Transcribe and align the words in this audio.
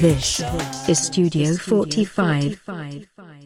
This 0.00 0.44
is 0.86 1.04
Studio 1.04 1.54
45. 1.54 2.62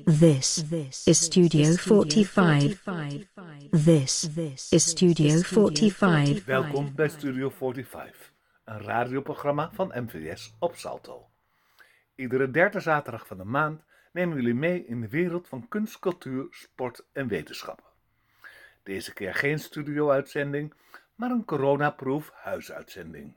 This 0.05 0.65
is 1.07 1.25
Studio 1.25 1.77
45. 1.77 3.29
This 3.71 4.29
is 4.71 4.91
Studio 4.91 5.41
45. 5.41 6.45
Welkom 6.45 6.95
bij 6.95 7.09
Studio 7.09 7.51
45, 7.51 8.33
een 8.65 8.81
radioprogramma 8.81 9.71
van 9.73 9.93
MVS 9.95 10.55
op 10.59 10.77
Salto. 10.77 11.29
Iedere 12.15 12.51
derde 12.51 12.81
zaterdag 12.81 13.27
van 13.27 13.37
de 13.37 13.45
maand 13.45 13.83
nemen 14.13 14.37
jullie 14.37 14.55
mee 14.55 14.87
in 14.87 15.01
de 15.01 15.09
wereld 15.09 15.49
van 15.49 15.69
kunst, 15.69 15.99
cultuur, 15.99 16.47
sport 16.51 17.05
en 17.13 17.29
wetenschappen. 17.29 17.87
Deze 18.83 19.13
keer 19.13 19.35
geen 19.35 19.59
studio-uitzending, 19.59 20.75
maar 21.15 21.31
een 21.31 21.45
coronaproof 21.45 22.31
huisuitzending. 22.35 23.35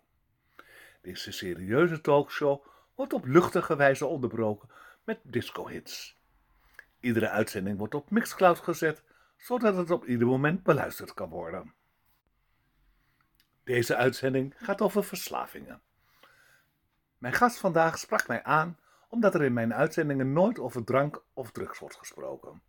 Deze 1.01 1.31
serieuze 1.31 2.01
talkshow 2.01 2.73
wordt 2.95 3.13
op 3.13 3.25
luchtige 3.25 3.75
wijze 3.75 4.05
onderbroken 4.05 4.69
met 5.03 5.19
disco-hits. 5.23 6.17
Iedere 6.99 7.29
uitzending 7.29 7.77
wordt 7.77 7.95
op 7.95 8.11
Mixcloud 8.11 8.59
gezet, 8.59 9.03
zodat 9.37 9.75
het 9.75 9.91
op 9.91 10.05
ieder 10.05 10.27
moment 10.27 10.63
beluisterd 10.63 11.13
kan 11.13 11.29
worden. 11.29 11.73
Deze 13.63 13.95
uitzending 13.95 14.53
gaat 14.57 14.81
over 14.81 15.03
verslavingen. 15.03 15.81
Mijn 17.17 17.33
gast 17.33 17.57
vandaag 17.57 17.97
sprak 17.97 18.27
mij 18.27 18.43
aan 18.43 18.77
omdat 19.09 19.35
er 19.35 19.43
in 19.43 19.53
mijn 19.53 19.73
uitzendingen 19.73 20.33
nooit 20.33 20.59
over 20.59 20.83
drank 20.83 21.23
of 21.33 21.51
drugs 21.51 21.79
wordt 21.79 21.95
gesproken. 21.95 22.61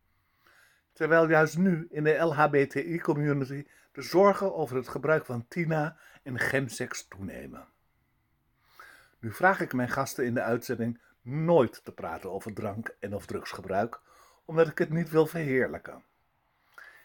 Terwijl 0.92 1.28
juist 1.28 1.58
nu 1.58 1.86
in 1.90 2.04
de 2.04 2.16
LHBTI-community 2.16 3.66
de 3.92 4.02
zorgen 4.02 4.54
over 4.54 4.76
het 4.76 4.88
gebruik 4.88 5.26
van 5.26 5.48
Tina 5.48 5.96
en 6.22 6.38
gemsex 6.38 7.08
toenemen. 7.08 7.68
Nu 9.26 9.32
vraag 9.32 9.60
ik 9.60 9.72
mijn 9.72 9.88
gasten 9.88 10.24
in 10.24 10.34
de 10.34 10.42
uitzending 10.42 11.00
nooit 11.22 11.84
te 11.84 11.92
praten 11.92 12.30
over 12.30 12.52
drank 12.52 12.96
en 13.00 13.14
of 13.14 13.26
drugsgebruik, 13.26 14.00
omdat 14.44 14.68
ik 14.68 14.78
het 14.78 14.90
niet 14.90 15.10
wil 15.10 15.26
verheerlijken. 15.26 16.04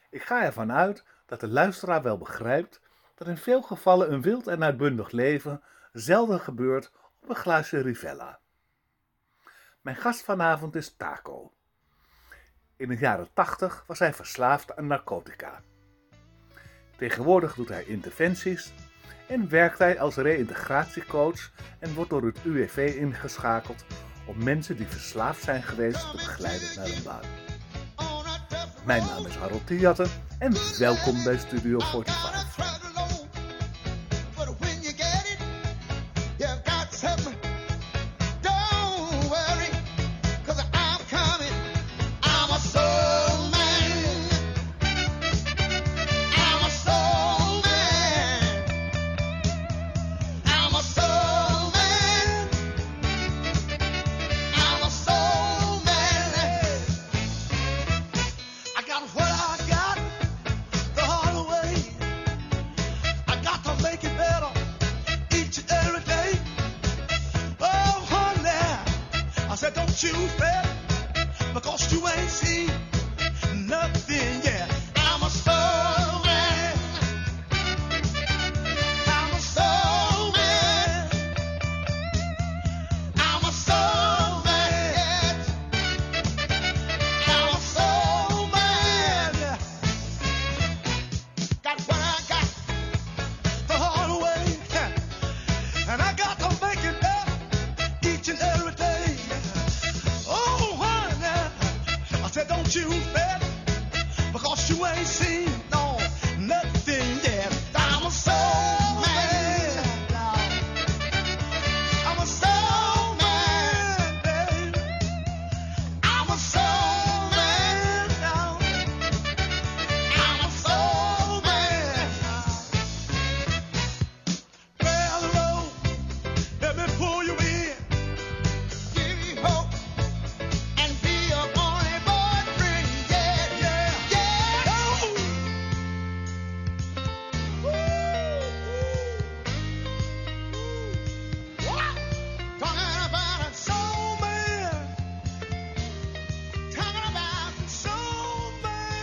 Ik 0.09 0.23
ga 0.23 0.43
ervan 0.43 0.71
uit 0.71 1.03
dat 1.25 1.39
de 1.39 1.47
luisteraar 1.47 2.01
wel 2.01 2.17
begrijpt 2.17 2.81
dat 3.15 3.27
in 3.27 3.37
veel 3.37 3.61
gevallen 3.61 4.11
een 4.11 4.21
wild 4.21 4.47
en 4.47 4.63
uitbundig 4.63 5.11
leven 5.11 5.61
zelden 5.93 6.39
gebeurt 6.39 6.91
op 7.21 7.29
een 7.29 7.35
glaasje 7.35 7.79
Rivella. 7.79 8.39
Mijn 9.81 9.95
gast 9.95 10.23
vanavond 10.23 10.75
is 10.75 10.95
Taco. 10.95 11.53
In 12.75 12.87
de 12.87 12.97
jaren 12.97 13.33
80 13.33 13.83
was 13.87 13.99
hij 13.99 14.13
verslaafd 14.13 14.75
aan 14.75 14.87
narcotica. 14.87 15.61
Tegenwoordig 16.97 17.55
doet 17.55 17.69
hij 17.69 17.83
interventies 17.83 18.73
en 19.27 19.49
werkt 19.49 19.79
hij 19.79 19.99
als 19.99 20.15
reïntegratiecoach 20.15 21.51
en 21.79 21.93
wordt 21.93 22.09
door 22.09 22.23
het 22.23 22.37
UWV 22.43 22.95
ingeschakeld 22.97 23.85
om 24.25 24.43
mensen 24.43 24.77
die 24.77 24.87
verslaafd 24.87 25.43
zijn 25.43 25.63
geweest 25.63 26.11
te 26.11 26.17
begeleiden 26.17 26.67
naar 26.75 26.85
een 26.85 27.03
baan. 27.03 27.49
Mijn 28.85 29.05
naam 29.05 29.25
is 29.25 29.35
Harold 29.35 29.67
Tiatten 29.67 30.09
en 30.39 30.53
welkom 30.79 31.23
bij 31.23 31.37
Studio 31.37 31.79
45. 31.79 32.40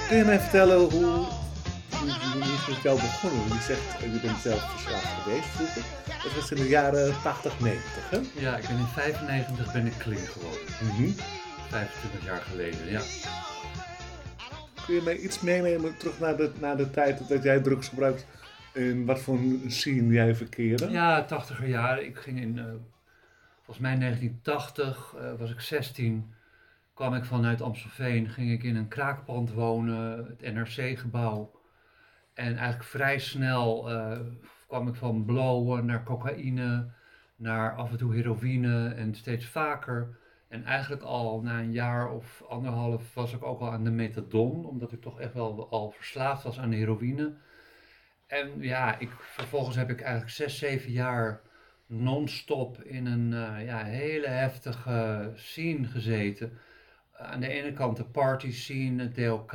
Kun 0.08 0.16
je 0.16 0.24
mij 0.24 0.41
vertellen 0.41 0.78
hoe, 0.78 0.91
hoe, 0.91 1.26
hoe 1.91 2.41
is 2.41 2.58
het 2.58 2.69
met 2.69 2.82
jou 2.82 3.00
begonnen? 3.00 3.48
Je 3.48 3.60
zegt, 3.60 4.00
je 4.00 4.20
bent 4.22 4.38
zelf 4.38 4.70
verslaafd 4.70 5.22
geweest 5.22 5.46
vroeger. 5.46 5.82
Dat 6.22 6.34
was 6.34 6.50
in 6.50 6.56
de 6.56 6.69
jaren 6.69 7.14
80, 7.22 7.60
90, 7.60 8.10
hè? 8.10 8.16
Ja, 8.41 8.56
ik 8.56 8.68
ben 8.68 8.78
in 8.78 8.86
95 8.86 9.72
ben 9.72 9.86
ik 9.86 9.97
clean 9.98 10.26
geworden. 10.26 10.60
Mhm. 10.82 11.10
25 11.68 12.24
jaar 12.24 12.41
geleden, 12.41 12.91
ja. 12.91 13.00
Kun 14.86 14.94
je 14.94 15.02
mij 15.02 15.16
iets 15.16 15.41
meenemen 15.41 15.97
terug 15.97 16.18
naar 16.18 16.36
de, 16.36 16.50
naar 16.60 16.76
de 16.76 16.91
tijd 16.91 17.28
dat 17.28 17.42
jij 17.42 17.60
drugs 17.60 17.88
gebruikt? 17.88 18.26
En 18.74 19.04
wat 19.04 19.20
voor 19.20 19.34
een 19.34 19.64
scene 19.66 20.12
jij 20.12 20.34
verkeerde? 20.34 20.91
Ja, 20.91 21.26
80er 21.26 21.66
jaren. 21.66 22.04
Ik 22.04 22.16
ging 22.16 22.41
in, 22.41 22.58
eh, 22.58 22.64
volgens 23.56 23.78
mij 23.78 23.97
1980, 23.97 25.15
eh, 25.18 25.33
was 25.38 25.50
ik 25.50 25.60
16, 25.60 26.33
kwam 26.98 27.15
ik 27.15 27.24
vanuit 27.24 27.62
Amstelveen, 27.62 28.28
ging 28.28 28.50
ik 28.50 28.62
in 28.62 28.77
een 28.77 28.89
kraakpand 28.89 29.53
wonen, 29.53 30.27
het 30.27 30.54
NRC-gebouw. 30.54 31.60
En 32.34 32.56
eigenlijk 32.56 32.84
vrij 32.84 33.18
snel 33.18 33.91
eh, 33.91 34.18
kwam 34.66 34.89
ik 34.89 34.95
van 34.95 35.24
blowen 35.24 35.86
naar 35.86 36.03
cocaïne, 36.03 36.91
naar 37.36 37.77
af 37.77 37.91
en 37.91 37.97
toe 37.97 38.15
heroïne 38.15 38.89
en 38.89 39.15
steeds 39.15 39.47
vaker. 39.47 40.18
En 40.48 40.65
eigenlijk 40.65 41.03
al 41.03 41.41
na 41.41 41.59
een 41.59 41.72
jaar 41.72 42.10
of 42.10 42.42
anderhalf 42.48 43.15
was 43.15 43.33
ik 43.33 43.42
ook 43.42 43.60
al 43.60 43.71
aan 43.71 43.84
de 43.84 43.91
methadon, 43.91 44.66
omdat 44.66 44.92
ik 44.92 45.00
toch 45.00 45.21
echt 45.21 45.34
wel 45.34 45.71
al 45.71 45.91
verslaafd 45.91 46.42
was 46.42 46.59
aan 46.59 46.72
heroïne. 46.72 47.33
En 48.27 48.60
ja, 48.60 48.98
ik, 48.98 49.10
vervolgens 49.10 49.77
heb 49.77 49.91
ik 49.91 50.00
eigenlijk 50.00 50.33
zes, 50.33 50.59
zeven 50.59 50.92
jaar 50.92 51.41
non-stop 51.86 52.83
in 52.83 53.06
een 53.06 53.33
eh, 53.33 53.65
ja, 53.66 53.84
hele 53.84 54.28
heftige 54.28 55.30
scene 55.34 55.86
gezeten. 55.86 56.59
Aan 57.18 57.41
de 57.41 57.48
ene 57.48 57.72
kant 57.72 57.97
de 57.97 58.04
party 58.04 58.53
scene, 58.53 59.03
het 59.03 59.15
DLK, 59.15 59.53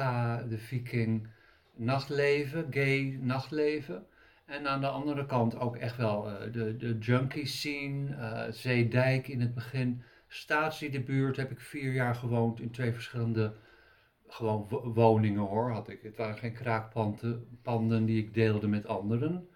de 0.49 0.57
viking, 0.57 1.27
nachtleven, 1.75 2.67
gay 2.69 3.17
nachtleven. 3.21 4.05
En 4.45 4.67
aan 4.67 4.81
de 4.81 4.87
andere 4.87 5.25
kant 5.25 5.59
ook 5.59 5.75
echt 5.75 5.97
wel 5.97 6.29
eh, 6.29 6.51
de, 6.53 6.77
de 6.77 6.97
junkie 6.97 7.45
scene, 7.47 8.15
eh, 8.15 8.51
Zeedijk 8.51 9.27
in 9.27 9.41
het 9.41 9.53
begin. 9.53 10.03
Statie 10.27 10.89
de 10.89 11.01
buurt 11.01 11.37
heb 11.37 11.51
ik 11.51 11.59
vier 11.59 11.93
jaar 11.93 12.15
gewoond 12.15 12.59
in 12.59 12.71
twee 12.71 12.93
verschillende 12.93 13.53
gewoon 14.27 14.65
wo- 14.69 14.93
woningen 14.93 15.41
hoor. 15.41 15.71
Had 15.71 15.89
ik. 15.89 16.01
Het 16.01 16.17
waren 16.17 16.37
geen 16.37 16.53
kraakpanden 16.53 17.59
panden 17.61 18.05
die 18.05 18.23
ik 18.23 18.33
deelde 18.33 18.67
met 18.67 18.87
anderen. 18.87 19.47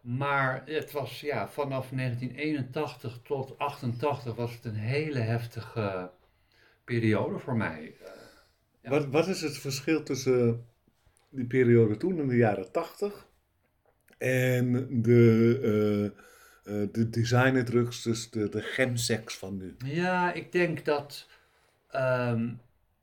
Maar 0.00 0.62
het 0.66 0.92
was 0.92 1.20
ja, 1.20 1.48
vanaf 1.48 1.88
1981 1.90 3.18
tot 3.22 3.58
88 3.58 4.34
was 4.34 4.54
het 4.54 4.64
een 4.64 4.74
hele 4.74 5.18
heftige 5.18 6.10
periode 6.88 7.38
voor 7.38 7.56
mij. 7.56 7.94
Eh, 8.00 8.10
ja. 8.82 8.90
Wat, 8.90 9.06
wat 9.06 9.28
is 9.28 9.40
het 9.40 9.58
verschil 9.58 10.02
tussen 10.02 10.66
die 11.30 11.46
periode 11.46 11.96
toen 11.96 12.18
in 12.18 12.28
de 12.28 12.36
jaren 12.36 12.72
80 12.72 13.26
en 14.18 14.88
de, 15.02 15.58
eh, 15.62 16.04
eh, 16.82 16.88
de 16.92 17.10
designerdrugs, 17.10 18.02
dus 18.02 18.30
de, 18.30 18.48
de 18.48 18.60
chemsex 18.60 19.36
van 19.36 19.56
nu? 19.56 19.76
Ja, 19.84 20.32
ik 20.32 20.52
denk 20.52 20.84
dat 20.84 21.28
ehm, 21.90 22.54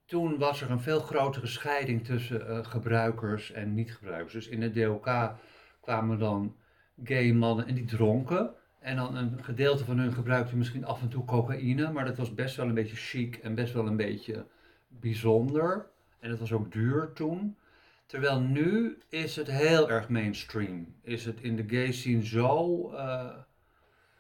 toen 0.06 0.38
was 0.38 0.62
er 0.62 0.72
een 0.72 0.82
veel 0.82 1.00
grotere 1.00 1.48
scheiding 1.48 2.06
tussen 2.06 2.66
gebruikers 2.66 3.52
en 3.52 3.74
niet-gebruikers. 3.74 4.34
Dus 4.34 4.48
in 4.48 4.60
de 4.60 4.72
DOK 4.72 5.36
kwamen 5.82 6.20
dan 6.20 6.56
gay 7.04 7.32
mannen 7.32 7.68
en 7.68 7.76
die 7.76 7.86
dronken. 7.86 8.54
En 8.86 8.96
dan 8.96 9.16
een 9.16 9.44
gedeelte 9.44 9.86
van 9.86 10.00
hun 10.00 10.14
gebruikte 10.14 10.56
misschien 10.56 10.86
af 10.86 11.02
en 11.02 11.10
toe 11.10 11.26
cocaïne, 11.26 11.92
maar 11.92 12.06
dat 12.06 12.18
was 12.18 12.34
best 12.34 12.56
wel 12.56 12.68
een 12.68 12.74
beetje 12.74 12.96
chic 12.96 13.36
en 13.36 13.56
best 13.56 13.74
wel 13.74 13.88
een 13.88 13.96
beetje 13.96 14.46
bijzonder. 14.88 15.88
En 16.20 16.30
het 16.30 16.40
was 16.40 16.52
ook 16.52 16.72
duur 16.72 17.14
toen. 17.14 17.58
Terwijl 18.06 18.40
nu 18.40 18.98
is 19.10 19.36
het 19.36 19.48
heel 19.48 19.90
erg 19.90 20.10
mainstream. 20.10 20.96
Is 21.02 21.26
het 21.26 21.42
in 21.42 21.56
de 21.56 21.64
gay 21.68 21.92
scene 21.92 22.26
zo 22.26 22.90
eh, 22.92 23.36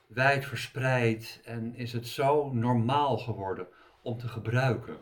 wijd 0.07 0.45
verspreid 0.45 1.41
en 1.43 1.75
is 1.75 1.93
het 1.93 2.07
zo 2.07 2.53
normaal 2.53 3.17
geworden 3.17 3.67
om 4.01 4.17
te 4.17 4.27
gebruiken. 4.27 4.97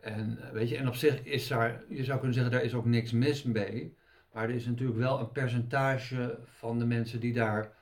En, 0.00 0.38
eh, 0.42 0.50
weet 0.50 0.68
je, 0.68 0.76
en 0.76 0.88
op 0.88 0.94
zich 0.94 1.24
is 1.24 1.48
daar, 1.48 1.84
je 1.88 2.04
zou 2.04 2.18
kunnen 2.18 2.34
zeggen, 2.34 2.52
daar 2.52 2.64
is 2.64 2.74
ook 2.74 2.86
niks 2.86 3.12
mis 3.12 3.42
mee. 3.42 3.96
Maar 4.32 4.44
er 4.44 4.54
is 4.54 4.66
natuurlijk 4.66 4.98
wel 4.98 5.20
een 5.20 5.32
percentage 5.32 6.38
van 6.44 6.78
de 6.78 6.86
mensen 6.86 7.20
die 7.20 7.32
daar, 7.32 7.80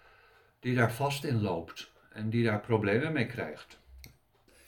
die 0.60 0.74
daar 0.74 0.92
vast 0.92 1.24
in 1.24 1.40
loopt. 1.42 1.90
En 2.12 2.30
die 2.30 2.44
daar 2.44 2.60
problemen 2.60 3.12
mee 3.12 3.26
krijgt. 3.26 3.78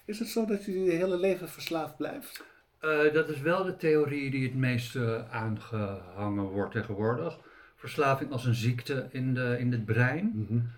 Is 0.04 0.18
het 0.18 0.28
zo 0.28 0.46
dat 0.46 0.64
je 0.64 0.84
je 0.84 0.90
hele 0.90 1.18
leven 1.18 1.48
verslaafd 1.48 1.96
blijft? 1.96 2.44
Uh, 2.80 3.12
dat 3.12 3.28
is 3.28 3.40
wel 3.40 3.64
de 3.64 3.76
theorie 3.76 4.30
die 4.30 4.44
het 4.44 4.54
meest 4.54 4.94
uh, 4.94 5.30
aangehangen 5.30 6.44
wordt 6.44 6.72
tegenwoordig. 6.72 7.38
Verslaving 7.76 8.30
als 8.30 8.44
een 8.44 8.54
ziekte 8.54 9.08
in, 9.10 9.34
de, 9.34 9.56
in 9.58 9.72
het 9.72 9.84
brein. 9.84 10.30
Mm 10.34 10.46
-hmm. 10.46 10.70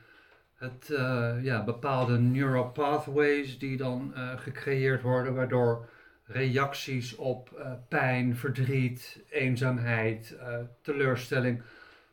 Het, 0.55 0.89
uh, 0.91 1.35
ja, 1.43 1.65
bepaalde 1.65 2.19
neuropathways 2.19 3.59
die 3.59 3.77
dan 3.77 4.13
gecreëerd 4.37 5.03
worden, 5.03 5.35
waardoor 5.35 5.89
reacties 6.25 7.17
op 7.17 7.65
pijn, 7.89 8.37
verdriet, 8.37 9.23
eenzaamheid, 9.31 10.37
teleurstelling 10.83 11.63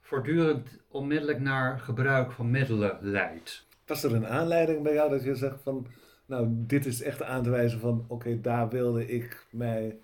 voortdurend 0.02 0.81
onmiddellijk 0.92 1.40
naar 1.40 1.80
gebruik 1.80 2.32
van 2.32 2.52
middelen 2.52 2.98
leidt. 3.02 3.66
Was 3.86 4.04
er 4.04 4.16
een 4.16 4.28
aanleiding 4.28 4.84
bij 4.84 4.94
jou 4.94 5.10
dat 5.10 5.24
je 5.24 5.36
zegt 5.36 5.62
van 5.64 5.88
nou, 6.26 6.48
dit 6.50 6.86
is 6.86 7.02
echt 7.02 7.24
aan 7.24 7.44
te 7.44 7.50
wijzen 7.50 7.80
van, 7.80 8.00
oké, 8.08 8.14
okay, 8.14 8.42
daar 8.42 8.70
wilde 8.70 9.08
ik 9.08 9.46
mij 9.50 9.98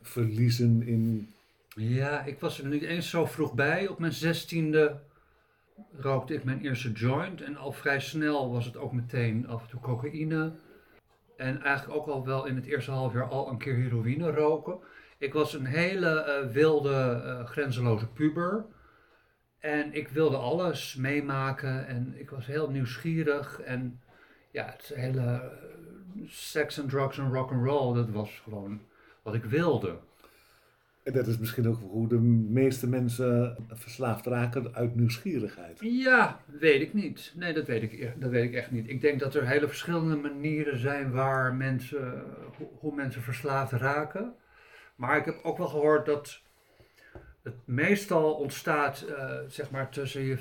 verliezen 0.00 0.82
in. 0.82 1.32
Ja, 1.68 2.24
ik 2.24 2.40
was 2.40 2.60
er 2.60 2.66
niet 2.68 2.82
eens 2.82 3.10
zo 3.10 3.26
vroeg 3.26 3.54
bij. 3.54 3.88
Op 3.88 3.98
mijn 3.98 4.12
zestiende 4.12 5.00
rookte 5.98 6.34
ik 6.34 6.44
mijn 6.44 6.60
eerste 6.60 6.92
joint. 6.92 7.42
En 7.42 7.56
al 7.56 7.72
vrij 7.72 8.00
snel 8.00 8.52
was 8.52 8.64
het 8.64 8.76
ook 8.76 8.92
meteen 8.92 9.48
af 9.48 9.62
en 9.62 9.68
toe 9.68 9.80
cocaïne. 9.80 10.52
En 11.36 11.62
eigenlijk 11.62 11.98
ook 11.98 12.06
al 12.06 12.24
wel 12.24 12.44
in 12.46 12.56
het 12.56 12.64
eerste 12.64 12.90
half 12.90 13.12
jaar 13.12 13.28
al 13.28 13.48
een 13.48 13.58
keer 13.58 13.74
heroïne 13.74 14.30
roken. 14.30 14.78
Ik 15.18 15.32
was 15.32 15.54
een 15.54 15.66
hele 15.66 16.42
uh, 16.44 16.52
wilde, 16.52 17.22
uh, 17.24 17.46
grenzeloze 17.46 18.06
puber. 18.06 18.64
En 19.66 19.94
ik 19.94 20.08
wilde 20.08 20.36
alles 20.36 20.94
meemaken 20.94 21.86
en 21.86 22.14
ik 22.18 22.30
was 22.30 22.46
heel 22.46 22.70
nieuwsgierig. 22.70 23.60
En 23.60 24.00
ja, 24.50 24.64
het 24.64 24.92
hele 24.94 25.20
uh, 26.16 26.26
seks 26.26 26.78
en 26.78 26.88
drugs 26.88 27.18
en 27.18 27.32
rock 27.32 27.50
and 27.50 27.66
roll, 27.66 27.94
dat 27.94 28.10
was 28.10 28.40
gewoon 28.44 28.80
wat 29.22 29.34
ik 29.34 29.44
wilde. 29.44 29.98
En 31.02 31.12
dat 31.12 31.26
is 31.26 31.38
misschien 31.38 31.68
ook 31.68 31.80
hoe 31.80 32.08
de 32.08 32.18
meeste 32.18 32.88
mensen 32.88 33.56
verslaafd 33.68 34.26
raken 34.26 34.74
uit 34.74 34.94
nieuwsgierigheid. 34.94 35.78
Ja, 35.80 36.40
weet 36.46 36.80
ik 36.80 36.94
niet. 36.94 37.32
Nee, 37.36 37.52
dat 37.52 37.66
weet 37.66 37.82
ik, 37.82 38.20
dat 38.20 38.30
weet 38.30 38.44
ik 38.44 38.54
echt 38.54 38.70
niet. 38.70 38.88
Ik 38.88 39.00
denk 39.00 39.20
dat 39.20 39.34
er 39.34 39.48
hele 39.48 39.68
verschillende 39.68 40.16
manieren 40.16 40.78
zijn 40.78 41.10
waar 41.10 41.54
mensen, 41.54 42.24
hoe, 42.56 42.68
hoe 42.78 42.94
mensen 42.94 43.22
verslaafd 43.22 43.72
raken. 43.72 44.34
Maar 44.96 45.16
ik 45.16 45.24
heb 45.24 45.40
ook 45.42 45.58
wel 45.58 45.68
gehoord 45.68 46.06
dat 46.06 46.44
het 47.46 47.66
meestal 47.66 48.32
ontstaat 48.32 49.04
uh, 49.08 49.30
zeg 49.48 49.70
maar 49.70 49.88
tussen 49.88 50.22
je 50.22 50.36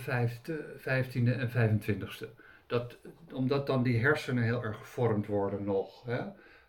vijftiende 0.77 1.31
en 1.31 1.79
25ste. 1.79 2.27
Dat, 2.67 2.97
omdat 3.33 3.67
dan 3.67 3.83
die 3.83 3.99
hersenen 3.99 4.43
heel 4.43 4.63
erg 4.63 4.77
gevormd 4.77 5.27
worden 5.27 5.63
nog. 5.63 6.03
Hè. 6.05 6.21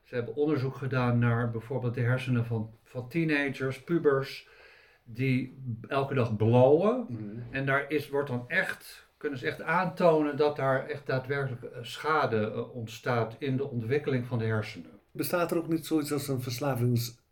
Ze 0.02 0.14
hebben 0.14 0.34
onderzoek 0.34 0.76
gedaan 0.76 1.18
naar 1.18 1.50
bijvoorbeeld 1.50 1.94
de 1.94 2.00
hersenen 2.00 2.44
van, 2.44 2.70
van 2.84 3.08
teenagers, 3.08 3.82
pubers, 3.82 4.48
die 5.04 5.58
elke 5.88 6.14
dag 6.14 6.36
blowen. 6.36 7.06
Mhm. 7.08 7.22
En 7.50 7.66
daar 7.66 7.90
is, 7.90 8.08
wordt 8.08 8.28
dan 8.28 8.44
echt, 8.48 9.08
kunnen 9.16 9.38
ze 9.38 9.46
echt 9.46 9.62
aantonen 9.62 10.36
dat 10.36 10.56
daar 10.56 10.86
echt 10.86 11.06
daadwerkelijk 11.06 11.62
eh, 11.62 11.78
schade 11.82 12.52
uh, 12.54 12.74
ontstaat 12.74 13.36
in 13.38 13.56
de 13.56 13.70
ontwikkeling 13.70 14.26
van 14.26 14.38
de 14.38 14.44
hersenen. 14.44 14.90
Bestaat 15.10 15.50
er 15.50 15.56
ook 15.56 15.68
niet 15.68 15.86
zoiets 15.86 16.12
als 16.12 16.28
een 16.28 16.40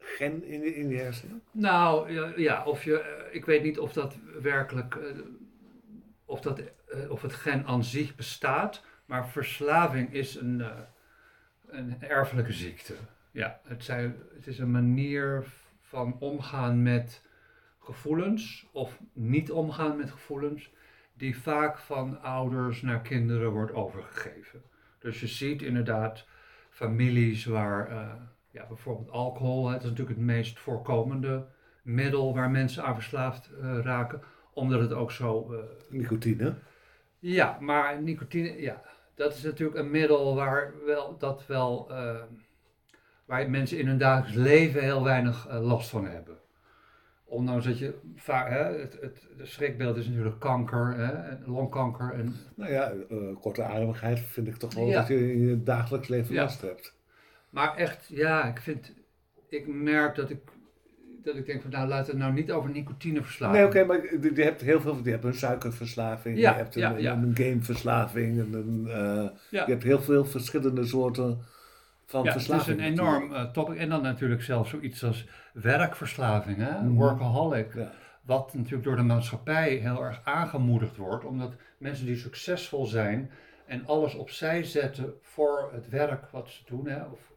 verslavingsgen 0.04 0.44
in, 0.44 0.74
in 0.74 0.88
die 0.88 0.98
hersenen? 0.98 1.42
Nou 1.50 2.12
ja, 2.40 2.64
of 2.64 2.84
je, 2.84 2.92
uh, 2.92 3.34
ik 3.34 3.44
weet 3.44 3.62
niet 3.62 3.78
of 3.78 3.92
dat 3.92 4.16
werkelijk, 4.42 4.98
of, 6.24 6.40
dat, 6.40 6.62
of 7.08 7.22
het 7.22 7.32
gen 7.32 7.66
aan 7.66 7.84
zich 7.84 8.14
bestaat. 8.14 8.84
Maar 9.04 9.28
verslaving 9.28 10.12
is 10.12 10.34
een, 10.34 10.64
een 11.66 12.02
erfelijke 12.02 12.52
ziekte. 12.52 12.94
Ja, 13.30 13.60
het, 13.64 13.84
zijn, 13.84 14.16
het 14.34 14.46
is 14.46 14.58
een 14.58 14.70
manier 14.70 15.44
van 15.80 16.16
omgaan 16.18 16.82
met 16.82 17.22
gevoelens 17.78 18.66
of 18.72 18.98
niet 19.12 19.50
omgaan 19.50 19.96
met 19.96 20.10
gevoelens, 20.10 20.70
die 21.12 21.38
vaak 21.38 21.78
van 21.78 22.20
ouders 22.20 22.82
naar 22.82 23.00
kinderen 23.00 23.50
wordt 23.50 23.72
overgegeven. 23.72 24.62
Dus 24.98 25.20
je 25.20 25.26
ziet 25.26 25.62
inderdaad 25.62 26.26
families 26.70 27.44
waar 27.44 27.90
ja, 28.54 28.66
bijvoorbeeld 28.66 29.10
alcohol, 29.10 29.68
het 29.68 29.82
is 29.82 29.88
natuurlijk 29.88 30.16
het 30.16 30.26
meest 30.26 30.58
voorkomende 30.58 31.46
middel 31.82 32.34
waar 32.34 32.50
mensen 32.50 32.84
aan 32.84 32.94
verslaafd 32.94 33.50
uh, 33.52 33.78
raken, 33.82 34.22
omdat 34.52 34.80
het 34.80 34.92
ook 34.92 35.10
zo. 35.10 35.54
Nicotine? 35.88 36.54
Ja, 37.18 37.58
maar 37.60 38.02
nicotine, 38.02 38.60
ja, 38.60 38.82
dat 39.14 39.34
is 39.34 39.42
natuurlijk 39.42 39.78
een 39.78 39.90
middel 39.90 40.34
waar 40.34 40.74
wel, 40.86 41.18
dat 41.18 41.46
wel, 41.46 41.88
uh, 41.90 42.22
waar 43.24 43.50
mensen 43.50 43.78
in 43.78 43.86
hun 43.86 43.98
dagelijks 43.98 44.36
leven 44.36 44.82
heel 44.82 45.04
weinig 45.04 45.48
last 45.60 45.88
van 45.88 46.06
hebben. 46.06 46.36
Ondanks 47.24 47.64
dat 47.64 47.78
je 47.78 47.98
vaak, 48.16 48.48
hè, 48.48 48.78
het, 48.78 48.98
het, 49.00 49.28
het 49.38 49.48
schrikbeeld 49.48 49.96
is 49.96 50.08
natuurlijk 50.08 50.40
kanker, 50.40 50.94
hè, 50.96 51.36
longkanker. 51.46 52.12
En... 52.12 52.34
Nou 52.56 52.72
ja, 52.72 52.92
korte 53.40 53.62
ademigheid 53.62 54.18
vind 54.18 54.46
ik 54.46 54.56
toch 54.56 54.74
wel 54.74 54.86
ja. 54.86 54.98
dat 54.98 55.08
je 55.08 55.32
in 55.32 55.46
je 55.46 55.62
dagelijks 55.62 56.08
leven 56.08 56.34
Ja. 56.34 56.42
last 56.42 56.60
hebt. 56.60 56.94
Maar 57.54 57.76
echt, 57.76 58.06
ja, 58.08 58.44
ik 58.44 58.60
vind, 58.60 58.92
ik 59.48 59.66
merk 59.66 60.14
dat 60.14 60.30
ik, 60.30 60.38
dat 61.22 61.36
ik 61.36 61.46
denk 61.46 61.62
van 61.62 61.70
nou 61.70 61.88
laten 61.88 62.04
we 62.06 62.10
het 62.10 62.20
nou 62.20 62.32
niet 62.32 62.52
over 62.52 62.70
nicotine 62.70 63.22
verslaan. 63.22 63.52
Nee, 63.52 63.64
oké, 63.66 63.84
maar 63.84 64.02
je 64.34 64.42
hebt 64.42 64.60
heel 64.60 64.80
veel. 64.80 65.00
Je 65.04 65.10
hebt 65.10 65.24
een 65.24 65.34
suikerverslaving, 65.34 66.38
Ja, 66.38 66.50
je 66.50 66.56
hebt 66.56 66.74
een, 66.74 66.80
ja, 66.80 66.96
ja. 66.96 67.12
een 67.12 67.36
gameverslaving, 67.36 68.38
en 68.38 68.52
een, 68.52 68.84
Ja. 69.50 69.64
je 69.66 69.70
hebt 69.72 69.82
heel 69.82 70.00
veel 70.02 70.24
verschillende 70.24 70.84
soorten 70.84 71.38
van 72.06 72.22
Ja, 72.24 72.30
het 72.32 72.40
is 72.40 72.46
verslaving. 72.46 72.78
een 72.78 72.84
enorm 72.84 73.34
eh, 73.34 73.44
topic. 73.50 73.76
En 73.78 73.88
dan 73.88 74.02
natuurlijk 74.02 74.42
zelfs 74.42 74.70
zoiets 74.70 75.04
als 75.04 75.26
werkverslaving, 75.52 76.56
hè? 76.56 76.70
Mhm. 76.82 76.94
workaholic. 76.94 77.72
Wat 78.22 78.54
natuurlijk 78.54 78.84
door 78.84 78.96
de 78.96 79.02
maatschappij 79.02 79.68
heel 79.74 80.02
erg 80.04 80.20
aangemoedigd 80.24 80.96
wordt, 80.96 81.24
omdat 81.24 81.52
mensen 81.78 82.06
die 82.06 82.16
succesvol 82.16 82.86
zijn 82.86 83.30
en 83.66 83.86
alles 83.86 84.14
opzij 84.14 84.62
zetten 84.62 85.14
voor 85.22 85.70
het 85.72 85.88
werk 85.88 86.30
wat 86.30 86.48
ze 86.50 86.62
doen, 86.66 86.88
hè? 86.88 87.02
Of 87.04 87.32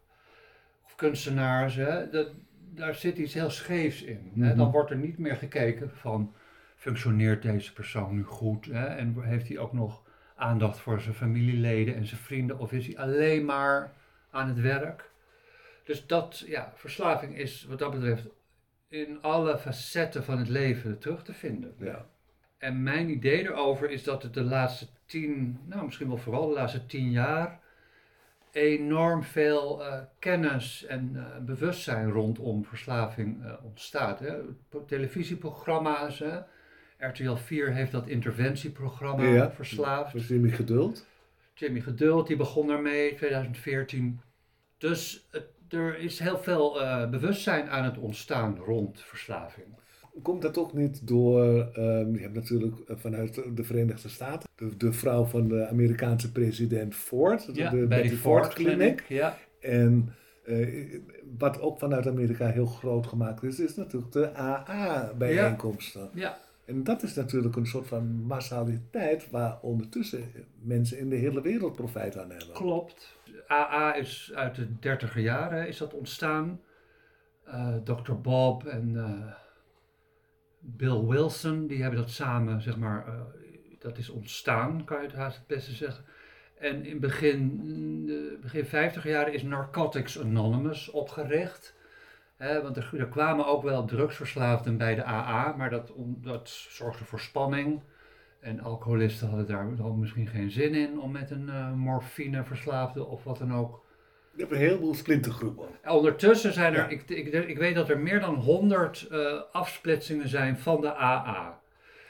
kunstenaars, 0.98 1.76
hè? 1.76 2.10
Dat, 2.10 2.28
daar 2.74 2.96
zit 2.96 3.18
iets 3.18 3.34
heel 3.34 3.50
scheefs 3.50 4.02
in. 4.02 4.32
Hè? 4.36 4.48
Mhm. 4.48 4.58
Dan 4.58 4.72
wordt 4.72 4.90
er 4.90 4.98
niet 4.98 5.18
meer 5.18 5.36
gekeken 5.36 5.92
van, 5.96 6.34
functioneert 6.76 7.42
deze 7.42 7.74
persoon 7.74 8.16
nu 8.16 8.24
goed? 8.24 8.66
Hè? 8.66 8.86
En 8.86 9.22
heeft 9.22 9.48
hij 9.48 9.58
ook 9.58 9.74
nog 9.74 10.04
aandacht 10.36 10.80
voor 10.80 11.02
zijn 11.02 11.16
familieleden 11.16 11.96
en 11.96 12.06
zijn 12.06 12.22
vrienden? 12.22 12.60
Of 12.60 12.72
is 12.72 12.86
hij 12.86 12.98
alleen 12.98 13.46
maar 13.46 13.94
aan 14.32 14.48
het 14.48 14.60
werk? 14.60 15.10
Dus 15.84 16.08
dat, 16.08 16.44
ja, 16.46 16.72
verslaving 16.76 17.38
is 17.38 17.66
wat 17.70 17.80
dat 17.80 17.92
betreft 17.92 18.28
in 18.90 19.22
alle 19.22 19.58
facetten 19.58 20.24
van 20.24 20.38
het 20.38 20.50
leven 20.50 21.00
terug 21.00 21.24
te 21.24 21.34
vinden. 21.34 21.76
Ja. 21.80 22.06
En 22.58 22.84
mijn 22.84 23.10
idee 23.10 23.44
erover 23.44 23.90
is 23.90 24.04
dat 24.04 24.24
het 24.24 24.34
de 24.34 24.44
laatste 24.44 24.88
tien, 25.06 25.60
nou 25.66 25.86
misschien 25.86 26.08
wel 26.08 26.18
vooral 26.18 26.48
de 26.48 26.54
laatste 26.54 26.86
tien 26.86 27.12
jaar, 27.12 27.60
enorm 28.58 29.24
veel 29.24 29.86
eh, 29.86 30.00
kennis 30.20 30.86
en 30.86 31.12
eh, 31.16 31.44
bewustzijn 31.46 32.12
rondom 32.12 32.66
verslaving 32.66 33.44
eh, 33.46 33.54
ontstaat. 33.64 34.20
Hè. 34.20 34.34
Televisieprogramma's, 34.88 36.20
hè. 36.20 36.40
RTL 37.08 37.36
4 37.36 37.74
heeft 37.74 37.92
dat 37.92 38.08
interventieprogramma 38.08 39.24
Ja. 39.24 39.52
Verslaafd. 39.52 40.14
Dus 40.14 40.28
Jimmy 40.28 40.50
Geduld. 40.50 41.06
Jimmy 41.54 41.80
Geduld, 41.80 42.28
die 42.28 42.36
begon 42.36 42.68
daarmee, 42.68 43.16
2014. 43.16 44.22
Dus 44.78 45.30
er 45.70 46.00
is 46.00 46.20
heel 46.20 46.38
veel 46.38 46.74
bewustzijn 47.10 47.70
aan 47.70 47.84
het 47.84 47.98
ontstaan 47.98 48.58
rond 48.58 49.02
verslaving. 49.02 49.68
Komt 50.22 50.42
dat 50.42 50.58
ook 50.58 50.74
niet 50.74 51.08
door, 51.08 51.44
ehm, 51.74 52.14
je 52.14 52.20
hebt 52.22 52.34
natuurlijk 52.34 52.80
eh, 52.88 52.96
vanuit 52.98 53.42
de 53.56 53.64
Verenigde 53.64 54.10
Staten, 54.10 54.50
de, 54.56 54.78
de 54.78 54.92
vrouw 54.94 55.24
van 55.24 55.48
de 55.48 55.68
Amerikaanse 55.68 56.32
president 56.32 56.96
Ford, 56.96 57.46
de, 57.46 57.70
de 57.70 57.86
Betty 57.88 58.08
Ford 58.08 58.44
Ford 58.44 58.54
Clinic. 58.54 58.78
Clinic. 58.78 59.04
Ja, 59.08 59.38
En 59.60 60.14
eh, 60.46 61.00
wat 61.38 61.62
ook 61.62 61.80
vanuit 61.80 62.08
Amerika 62.08 62.48
heel 62.48 62.66
groot 62.66 63.08
gemaakt 63.08 63.44
is, 63.44 63.60
is 63.60 63.76
natuurlijk 63.76 64.12
de 64.12 64.36
AA-bijeenkomsten. 64.36 66.10
ja, 66.14 66.38
En 66.66 66.84
dat 66.84 67.04
is 67.04 67.14
natuurlijk 67.14 67.56
een 67.56 67.66
soort 67.68 67.88
van 67.88 68.22
massaliteit 68.24 69.30
waar 69.30 69.58
ondertussen 69.62 70.24
mensen 70.62 70.98
in 70.98 71.10
de 71.10 71.16
hele 71.16 71.42
wereld 71.42 71.76
profijt 71.76 72.18
aan 72.18 72.30
hebben. 72.30 72.54
klopt. 72.54 73.16
AA 73.48 73.96
is 73.96 74.32
uit 74.36 74.56
de 74.56 74.80
dertiger 74.80 75.22
jaren 75.22 75.68
is 75.68 75.78
dat 75.78 75.94
ontstaan. 75.94 76.60
Eh, 77.44 77.76
Dr. 77.84 78.14
Bob 78.14 78.66
en 78.66 78.96
Bill 80.60 81.06
Wilson, 81.06 81.68
die 81.68 81.82
hebben 81.82 82.00
dat 82.00 82.10
samen, 82.10 82.62
zeg 82.62 82.78
maar, 82.78 83.08
eh, 83.08 83.14
dat 83.80 83.98
is 83.98 84.10
ontstaan, 84.10 84.84
kan 84.84 85.02
je 85.02 85.08
het 85.08 85.16
haast 85.16 85.38
het 85.38 85.48
beste 85.48 85.72
zeggen. 85.72 86.06
En 86.60 86.86
in 86.86 87.00
begin, 87.00 88.40
begin 88.42 88.66
50 88.66 89.04
jaren 89.04 89.34
is 89.34 89.44
Narcotics 89.44 90.20
Anonymous 90.20 90.90
opgericht. 90.90 91.76
Want 92.38 92.78
er, 92.78 93.08
kwamen 93.10 93.46
ook 93.46 93.64
wel 93.64 93.86
drugsverslaafden 93.86 94.78
bij 94.78 94.96
de 94.96 95.06
AA, 95.06 95.56
maar 95.58 95.70
dat, 95.70 95.94
dat 95.98 96.50
zorgde 96.50 97.06
voor 97.06 97.20
spanning. 97.20 97.82
En 98.40 98.60
alcoholisten 98.60 99.28
hadden 99.28 99.48
daar 99.48 99.76
dan 99.76 100.00
misschien 100.00 100.28
geen 100.28 100.52
zin 100.52 100.74
in 100.74 101.00
om 101.00 101.12
met 101.12 101.32
een 101.32 101.50
eh 101.50 101.72
morfineverslaafde 101.74 103.06
of 103.06 103.24
wat 103.24 103.38
dan 103.38 103.54
ook. 103.54 103.86
Je 104.38 104.44
hebt 104.44 104.56
een 104.56 104.62
heleboel 104.62 104.94
splintergroepen. 104.96 105.68
Ondertussen 105.86 106.54
zijn 106.54 106.74
er, 106.74 106.80
Ja. 106.80 106.88
ik, 106.88 107.10
ik, 107.10 107.34
ik 107.48 107.58
weet 107.58 107.76
dat 107.76 107.90
er 107.90 108.00
meer 108.00 108.20
dan 108.20 108.36
100 108.36 109.08
eh, 109.08 109.42
afsplitsingen 109.52 110.30
zijn 110.30 110.58
van 110.58 110.82
de 110.82 110.96
AA. 110.96 111.62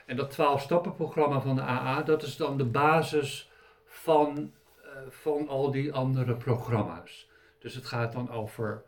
En 0.05 0.15
dat 0.15 0.33
12-stappenprogramma 0.33 1.41
van 1.41 1.55
de 1.55 1.61
AA, 1.61 2.01
dat 2.01 2.23
is 2.23 2.35
dan 2.35 2.57
de 2.57 2.65
basis 2.65 3.51
van, 3.85 4.51
eh, 4.81 4.89
van 5.09 5.47
al 5.47 5.71
die 5.71 5.93
andere 5.93 6.35
programma's. 6.35 7.29
Dus 7.59 7.75
het 7.75 7.85
gaat 7.85 8.13
dan 8.13 8.31
over 8.31 8.83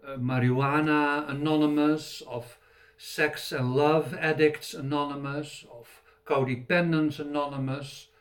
eh, 0.00 0.16
Marijuana 0.16 1.24
Anonymous, 1.26 2.24
of 2.24 2.58
Sex 2.96 3.54
and 3.54 3.74
Love 3.74 4.20
Addicts 4.20 4.76
Anonymous, 4.78 5.66
of 5.68 6.02
Codependence 6.24 7.24
Anonymous. 7.24 8.12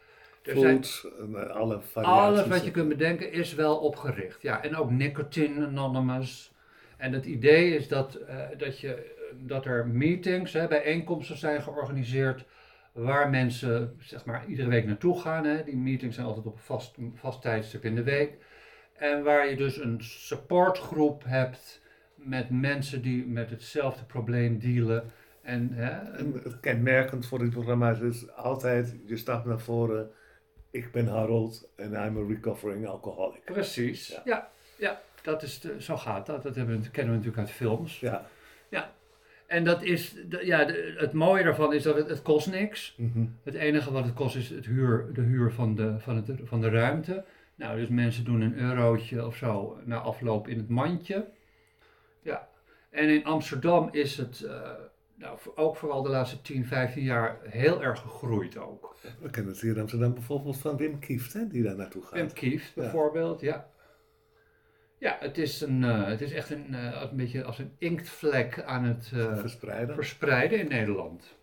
Er 0.43 0.55
Foods, 0.55 1.07
eh, 1.33 1.49
alle 1.49 1.81
variaties. 1.81 2.21
alles 2.21 2.47
wat 2.47 2.65
je 2.65 2.71
kunt 2.71 2.89
bedenken 2.89 3.31
is 3.31 3.53
wel 3.53 3.77
opgericht. 3.77 4.41
Ja, 4.41 4.63
en 4.63 4.75
ook 4.75 4.91
Nicotine 4.91 5.65
Anonymous. 5.65 6.53
En 6.97 7.13
het 7.13 7.25
idee 7.25 7.75
is 7.75 7.87
dat, 7.87 8.15
eh, 8.15 8.37
dat, 8.57 8.79
je, 8.79 9.15
dat 9.39 9.65
er 9.65 9.87
meetings, 9.87 10.53
hè, 10.53 10.67
bijeenkomsten 10.67 11.37
zijn 11.37 11.61
georganiseerd. 11.61 12.45
Waar 12.91 13.29
mensen 13.29 13.95
zeg 13.99 14.25
maar, 14.25 14.45
iedere 14.47 14.69
week 14.69 14.85
naartoe 14.85 15.21
gaan. 15.21 15.45
Hè. 15.45 15.63
Die 15.63 15.77
meetings 15.77 16.15
zijn 16.15 16.27
altijd 16.27 16.45
op 16.45 16.53
een 16.53 16.59
vast, 16.59 16.95
vast 17.13 17.41
tijdstip 17.41 17.85
in 17.85 17.95
de 17.95 18.03
week. 18.03 18.37
En 18.93 19.23
waar 19.23 19.49
je 19.49 19.55
dus 19.55 19.77
een 19.77 19.97
supportgroep 20.01 21.23
hebt 21.25 21.81
met 22.15 22.49
mensen 22.49 23.01
die 23.01 23.25
met 23.25 23.49
hetzelfde 23.49 24.03
probleem 24.05 24.59
dealen. 24.59 25.11
En, 25.41 25.69
hè, 25.73 26.17
En 26.17 26.59
kenmerkend 26.61 27.25
voor 27.25 27.39
dit 27.39 27.49
programma 27.49 27.91
is 27.91 28.35
altijd, 28.35 28.95
je 29.05 29.17
stapt 29.17 29.45
naar 29.45 29.59
voren, 29.59 30.11
ik 30.73 30.91
ben 30.91 31.07
Harold 31.07 31.69
en 31.75 31.93
I'm 31.93 32.17
a 32.17 32.27
recovering 32.27 32.87
alcoholic. 32.87 33.43
Precies. 33.43 34.07
Ja. 34.07 34.21
Ja, 34.25 34.49
ja, 34.77 35.01
dat 35.21 35.43
is 35.43 35.59
de, 35.59 35.81
zo 35.81 35.97
gaat 35.97 36.25
dat. 36.25 36.43
Dat 36.43 36.55
hebben 36.55 36.91
kennen 36.91 37.13
we 37.13 37.19
natuurlijk 37.19 37.47
uit 37.47 37.55
films. 37.57 37.99
Ja. 37.99 38.27
En 39.53 39.63
dat 39.63 39.83
is, 39.83 40.15
ja, 40.41 40.65
het 40.95 41.13
mooie 41.13 41.43
daarvan 41.43 41.73
is 41.73 41.83
dat 41.83 41.95
het, 41.95 42.09
het 42.09 42.21
kost 42.21 42.51
niks. 42.51 42.95
Mhm. 42.97 43.25
Het 43.43 43.53
enige 43.53 43.91
wat 43.91 44.05
het 44.05 44.13
kost 44.13 44.35
is 44.35 44.49
het 44.49 44.65
huur, 44.65 45.13
de 45.13 45.21
huur 45.21 45.51
van 45.51 45.75
de, 45.75 45.99
van, 45.99 46.15
het, 46.15 46.39
van 46.43 46.61
de 46.61 46.69
ruimte. 46.69 47.23
Nou, 47.55 47.79
dus 47.79 47.87
mensen 47.87 48.23
doen 48.23 48.41
een 48.41 48.59
eurotje 48.59 49.25
of 49.25 49.35
zo 49.35 49.77
na 49.83 49.97
afloop 49.97 50.47
in 50.47 50.57
het 50.57 50.69
mandje. 50.69 51.25
Ja. 52.21 52.47
En 52.89 53.09
in 53.09 53.25
Amsterdam 53.25 53.89
is 53.91 54.17
het 54.17 54.41
eh, 54.41 54.69
nou, 55.15 55.39
ook 55.55 55.75
vooral 55.75 56.01
de 56.01 56.09
laatste 56.09 56.41
10, 56.41 56.65
15 56.65 57.03
jaar 57.03 57.39
heel 57.43 57.83
erg 57.83 57.99
gegroeid 57.99 58.57
ook. 58.57 58.95
We 59.21 59.29
kennen 59.29 59.51
het 59.51 59.61
hier 59.61 59.75
in 59.75 59.81
Amsterdam 59.81 60.13
bijvoorbeeld 60.13 60.57
van 60.57 60.77
Wim 60.77 60.99
Kieft, 60.99 61.33
hè, 61.33 61.47
die 61.47 61.63
daar 61.63 61.75
naartoe 61.75 62.01
gaat. 62.01 62.13
Wim 62.13 62.33
Kieft 62.33 62.75
bijvoorbeeld, 62.75 63.41
ja. 63.41 63.71
Ja, 65.03 65.17
het 65.19 65.37
is, 65.37 65.61
een, 65.61 65.83
eh, 65.83 66.07
het 66.07 66.21
is 66.21 66.31
echt 66.31 66.49
een, 66.49 66.73
eh, 66.73 67.07
een 67.11 67.17
beetje 67.17 67.43
als 67.43 67.59
een 67.59 67.71
inktvlek 67.77 68.61
aan 68.61 68.83
het 68.83 69.11
eh, 69.13 69.37
Verspreiden. 69.37 69.95
verspreiden 69.95 70.59
in 70.59 70.67
Nederland. 70.67 71.37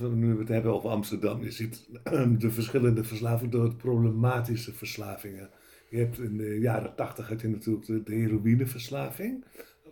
Nu 0.00 0.32
we 0.34 0.38
het 0.38 0.48
hebben 0.48 0.72
over 0.72 0.90
Amsterdam, 0.90 1.42
je 1.42 1.50
ziet 1.50 1.88
de 2.38 2.50
verschillende 2.50 3.04
verslavingen 3.04 3.50
door 3.50 3.74
problematische 3.74 4.72
verslavingen. 4.72 5.50
Je 5.88 5.98
hebt 5.98 6.18
in 6.18 6.36
de 6.36 6.58
jaren 6.58 6.94
tachtig 6.94 7.28
had 7.28 7.40
je 7.40 7.48
natuurlijk 7.48 7.86
de, 7.86 8.02
de 8.02 8.14
heroïneverslaving. 8.14 9.44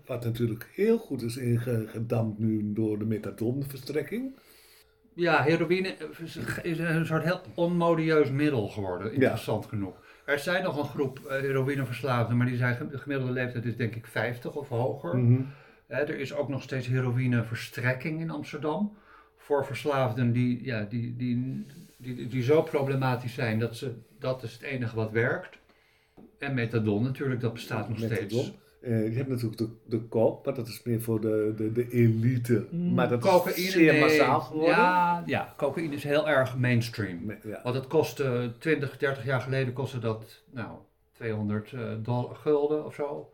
Wat 0.06 0.24
natuurlijk 0.24 0.70
heel 0.74 0.98
goed 0.98 1.22
is 1.22 1.36
ingedampt 1.36 2.38
nu 2.38 2.72
door 2.72 2.98
de 2.98 3.04
methadonverstrekking. 3.04 4.38
Ja, 5.14 5.42
heroïne 5.42 5.94
is- 6.62 6.78
een 6.78 7.06
soort 7.06 7.22
heel 7.24 7.40
onmodieus 7.54 8.30
middel 8.30 8.68
geworden, 8.68 9.12
interessant 9.12 9.66
genoeg. 9.66 10.04
Er 10.26 10.38
zijn 10.38 10.62
nog 10.62 10.76
een 10.78 10.88
groep 10.88 11.18
eh, 11.24 11.40
heroïneverslaafden, 11.40 12.36
maar 12.36 12.46
die 12.46 12.56
zijn, 12.56 12.88
de 12.90 12.98
gemiddelde 12.98 13.32
leeftijd 13.32 13.64
is 13.64 13.76
denk 13.76 13.94
ik 13.94 14.06
50 14.06 14.54
of 14.56 14.68
hoger. 14.68 15.16
Mhm. 15.16 15.40
Er 15.86 16.18
is 16.18 16.34
ook 16.34 16.48
nog 16.48 16.62
steeds 16.62 16.86
heroïneverstrekking 16.86 18.20
in 18.20 18.30
Amsterdam. 18.30 18.96
Voor 19.36 19.66
verslaafden 19.66 20.32
die, 20.32 20.64
ja, 20.64 20.82
die, 20.82 21.16
die, 21.16 21.66
die, 21.98 22.26
die, 22.26 22.42
zo 22.42 22.62
problematisch 22.62 23.34
zijn 23.34 23.58
dat 23.58 23.76
ze, 23.76 23.94
dat 24.18 24.42
is 24.42 24.52
het 24.52 24.62
enige 24.62 24.96
wat 24.96 25.10
werkt. 25.10 25.58
En 26.38 26.54
methadon 26.54 27.02
natuurlijk, 27.02 27.40
dat 27.40 27.52
bestaat 27.52 27.88
nog 27.88 27.98
Methadon. 27.98 28.28
steeds. 28.28 28.52
Eh, 28.80 29.08
je 29.10 29.16
hebt 29.16 29.28
natuurlijk 29.28 29.58
de, 29.58 29.68
de 29.84 30.00
koop, 30.00 30.44
maar 30.44 30.54
dat 30.54 30.66
is 30.68 30.82
meer 30.82 31.02
voor 31.02 31.20
de, 31.20 31.52
de, 31.56 31.72
de 31.72 31.88
elite. 31.90 32.66
maar 32.94 33.08
dat 33.08 33.20
Cocaïne, 33.20 33.56
is 33.60 33.72
zeer 33.72 33.92
nee. 33.92 34.00
massaal 34.00 34.40
geworden. 34.40 34.74
Ja, 34.74 35.22
ja, 35.26 35.54
cocaïne 35.56 35.94
is 35.94 36.04
heel 36.04 36.28
erg 36.28 36.56
mainstream. 36.56 37.24
Me- 37.24 37.38
ja. 37.42 37.60
Want 37.62 37.74
het 37.74 37.86
kostte 37.86 38.52
20, 38.58 38.98
30 38.98 39.24
jaar 39.24 39.40
geleden 39.40 39.72
kostte 39.72 39.98
dat 39.98 40.42
nou, 40.50 40.78
200 41.12 41.72
eh, 41.72 41.80
dollar, 42.02 42.34
gulden 42.34 42.84
of 42.84 42.94
zo. 42.94 43.30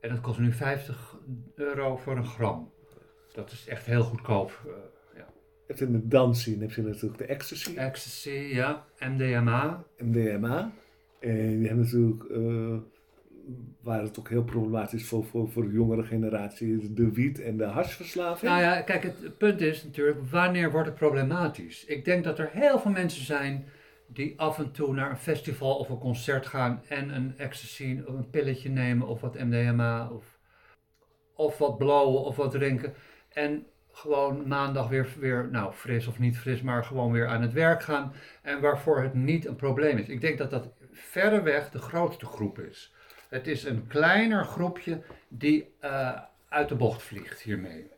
En 0.00 0.08
dat 0.10 0.20
kost 0.20 0.38
nu 0.38 0.52
50 0.52 1.16
euro 1.54 1.96
voor 1.96 2.16
een 2.16 2.26
gram. 2.26 2.70
Dat 3.32 3.50
is 3.52 3.66
echt 3.68 3.86
heel 3.86 4.02
goedkoop. 4.02 4.60
eh, 4.66 4.72
ja. 5.16 5.26
Je 5.74 5.84
in 5.84 5.92
de 5.92 6.08
dansscene 6.08 6.60
heb 6.60 6.72
je 6.72 6.82
natuurlijk 6.82 7.18
de 7.18 7.26
ecstasy, 7.26 7.76
Ecstasy, 7.76 8.30
ja. 8.30 8.84
MDMA. 8.98 9.84
MDMA. 9.98 10.72
En 11.20 11.60
je 11.60 11.68
hebt 11.68 11.80
natuurlijk, 11.80 12.24
eh, 12.24 12.76
waar 13.80 14.02
het 14.02 14.18
ook 14.18 14.28
heel 14.28 14.44
problematisch 14.44 15.08
voor, 15.08 15.24
voor, 15.24 15.50
voor 15.50 15.62
de 15.62 15.72
jongere 15.72 16.02
generatie 16.02 16.92
de 16.92 17.12
wiet- 17.12 17.40
en 17.40 17.56
de 17.56 17.64
hashverslaving. 17.64 18.52
Nou 18.52 18.62
ja, 18.62 18.80
kijk, 18.80 19.02
het 19.02 19.38
punt 19.38 19.60
is 19.60 19.84
natuurlijk, 19.84 20.18
wanneer 20.30 20.70
wordt 20.70 20.88
het 20.88 20.96
problematisch? 20.96 21.84
Ik 21.84 22.04
denk 22.04 22.24
dat 22.24 22.38
er 22.38 22.48
heel 22.52 22.78
veel 22.78 22.90
mensen 22.90 23.24
zijn 23.24 23.68
die 24.06 24.40
af 24.40 24.58
en 24.58 24.72
toe 24.72 24.94
naar 24.94 25.10
een 25.10 25.16
festival 25.16 25.76
of 25.76 25.88
een 25.88 25.98
concert 25.98 26.46
gaan 26.46 26.82
en 26.88 27.14
een 27.14 27.38
ecstasy 27.38 28.02
of 28.06 28.14
een 28.14 28.30
pilletje 28.30 28.68
nemen 28.68 29.06
of 29.06 29.20
wat 29.20 29.38
MDMA 29.38 30.10
of, 30.10 30.38
of 31.34 31.58
wat 31.58 31.78
blowen 31.78 32.20
of 32.20 32.36
wat 32.36 32.50
drinken. 32.50 32.94
En 33.28 33.66
gewoon 33.92 34.48
maandag 34.48 34.88
weer, 34.88 35.08
weer, 35.18 35.48
nou 35.50 35.72
fris 35.72 36.06
of 36.06 36.18
niet 36.18 36.38
fris, 36.38 36.62
maar 36.62 36.84
gewoon 36.84 37.12
weer 37.12 37.26
aan 37.26 37.42
het 37.42 37.52
werk 37.52 37.82
gaan. 37.82 38.12
En 38.42 38.60
waarvoor 38.60 39.02
het 39.02 39.14
niet 39.14 39.46
een 39.46 39.56
probleem 39.56 39.98
is. 39.98 40.08
Ik 40.08 40.20
denk 40.20 40.38
dat 40.38 40.50
dat 40.50 40.72
verreweg 40.92 41.70
de 41.70 41.78
grootste 41.78 42.26
groep 42.26 42.58
is. 42.58 42.94
Het 43.28 43.46
is 43.46 43.64
een 43.64 43.86
kleiner 43.86 44.44
groepje 44.44 45.02
die 45.28 45.74
eh, 45.80 46.20
uit 46.48 46.68
de 46.68 46.74
bocht 46.74 47.02
vliegt 47.02 47.40
hiermee. 47.40 47.90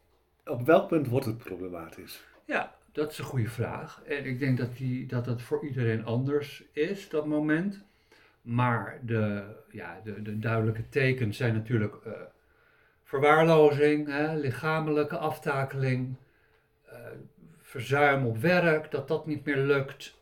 Op 0.44 0.62
welk 0.62 0.88
punt 0.88 1.06
wordt 1.06 1.26
het 1.26 1.38
problematisch? 1.38 2.24
Ja, 2.44 2.74
dat 2.92 3.10
is 3.10 3.18
een 3.18 3.24
goede 3.24 3.48
vraag. 3.48 4.02
En 4.06 4.24
ik 4.24 4.38
denk 4.38 4.58
dat, 4.58 4.76
die, 4.76 5.06
dat 5.06 5.24
dat 5.24 5.42
voor 5.42 5.64
iedereen 5.64 6.04
anders 6.04 6.64
is, 6.72 7.08
dat 7.08 7.26
moment. 7.26 7.84
Maar 8.42 9.00
de, 9.02 9.44
ja, 9.70 10.00
de, 10.04 10.22
de 10.22 10.38
duidelijke 10.38 10.88
tekens 10.88 11.36
zijn 11.36 11.54
natuurlijk 11.54 11.94
eh, 12.04 12.12
verwaarlozing, 13.04 14.08
hè, 14.08 14.36
lichamelijke 14.36 15.16
aftakeling, 15.16 16.16
eh, 16.84 16.96
verzuim 17.58 18.26
op 18.26 18.38
werk, 18.38 18.90
dat 18.90 19.08
dat 19.08 19.26
niet 19.26 19.44
meer 19.44 19.58
lukt, 19.58 20.18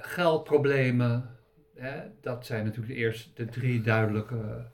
geldproblemen. 0.00 1.39
Hè, 1.80 2.00
dat 2.20 2.46
zijn 2.46 2.64
natuurlijk 2.64 2.92
de 2.92 2.98
eerste 2.98 3.28
de 3.34 3.44
drie 3.50 3.80
duidelijke 3.80 4.66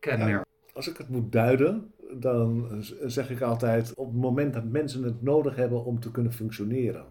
kenmerken. 0.00 0.46
Als 0.72 0.88
ik 0.88 0.96
het 0.96 1.08
moet 1.08 1.32
duiden, 1.32 1.92
dan 2.12 2.68
zeg 3.06 3.30
ik 3.30 3.40
altijd 3.40 3.94
op 3.94 4.06
het 4.06 4.16
moment 4.16 4.54
dat 4.54 4.64
mensen 4.64 5.02
het 5.02 5.22
nodig 5.22 5.56
hebben 5.56 5.84
om 5.84 6.00
te 6.00 6.10
kunnen 6.10 6.32
functioneren. 6.32 7.04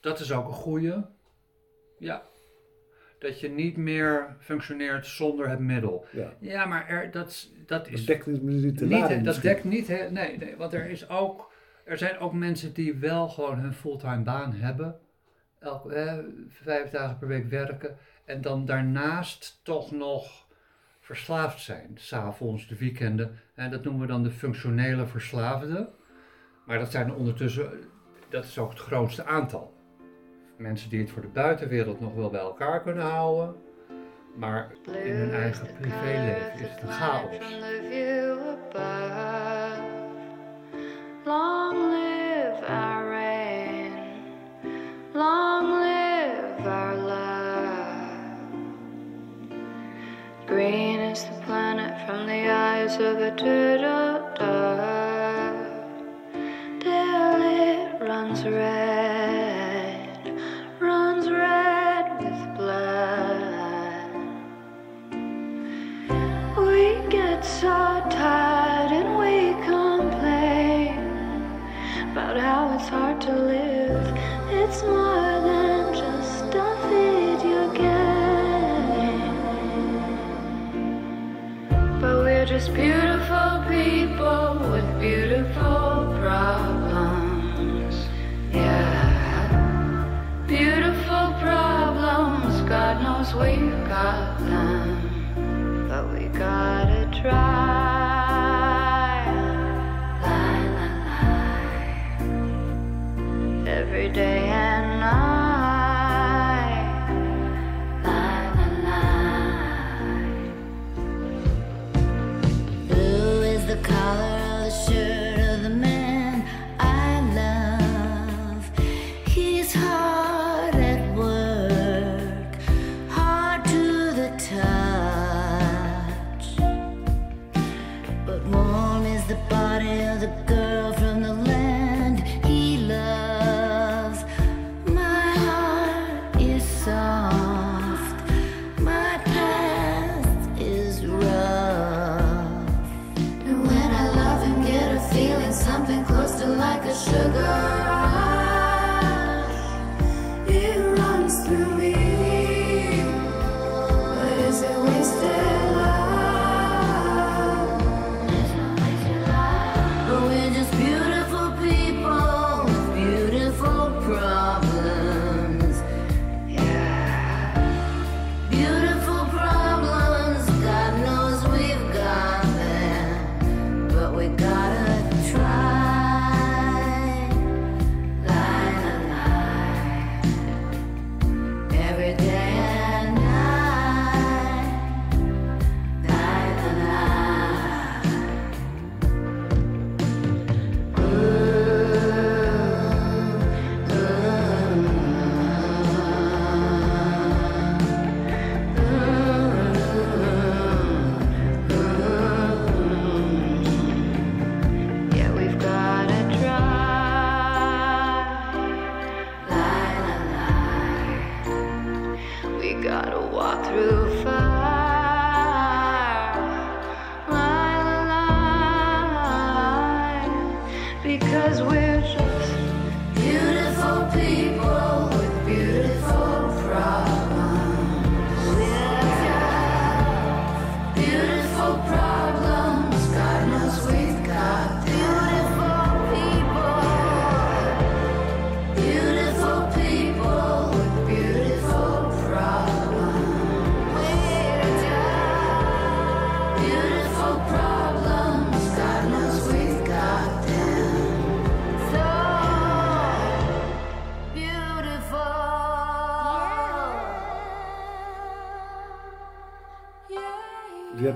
Dat 0.00 0.20
is 0.20 0.32
ook 0.32 0.46
een 0.46 0.52
goeie. 0.52 0.94
Ja. 1.98 2.22
Dat 3.18 3.40
je 3.40 3.48
niet 3.48 3.76
meer 3.76 4.36
functioneert 4.38 5.06
zonder 5.06 5.48
het 5.48 5.58
middel. 5.58 6.04
Ja. 6.12 6.32
Ja, 6.38 6.64
maar 6.66 6.88
er, 6.88 7.10
dat, 7.10 7.28
is- 7.28 7.52
dat 7.66 7.88
is 7.88 7.98
Dat 7.98 8.06
dekt 8.06 8.26
niet, 8.26 8.78
de 8.78 8.86
niet, 8.86 9.08
dat 9.08 9.22
misschien. 9.22 9.42
dekt 9.42 9.64
niet, 9.64 9.88
nee, 9.88 10.36
nee, 10.38 10.56
want 10.56 10.72
er 10.74 10.90
is 10.90 11.08
ook, 11.08 11.52
er 11.84 11.98
zijn 11.98 12.18
ook 12.18 12.32
mensen 12.32 12.72
die 12.72 12.94
wel 12.94 13.28
gewoon 13.28 13.58
hun 13.58 13.72
fulltime 13.72 14.22
baan 14.22 14.52
hebben, 14.52 14.98
elk, 15.58 15.92
vijf 16.48 16.90
dagen 16.90 17.18
per 17.18 17.28
week 17.28 17.44
werken 17.50 17.96
en 18.24 18.40
dan 18.40 18.64
daarnaast 18.64 19.60
toch 19.62 19.90
nog 19.90 20.46
verslaafd 21.00 21.60
zijn, 21.60 21.90
s'avonds, 21.94 22.68
de 22.68 22.76
weekenden. 22.76 23.40
En 23.54 23.70
dat 23.70 23.84
noemen 23.84 24.00
we 24.02 24.06
dan 24.06 24.22
de 24.22 24.30
functionele 24.30 25.06
verslaafden. 25.06 25.88
Maar 26.66 26.78
dat 26.78 26.90
zijn 26.90 27.08
er 27.08 27.14
ondertussen, 27.14 27.70
dat 28.28 28.44
is 28.44 28.58
ook 28.58 28.70
het 28.70 28.78
grootste 28.78 29.24
aantal. 29.24 29.74
Mensen 30.56 30.90
die 30.90 31.00
het 31.00 31.10
voor 31.10 31.22
de 31.22 31.28
buitenwereld 31.28 32.00
nog 32.00 32.14
wel 32.14 32.30
bij 32.30 32.40
elkaar 32.40 32.82
kunnen 32.82 33.04
houden, 33.04 33.56
maar 34.36 34.72
in 34.86 35.14
hun 35.14 35.32
eigen 35.32 35.66
privéleven 35.80 36.52
is 36.52 36.70
het 36.70 36.82
een 36.82 36.88
chaos. 36.88 37.38
Green 50.52 51.00
is 51.00 51.24
the 51.24 51.32
planet 51.46 52.06
from 52.06 52.26
the 52.26 52.46
eyes 52.50 52.96
of 52.96 53.16
a 53.16 53.30
turtle 53.34 54.28
dove. 54.34 55.56
Till 56.78 57.40
it 57.40 58.02
runs 58.02 58.44
red, 58.44 60.20
runs 60.78 61.30
red 61.30 62.04
with 62.22 62.56
blood. 62.58 64.12
We 66.58 67.00
get 67.08 67.42
so 67.42 68.04
tired 68.10 68.92
and 68.92 69.16
we 69.16 69.54
complain 69.64 70.98
about 72.10 72.36
how 72.38 72.74
it's 72.76 72.88
hard 72.90 73.22
to 73.22 73.32
live. 73.32 73.61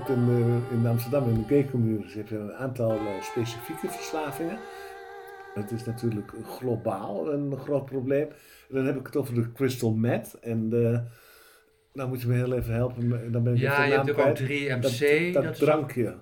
In, 0.09 0.25
eh, 0.29 0.77
in 0.77 0.85
Amsterdam 0.87 1.27
in 1.29 1.33
de 1.35 1.47
gay 1.47 1.67
community 1.71 2.17
heb 2.17 2.27
je 2.27 2.37
een 2.37 2.53
aantal 2.53 2.91
eh, 2.91 3.21
specifieke 3.21 3.87
verslavingen. 3.89 4.57
Het 5.53 5.71
is 5.71 5.83
natuurlijk 5.85 6.31
globaal 6.45 7.33
een 7.33 7.57
groot 7.57 7.85
probleem. 7.85 8.27
Dan 8.69 8.85
heb 8.85 8.95
ik 8.99 9.05
het 9.05 9.15
over 9.15 9.33
de 9.33 9.51
crystal 9.51 9.93
meth. 9.93 10.39
En 10.41 10.69
de, 10.69 11.01
nou 11.93 12.09
moet 12.09 12.21
je 12.21 12.27
me 12.27 12.33
heel 12.33 12.53
even 12.53 12.73
helpen. 12.73 13.31
Dan 13.31 13.43
ben 13.43 13.53
ik 13.53 13.59
Ja, 13.59 13.83
je 13.83 13.91
hebt 13.93 14.09
ook 14.09 14.15
kwijt. 14.15 14.37
3MC. 14.37 15.33
Dat, 15.33 15.33
dat 15.33 15.43
dat 15.43 15.51
is- 15.53 15.59
drankje. 15.59 16.15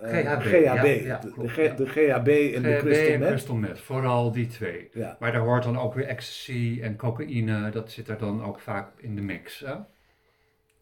Eh, 0.00 0.08
GHB, 0.10 0.42
GHB. 0.42 0.64
ja, 0.64 0.84
ja, 0.84 1.18
de, 1.18 1.30
klopt, 1.32 1.50
G- 1.50 1.56
ja. 1.56 1.74
de 1.74 1.86
GHB 1.86 2.28
en 2.54 2.62
de 2.62 2.76
crystal 2.80 3.18
meth. 3.18 3.28
crystal 3.28 3.56
meth, 3.56 3.80
vooral 3.80 4.32
die 4.32 4.46
twee. 4.46 4.88
Ja. 4.92 5.16
Maar 5.20 5.32
daar 5.32 5.40
hoort 5.40 5.62
dan 5.62 5.78
ook 5.78 5.94
weer 5.94 6.06
ecstasy 6.06 6.78
en 6.82 6.96
cocaïne, 6.96 7.70
dat 7.70 7.90
zit 7.90 8.08
er 8.08 8.18
dan 8.18 8.44
ook 8.44 8.60
vaak 8.60 8.88
in 8.96 9.14
de 9.16 9.22
mix. 9.22 9.60
Hè? 9.60 9.74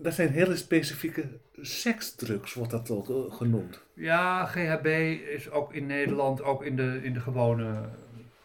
Dat 0.02 0.14
zijn 0.14 0.28
hele 0.28 0.56
specifieke 0.56 1.28
seksdrugs, 1.60 2.54
wordt 2.54 2.70
dat 2.70 2.90
ook 2.90 3.10
eh, 3.10 3.32
genoemd. 3.36 3.82
Ja, 3.94 4.44
GHB 4.44 4.86
is 5.34 5.50
ook 5.50 5.74
in 5.74 5.86
Nederland, 5.86 6.42
ook 6.42 6.64
in 6.64 6.76
de, 6.76 7.00
in 7.02 7.12
de 7.12 7.20
gewone, 7.20 7.88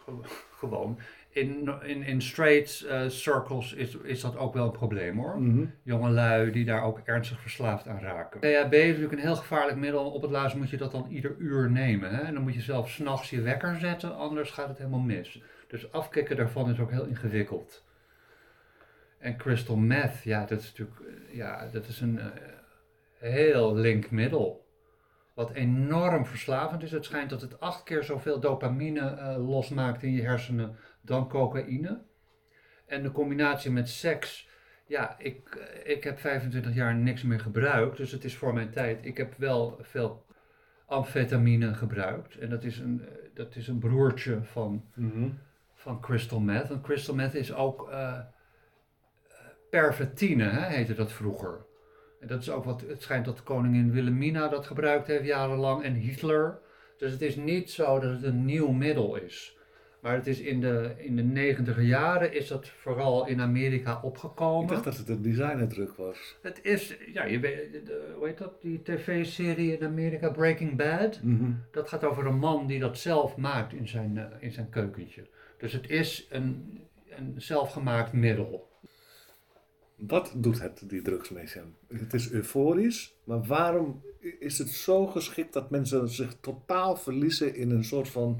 ge- 0.03 0.11
gewoon. 0.57 0.99
In, 1.29 1.69
in, 1.83 2.03
in 2.03 2.21
straight 2.21 2.81
eh, 2.89 3.07
circles 3.07 3.73
is, 3.73 3.95
is 4.03 4.21
dat 4.21 4.37
ook 4.37 4.53
wel 4.53 4.65
een 4.65 4.71
probleem 4.71 5.17
hoor. 5.17 5.41
Mhm. 5.41 5.65
Jongelui 5.83 6.51
die 6.51 6.65
daar 6.65 6.83
ook 6.83 6.99
ernstig 7.03 7.41
verslaafd 7.41 7.87
aan 7.87 7.99
raken. 7.99 8.39
GHB 8.39 8.73
is 8.73 8.85
natuurlijk 8.87 9.11
een 9.13 9.19
heel 9.19 9.35
gevaarlijk 9.35 9.77
middel. 9.77 10.11
Op 10.11 10.21
het 10.21 10.31
laatst 10.31 10.55
moet 10.57 10.69
je 10.69 10.77
dat 10.77 10.91
dan 10.91 11.07
ieder 11.09 11.35
uur 11.37 11.71
nemen. 11.71 12.15
Hè? 12.15 12.21
En 12.21 12.33
dan 12.33 12.43
moet 12.43 12.53
je 12.53 12.61
zelf 12.61 12.89
s'nachts 12.89 13.29
je 13.29 13.41
wekker 13.41 13.79
zetten, 13.79 14.15
anders 14.17 14.51
gaat 14.51 14.67
het 14.67 14.77
helemaal 14.77 14.99
mis. 14.99 15.41
Dus 15.67 15.91
afkicken 15.91 16.35
daarvan 16.35 16.69
is 16.71 16.79
ook 16.79 16.91
heel 16.91 17.05
ingewikkeld. 17.05 17.83
En 19.25 19.37
crystal 19.37 19.75
meth, 19.75 20.23
ja, 20.23 20.45
dat 20.45 20.59
is 20.59 20.65
natuurlijk 20.65 20.99
eh, 20.99 21.35
ja, 21.35 21.67
dat 21.71 21.87
is 21.87 22.01
een 22.01 22.19
eh, 22.19 22.27
heel 23.19 23.75
link 23.75 24.11
middel. 24.11 24.65
Wat 25.33 25.51
enorm 25.51 26.25
verslavend 26.25 26.83
is. 26.83 26.91
Het 26.91 27.05
schijnt 27.05 27.29
dat 27.29 27.41
het 27.41 27.59
acht 27.59 27.83
keer 27.83 28.03
zoveel 28.03 28.39
dopamine 28.39 28.99
eh, 28.99 29.47
losmaakt 29.47 30.03
in 30.03 30.11
je 30.11 30.21
hersenen 30.21 30.75
dan 31.01 31.29
cocaïne. 31.29 32.03
En 32.85 33.03
de 33.03 33.11
combinatie 33.11 33.71
met 33.71 33.89
seks. 33.89 34.49
Ja, 34.87 35.15
ik, 35.17 35.69
ik 35.83 36.03
heb 36.03 36.19
25 36.19 36.73
jaar 36.73 36.95
niks 36.95 37.23
meer 37.23 37.39
gebruikt. 37.39 37.97
Dus 37.97 38.11
het 38.11 38.23
is 38.23 38.35
voor 38.35 38.53
mijn 38.53 38.69
tijd. 38.71 39.05
Ik 39.05 39.17
heb 39.17 39.35
wel 39.37 39.79
veel 39.81 40.25
amfetamine 40.85 41.73
gebruikt. 41.73 42.37
En 42.37 42.49
dat 42.49 42.63
is 42.63 42.79
een, 42.79 43.01
dat 43.33 43.55
is 43.55 43.67
een 43.67 43.79
broertje 43.79 44.43
van 44.43 44.85
Mhm. 44.95 45.29
van 45.73 46.01
crystal 46.01 46.39
meth. 46.39 46.67
Want 46.67 46.81
crystal 46.81 47.15
meth 47.15 47.35
is 47.35 47.53
ook 47.53 47.89
pervertine, 49.69 50.43
hè, 50.43 50.73
heette 50.75 50.93
dat 50.93 51.11
vroeger. 51.11 51.65
En 52.19 52.27
dat 52.27 52.41
is 52.41 52.49
ook 52.49 52.63
wat, 52.63 52.81
het 52.87 53.01
schijnt 53.01 53.25
dat 53.25 53.43
koningin 53.43 53.91
Wilhelmina 53.91 54.47
dat 54.47 54.65
gebruikt 54.65 55.07
heeft 55.07 55.25
jarenlang 55.25 55.83
en 55.83 55.93
Hitler. 55.93 56.59
Dus 56.97 57.11
het 57.11 57.21
is 57.21 57.35
niet 57.35 57.71
zo 57.71 57.99
dat 57.99 58.11
het 58.11 58.23
een 58.23 58.45
nieuw 58.45 58.71
middel 58.71 59.15
is. 59.15 59.57
Maar 60.01 60.13
het 60.15 60.27
is 60.27 60.39
in 60.39 60.61
de, 60.61 60.93
in 60.97 61.15
de 61.15 61.23
negentiger 61.23 61.83
jaren 61.83 62.33
is 62.33 62.47
dat 62.47 62.67
vooral 62.67 63.27
in 63.27 63.41
Amerika 63.41 63.91
Ik 63.97 64.03
opgekomen. 64.03 64.67
dacht 64.67 64.83
dat 64.83 64.97
het 64.97 65.09
een 65.09 65.21
designerdruk 65.21 65.93
was. 65.95 66.37
Het 66.41 66.59
is, 66.63 66.97
ja, 67.13 67.23
je 67.25 67.39
weet, 67.39 67.85
de- 67.85 68.13
hoe 68.17 68.27
heet 68.27 68.37
dat, 68.37 68.61
die 68.61 68.81
tv-serie 68.83 69.77
in 69.77 69.85
Amerika, 69.85 70.29
Breaking 70.29 70.75
Bad? 70.75 71.19
Mhm. 71.23 71.51
Dat 71.71 71.89
gaat 71.89 72.03
over 72.03 72.25
een 72.25 72.37
man 72.39 72.67
die 72.67 72.79
dat 72.79 72.97
zelf 72.97 73.37
maakt 73.37 73.73
in 73.73 73.87
zijn, 73.87 74.17
eh, 74.17 74.25
in 74.39 74.51
zijn 74.51 74.69
keukentje. 74.69 75.27
Dus 75.57 75.73
het 75.73 75.89
is 75.89 76.27
een, 76.29 76.79
een 77.09 77.33
zelfgemaakt 77.37 78.13
middel. 78.13 78.67
Wat 79.95 80.33
doet 80.35 80.61
het, 80.61 80.81
die 80.89 81.01
drugs 81.01 81.29
met? 81.29 81.57
Het 81.87 82.13
is 82.13 82.31
euforisch, 82.31 83.15
maar 83.23 83.43
waarom 83.43 84.01
is 84.39 84.57
het 84.57 84.69
zo 84.69 85.05
geschikt 85.07 85.53
dat 85.53 85.69
mensen 85.69 86.09
zich 86.09 86.35
totaal 86.41 86.95
verliezen 86.95 87.55
in 87.55 87.71
een 87.71 87.83
soort 87.83 88.09
van 88.09 88.39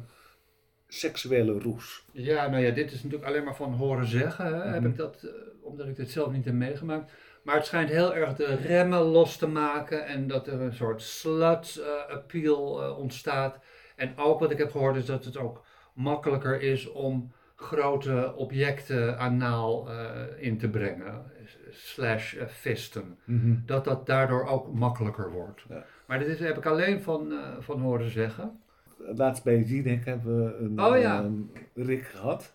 seksuele 0.87 1.59
roes? 1.59 2.05
Ja, 2.11 2.47
nou 2.47 2.63
ja, 2.63 2.71
dit 2.71 2.91
is 2.91 3.03
natuurlijk 3.03 3.29
alleen 3.29 3.43
maar 3.43 3.55
van 3.55 3.73
horen 3.73 4.07
zeggen. 4.07 4.45
Hè, 4.45 4.69
Heb 4.71 4.81
Mhm. 4.81 4.89
ik 4.89 4.97
dat, 4.97 5.23
eh, 5.23 5.31
omdat 5.61 5.87
ik 5.87 5.95
dit 5.95 6.09
zelf 6.11 6.31
niet 6.31 6.45
heb 6.45 6.53
meegemaakt. 6.53 7.11
Maar 7.43 7.55
het 7.55 7.65
schijnt 7.65 7.89
heel 7.89 8.15
erg 8.15 8.35
de 8.35 8.55
remmen 8.55 9.01
los 9.01 9.37
te 9.37 9.47
maken 9.47 10.05
en 10.05 10.27
dat 10.27 10.47
er 10.47 10.61
een 10.61 10.73
soort 10.73 11.01
slut-appeal 11.01 12.83
eh, 12.83 12.97
ontstaat. 12.99 13.59
En 13.95 14.17
ook 14.17 14.39
wat 14.39 14.51
ik 14.51 14.57
heb 14.57 14.71
gehoord 14.71 14.95
is 14.95 15.05
dat 15.05 15.25
het 15.25 15.37
ook 15.37 15.63
makkelijker 15.93 16.61
is 16.61 16.91
om 16.91 17.31
grote 17.55 18.33
objecten 18.35 19.17
anaal 19.19 19.89
eh 19.89 20.21
in 20.37 20.57
te 20.57 20.69
brengen. 20.69 21.31
Slash 21.75 22.35
eh, 22.35 22.47
visten. 22.47 23.17
Dat 23.65 23.83
dat 23.83 24.05
daardoor 24.05 24.45
ook 24.45 24.73
makkelijker 24.73 25.31
wordt. 25.31 25.65
Ja. 25.69 25.85
Maar 26.07 26.19
dit 26.19 26.27
is, 26.27 26.39
heb 26.39 26.57
ik 26.57 26.65
alleen 26.65 27.01
van, 27.01 27.31
eh, 27.31 27.37
van 27.59 27.79
horen 27.81 28.09
zeggen. 28.09 28.59
Laatst 28.97 29.43
bij 29.43 29.61
Jinek 29.61 30.05
hebben 30.05 30.45
we 30.45 30.57
een 30.57 30.81
Oh 30.81 30.99
ja. 30.99 31.23
ehm, 31.23 31.33
Rick 31.73 32.05
gehad, 32.05 32.53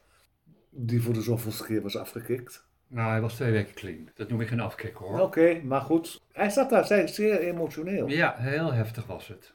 die 0.70 1.02
voor 1.02 1.14
de 1.14 1.22
zoveelste 1.22 1.64
keer 1.64 1.82
was 1.82 1.96
afgekikt. 1.96 2.68
Nou, 2.86 3.10
hij 3.10 3.20
was 3.20 3.34
twee 3.34 3.52
weken 3.52 3.74
clean. 3.74 4.08
Dat 4.14 4.28
noem 4.28 4.40
ik 4.40 4.48
geen 4.48 4.60
afkick 4.60 4.94
hoor. 4.94 5.20
Oké, 5.20 5.60
maar 5.64 5.80
goed. 5.80 6.20
Hij 6.32 6.50
zat 6.50 6.70
daar 6.70 6.86
zeer, 6.86 7.08
zeer 7.08 7.38
emotioneel. 7.38 8.08
Ja, 8.08 8.34
heel 8.38 8.72
heftig 8.72 9.06
was 9.06 9.28
het. 9.28 9.54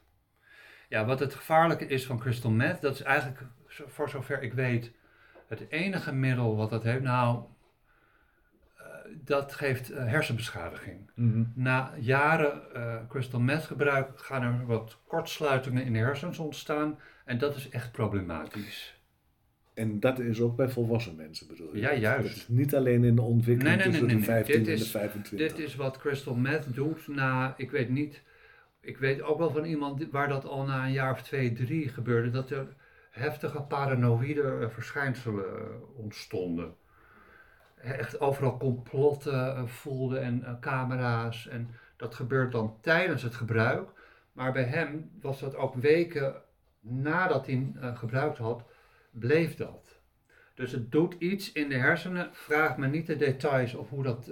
Ja, 0.90 1.06
wat 1.06 1.20
het 1.20 1.34
gevaarlijke 1.34 1.88
is 1.88 2.06
van 2.06 2.20
crystal 2.20 2.52
meth, 2.52 2.82
dat 2.82 2.94
is 2.94 3.02
eigenlijk, 3.02 3.42
voor 3.68 4.10
zover 4.10 4.42
ik 4.42 4.54
weet, 4.54 4.92
het 5.48 5.66
enige 5.70 6.14
middel 6.14 6.56
wat 6.56 6.70
dat 6.70 6.84
heeft. 6.84 7.02
Nou, 7.02 7.38
eh, 7.38 7.44
dat 9.24 9.54
geeft 9.54 9.90
eh, 9.92 10.06
hersenbeschadiging. 10.06 11.10
Mhm. 11.16 11.44
Na 11.56 11.94
jaren 12.00 12.74
eh, 12.76 12.96
crystal 13.10 13.40
meth 13.40 13.64
gebruik 13.64 14.20
gaan 14.20 14.42
er 14.44 14.66
wat 14.66 15.00
kortsluitingen 15.08 15.84
in 15.86 15.94
de 15.94 16.00
hersens 16.00 16.40
ontstaan. 16.40 17.00
En 17.26 17.38
dat 17.38 17.56
is 17.56 17.70
echt 17.70 17.92
problematisch. 17.92 19.00
En 19.74 20.00
dat 20.00 20.20
is 20.20 20.42
ook 20.42 20.56
bij 20.56 20.70
volwassen 20.70 21.16
mensen 21.16 21.48
bedoel 21.48 21.76
je? 21.76 21.82
Ja, 21.82 21.94
juist. 21.94 22.28
Dat 22.28 22.36
is 22.38 22.48
niet 22.48 22.76
alleen 22.76 23.04
in 23.04 23.16
de 23.16 23.22
ontwikkeling 23.22 23.76
Nee, 23.76 23.86
nee, 23.86 23.86
tussen 24.00 24.06
nee, 24.08 24.16
de 24.16 24.32
nee. 24.32 24.44
15 24.44 24.56
Dit 24.64 24.68
en 24.68 24.76
de 24.76 24.82
is- 24.84 24.92
25. 24.92 25.48
Dit 25.48 25.60
is 25.66 25.76
wat 25.76 25.98
crystal 25.98 26.36
meth 26.36 26.74
doet 26.74 27.08
na, 27.08 27.54
ik 27.58 27.72
weet 27.72 27.90
niet, 27.90 28.22
ik 28.82 28.98
weet 28.98 29.22
ook 29.22 29.38
wel 29.38 29.52
van 29.52 29.66
iemand 29.66 30.08
waar 30.12 30.28
dat 30.28 30.46
al 30.46 30.66
na 30.66 30.86
een 30.86 30.92
jaar 30.92 31.12
of 31.12 31.22
twee, 31.22 31.54
drie 31.54 31.90
gebeurde, 31.90 32.30
dat 32.30 32.50
er 32.50 32.68
heftige 33.12 33.62
paranoïde 33.62 34.58
eh, 34.62 34.70
verschijnselen 34.70 35.46
ontstonden. 35.96 36.74
Echt 37.94 38.20
overal 38.20 38.58
complotten 38.58 39.56
eh, 39.56 39.66
voelde 39.66 40.18
en 40.20 40.44
eh, 40.44 40.54
camera's 40.60 41.48
en 41.48 41.70
dat 41.96 42.16
gebeurt 42.16 42.52
dan 42.52 42.78
tijdens 42.82 43.24
het 43.24 43.36
gebruik. 43.36 43.90
Maar 44.32 44.52
bij 44.52 44.64
hem 44.64 45.12
was 45.22 45.40
dat 45.40 45.56
ook 45.56 45.76
weken 45.76 46.36
nadat 46.80 47.46
hij 47.46 47.72
eh, 47.76 47.98
gebruikt 47.98 48.38
had, 48.38 48.64
bleef 49.12 49.56
dat. 49.56 50.00
Dus 50.54 50.72
het 50.72 50.92
doet 50.92 51.16
iets 51.20 51.52
in 51.52 51.70
de 51.70 51.76
hersenen. 51.76 52.30
Vraag 52.32 52.78
me 52.78 52.88
niet 52.88 53.08
de 53.08 53.16
details 53.16 53.74
of 53.74 53.90
hoe 53.90 54.04
dat, 54.04 54.32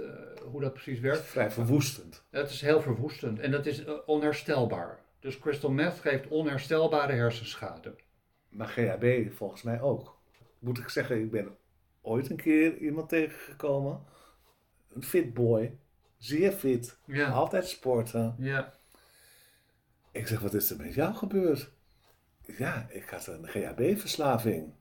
hoe 0.51 0.61
dat 0.61 0.73
precies 0.73 1.01
Dat 1.01 1.11
is 1.11 1.11
werkt. 1.11 1.29
vrij 1.29 1.51
verwoestend. 1.51 2.23
Het 2.29 2.49
is 2.49 2.61
heel 2.61 2.81
verwoestend 2.81 3.39
en 3.39 3.51
dat 3.51 3.65
is 3.65 3.83
onherstelbaar. 4.05 4.99
Dus 5.19 5.39
crystal 5.39 5.71
meth 5.71 5.99
geeft 5.99 6.27
onherstelbare 6.27 7.13
hersenschade. 7.13 7.95
Maar 8.49 8.67
GHB 8.67 9.33
volgens 9.33 9.61
mij 9.61 9.81
ook. 9.81 10.17
Moet 10.59 10.77
ik 10.77 10.89
zeggen, 10.89 11.19
ik 11.19 11.31
ben 11.31 11.57
ooit 12.03 12.29
een 12.29 12.35
keer 12.37 12.77
iemand 12.77 13.09
tegengekomen. 13.09 14.03
Een 14.93 15.03
fit 15.03 15.33
boy. 15.33 15.77
Zeer 16.17 16.51
fit. 16.51 16.97
Ja, 17.05 17.29
Altijd 17.29 17.67
sporten. 17.67 18.35
ja. 18.37 18.73
Ik 20.11 20.27
zeg, 20.27 20.39
wat 20.39 20.53
is 20.53 20.69
er 20.69 20.77
met 20.77 20.93
jou 20.93 21.13
gebeurd? 21.13 21.71
Ja, 22.45 22.87
ik 22.89 23.09
had 23.09 23.27
een 23.27 23.47
GHB-verslaving. 23.47 24.73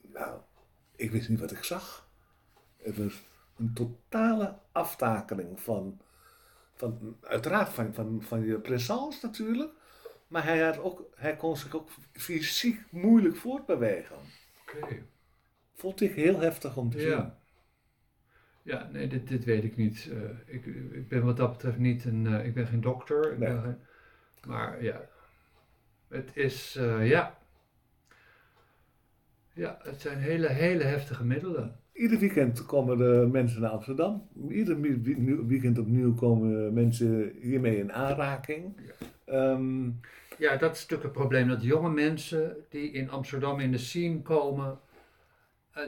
Nou, 0.00 0.40
ik 0.96 1.10
wist 1.10 1.28
niet 1.28 1.40
wat 1.40 1.50
ik 1.50 1.64
zag. 1.64 2.08
Het 2.76 2.96
was 2.96 3.22
een 3.56 3.74
totale 3.74 4.58
aftakeling 4.72 5.60
van, 5.60 6.00
van 6.74 7.16
uiteraard 7.22 7.68
van, 7.68 7.94
van, 7.94 8.22
van 8.22 8.44
je 8.44 8.58
présence 8.58 9.26
natuurlijk. 9.26 9.72
Maar 10.28 10.44
hij, 10.44 10.60
had 10.60 10.78
ook, 10.78 11.02
hij 11.14 11.36
kon 11.36 11.56
zich 11.56 11.74
ook 11.74 11.88
fysiek 12.12 12.84
moeilijk 12.90 13.36
voortbewegen. 13.36 14.16
Oké. 14.62 15.02
Vond 15.76 16.00
ik 16.00 16.12
heel 16.14 16.40
heftig 16.40 16.76
om 16.76 16.90
te 16.90 17.00
zien. 17.00 17.08
Ja. 17.10 17.38
Ja, 18.62 18.88
nee, 18.92 19.06
dit, 19.08 19.28
dit 19.28 19.44
weet 19.44 19.64
ik 19.64 19.76
niet. 19.76 20.08
Eh, 20.12 20.54
ik, 20.54 20.66
ik 20.92 21.08
ben 21.08 21.24
wat 21.24 21.36
dat 21.36 21.52
betreft 21.52 21.78
niet 21.78 22.04
een, 22.04 22.26
eh, 22.26 22.46
ik 22.46 22.54
ben 22.54 22.66
geen 22.66 22.80
dokter. 22.80 23.32
Ik 23.32 23.38
Nee. 23.38 23.48
ben 23.52 23.62
geen- 23.62 23.76
maar 24.46 24.82
ja, 24.82 25.00
het 26.08 26.30
is, 26.36 26.76
eh, 26.76 27.08
ja. 27.08 27.38
Ja, 29.52 29.78
het 29.82 30.00
zijn 30.00 30.18
hele, 30.18 30.48
hele 30.48 30.82
heftige 30.84 31.24
middelen. 31.24 31.76
Ieder 31.92 32.18
weekend 32.18 32.66
komen 32.66 32.98
de 32.98 33.28
mensen 33.32 33.60
naar 33.60 33.70
Amsterdam. 33.70 34.28
Ieder 34.48 34.80
weekend 35.46 35.78
opnieuw 35.78 36.14
komen 36.14 36.72
mensen 36.74 37.32
hiermee 37.40 37.78
in 37.78 37.92
aanraking. 37.92 38.80
Ehm, 39.24 39.90
Ja, 40.38 40.56
dat 40.56 40.74
is 40.74 40.80
natuurlijk 40.80 41.02
het 41.02 41.12
probleem. 41.12 41.48
Dat 41.48 41.62
jonge 41.62 41.90
mensen 41.90 42.56
die 42.68 42.90
in 42.90 43.10
Amsterdam 43.10 43.60
in 43.60 43.70
de 43.72 43.78
scene 43.78 44.22
komen, 44.22 44.78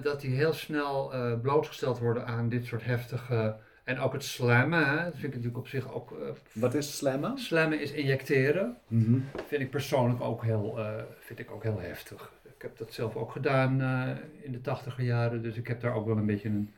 dat 0.02 0.20
die 0.20 0.34
heel 0.34 0.52
snel 0.52 1.12
eh, 1.12 1.40
blootgesteld 1.40 1.98
worden 1.98 2.26
aan 2.26 2.48
dit 2.48 2.64
soort 2.66 2.84
heftige. 2.84 3.56
En 3.84 3.98
ook 3.98 4.12
het 4.12 4.24
slammen, 4.24 4.86
hè, 4.86 4.96
dat 5.04 5.12
vind 5.12 5.22
ik 5.22 5.28
natuurlijk 5.34 5.58
op 5.58 5.68
zich 5.68 5.92
ook. 5.94 6.12
eh, 6.12 6.28
wat 6.52 6.74
is 6.74 6.96
slammen? 6.96 7.38
slammen 7.38 7.80
is 7.80 7.92
injecteren. 7.92 8.76
Mhm. 8.86 9.18
Vind 9.46 9.62
ik 9.62 9.70
persoonlijk 9.70 10.20
ook 10.20 10.42
heel, 10.44 10.78
eh, 10.78 11.02
vind 11.18 11.38
ik 11.38 11.50
ook 11.50 11.62
heel 11.62 11.80
heftig. 11.80 12.32
Ik 12.56 12.62
heb 12.62 12.76
dat 12.78 12.92
zelf 12.92 13.16
ook 13.16 13.32
gedaan 13.32 13.80
eh, 13.80 14.16
in 14.44 14.52
de 14.52 14.60
tachtiger 14.60 15.04
jaren, 15.04 15.42
dus 15.42 15.56
ik 15.56 15.66
heb 15.68 15.80
daar 15.80 15.94
ook 15.94 16.06
wel 16.06 16.16
een 16.16 16.26
beetje 16.26 16.48
een, 16.48 16.72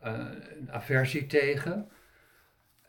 eh, 0.00 0.18
een 0.58 0.72
aversie 0.72 1.26
tegen. 1.26 1.88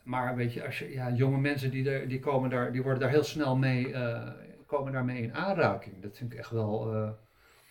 Maar 0.02 0.36
weet 0.36 0.52
je, 0.52 0.64
als 0.64 0.78
je, 0.78 0.92
ja, 0.92 1.10
jonge 1.10 1.38
mensen 1.38 1.70
die, 1.70 1.90
er, 1.90 2.08
die, 2.08 2.20
komen 2.20 2.50
daar, 2.50 2.72
die 2.72 2.82
worden 2.82 3.00
daar 3.00 3.10
heel 3.10 3.24
snel 3.24 3.56
mee, 3.56 3.92
eh, 3.92 4.28
komen 4.66 4.92
daarmee 4.92 5.22
in 5.22 5.34
aanraking. 5.34 6.02
Dat 6.02 6.16
vind 6.16 6.32
ik 6.32 6.38
echt 6.38 6.50
wel, 6.50 6.94
eh, 6.94 7.10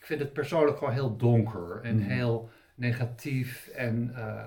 vind 0.08 0.20
het 0.20 0.34
persoonlijk 0.34 0.78
gewoon 0.78 0.94
heel 0.94 1.18
donker 1.18 1.80
en 1.84 1.96
Mhm. 1.98 2.10
heel 2.10 2.50
negatief 2.76 3.68
en 3.68 4.12
eh, 4.16 4.44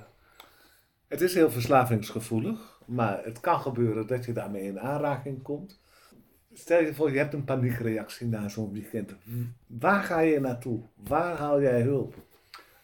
Het 1.09 1.20
is 1.20 1.35
heel 1.35 1.51
verslavingsgevoelig, 1.51 2.81
maar 2.87 3.25
het 3.25 3.40
kan 3.40 3.61
gebeuren 3.61 4.07
dat 4.07 4.25
je 4.25 4.33
daarmee 4.33 4.62
in 4.62 4.81
aanraking 4.81 5.42
komt. 5.42 5.81
Stel 6.53 6.81
je 6.81 6.94
voor, 6.94 7.11
je 7.12 7.18
hebt 7.18 7.35
een 7.35 7.44
paniekreactie 7.44 8.27
na 8.27 8.49
zo'n 8.49 8.73
weekend. 8.73 9.14
Waar 9.66 10.03
ga 10.03 10.20
je 10.20 10.40
naartoe? 10.40 10.81
Waar 10.94 11.37
haal 11.37 11.61
jij 11.62 11.81
hulp? 11.83 12.14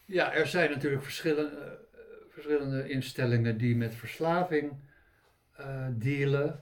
Ja, 0.05 0.33
er 0.33 0.47
zijn 0.47 0.69
natuurlijk 0.69 1.03
verschillende, 1.03 1.79
eh, 1.93 1.99
verschillende 2.29 2.89
instellingen 2.89 3.57
die 3.57 3.75
met 3.75 3.95
verslaving 3.95 4.71
eh, 5.55 5.85
dealen. 5.91 6.59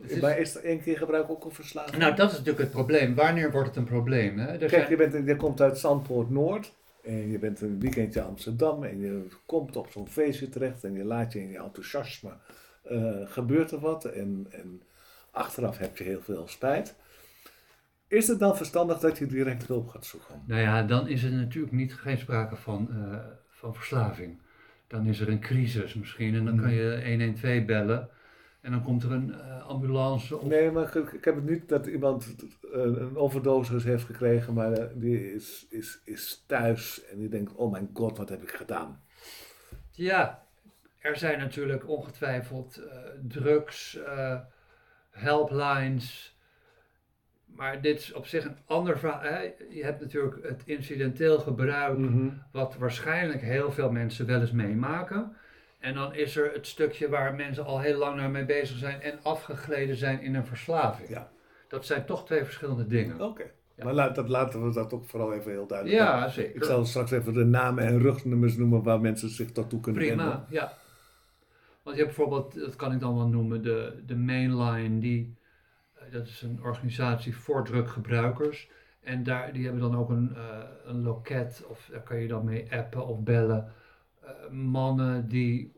Is- 0.00 0.20
Maar 0.20 0.38
is 0.38 0.54
er 0.56 0.64
één 0.64 0.80
keer 0.82 0.96
gebruik 0.98 1.30
ook 1.30 1.44
een 1.44 1.50
verslaving? 1.50 1.96
nou, 1.96 2.14
dat 2.14 2.26
is 2.30 2.38
natuurlijk 2.38 2.64
het 2.64 2.70
probleem. 2.72 3.14
Wanneer 3.14 3.50
wordt 3.50 3.68
het 3.68 3.76
een 3.76 3.84
probleem? 3.84 4.38
Hè? 4.38 4.56
Kijk, 4.58 4.70
zijn- 4.70 4.90
je, 4.90 4.96
bent, 4.96 5.26
je 5.26 5.36
komt 5.36 5.60
uit 5.60 5.78
Zandpoort 5.78 6.30
Noord 6.30 6.72
en 7.04 7.30
je 7.30 7.38
bent 7.38 7.60
een 7.60 7.80
weekendje 7.80 8.22
Amsterdam 8.22 8.84
en 8.84 8.98
je 9.00 9.26
komt 9.46 9.76
op 9.76 9.90
zo'n 9.90 10.08
feestje 10.08 10.48
terecht 10.48 10.84
en 10.84 10.92
je 10.94 11.04
laat 11.04 11.32
je 11.32 11.40
in 11.40 11.50
je 11.50 11.58
enthousiasme 11.58 12.30
eh, 12.82 13.12
gebeurt 13.24 13.70
er 13.70 13.80
wat 13.80 14.04
en, 14.04 14.46
en 14.50 14.82
achteraf 15.30 15.78
heb 15.78 15.96
je 15.96 16.04
heel 16.04 16.20
veel 16.22 16.48
spijt. 16.48 16.94
Is 18.08 18.28
het 18.28 18.38
dan 18.38 18.56
verstandig 18.56 18.98
dat 18.98 19.18
je 19.18 19.26
direct 19.26 19.66
hulp 19.66 19.88
gaat 19.88 20.04
zoeken? 20.04 20.42
Nou 20.46 20.60
ja, 20.60 20.82
dan 20.82 21.08
is 21.08 21.22
er 21.22 21.30
natuurlijk 21.32 21.72
niet, 21.72 21.94
geen 21.94 22.18
sprake 22.18 22.56
van, 22.56 22.88
eh, 22.90 23.18
van 23.50 23.74
verslaving. 23.74 24.38
Dan 24.86 25.06
is 25.06 25.20
er 25.20 25.28
een 25.28 25.40
crisis 25.40 25.94
misschien 25.94 26.34
en 26.34 26.44
dan 26.44 26.60
kan 26.60 26.72
je 26.72 27.02
112 27.06 27.64
bellen. 27.64 28.08
En 28.64 28.70
dan 28.70 28.82
komt 28.82 29.02
er 29.02 29.12
een 29.12 29.34
eh, 29.34 29.66
ambulance 29.66 30.36
of 30.36 30.46
Nee, 30.46 30.70
maar 30.70 30.96
ik, 30.96 31.12
ik 31.12 31.24
heb 31.24 31.34
het 31.34 31.44
niet 31.44 31.68
dat 31.68 31.86
iemand 31.86 32.34
eh, 32.72 32.80
een 32.80 33.16
overdosis 33.16 33.84
heeft 33.84 34.04
gekregen, 34.04 34.54
maar 34.54 34.72
eh, 34.72 34.86
die 34.94 35.34
is, 35.34 35.66
is, 35.70 36.00
is 36.04 36.44
thuis 36.46 37.04
en 37.04 37.18
die 37.18 37.28
denkt, 37.28 37.54
oh 37.54 37.72
mijn 37.72 37.90
god, 37.92 38.18
wat 38.18 38.28
heb 38.28 38.42
ik 38.42 38.50
gedaan? 38.50 39.02
Ja, 39.90 40.46
er 40.98 41.16
zijn 41.16 41.38
natuurlijk 41.38 41.88
ongetwijfeld 41.88 42.80
drugs, 43.28 43.98
helplines. 45.10 46.38
Maar 47.44 47.80
dit 47.80 47.98
is 47.98 48.12
op 48.12 48.26
zich 48.26 48.44
een 48.44 48.56
ander 48.66 48.98
verhaal. 48.98 49.42
Je 49.68 49.84
hebt 49.84 50.00
natuurlijk 50.00 50.48
het 50.48 50.62
incidenteel 50.64 51.38
gebruik, 51.38 51.98
Mhm. 51.98 52.28
wat 52.52 52.76
waarschijnlijk 52.76 53.40
heel 53.42 53.72
veel 53.72 53.90
mensen 53.90 54.26
wel 54.26 54.40
eens 54.40 54.52
meemaken. 54.52 55.36
En 55.84 55.94
dan 55.94 56.14
is 56.14 56.36
er 56.36 56.52
het 56.52 56.66
stukje 56.66 57.08
waar 57.08 57.34
mensen 57.34 57.64
al 57.64 57.80
heel 57.80 57.98
lang 57.98 58.16
naar 58.16 58.30
mee 58.30 58.44
bezig 58.44 58.76
zijn 58.76 59.00
en 59.00 59.18
afgegleden 59.22 59.96
zijn 59.96 60.20
in 60.22 60.34
een 60.34 60.46
verslaving. 60.46 61.08
Ja. 61.08 61.30
Dat 61.68 61.86
zijn 61.86 62.04
toch 62.04 62.24
twee 62.26 62.44
verschillende 62.44 62.86
dingen. 62.86 63.20
Oké, 63.20 63.42
Ja. 63.76 63.84
maar 63.84 63.92
laat, 63.92 64.14
dat, 64.14 64.28
laten 64.28 64.66
we 64.66 64.72
dat 64.74 64.92
ook 64.92 65.04
vooral 65.04 65.32
even 65.32 65.50
heel 65.50 65.66
duidelijk 65.66 65.98
Ja, 65.98 66.26
Ik 66.26 66.32
zeker. 66.32 66.64
zal 66.64 66.84
straks 66.84 67.10
even 67.10 67.32
de 67.32 67.44
namen 67.44 67.84
en 67.84 67.98
rugnummers 67.98 68.56
noemen 68.56 68.82
waar 68.82 69.00
mensen 69.00 69.28
zich 69.28 69.52
tot 69.52 69.70
toe 69.70 69.80
kunnen 69.80 70.02
wenden. 70.02 70.26
Prima, 70.26 70.46
ja. 70.48 70.72
Want 71.82 71.96
je 71.96 72.02
hebt 72.02 72.16
bijvoorbeeld, 72.16 72.54
dat 72.60 72.76
kan 72.76 72.92
ik 72.92 73.00
dan 73.00 73.16
wel 73.16 73.28
noemen, 73.28 73.62
de, 73.62 74.02
de 74.06 74.16
Mainline, 74.16 74.98
die, 74.98 75.34
eh, 75.94 76.12
dat 76.12 76.26
is 76.26 76.42
een 76.42 76.60
organisatie 76.62 77.36
voor 77.36 77.64
druggebruikers. 77.64 78.68
En 79.02 79.22
daar, 79.22 79.52
die 79.52 79.62
hebben 79.64 79.80
dan 79.82 79.96
ook 79.96 80.10
een, 80.10 80.32
eh, 80.36 80.58
een 80.84 81.02
loket, 81.02 81.64
of 81.68 81.88
daar 81.90 82.02
kan 82.02 82.16
je 82.20 82.28
dan 82.28 82.44
mee 82.44 82.72
appen 82.72 83.06
of 83.06 83.18
bellen. 83.20 83.72
Eh, 84.24 84.50
mannen 84.50 85.28
die 85.28 85.72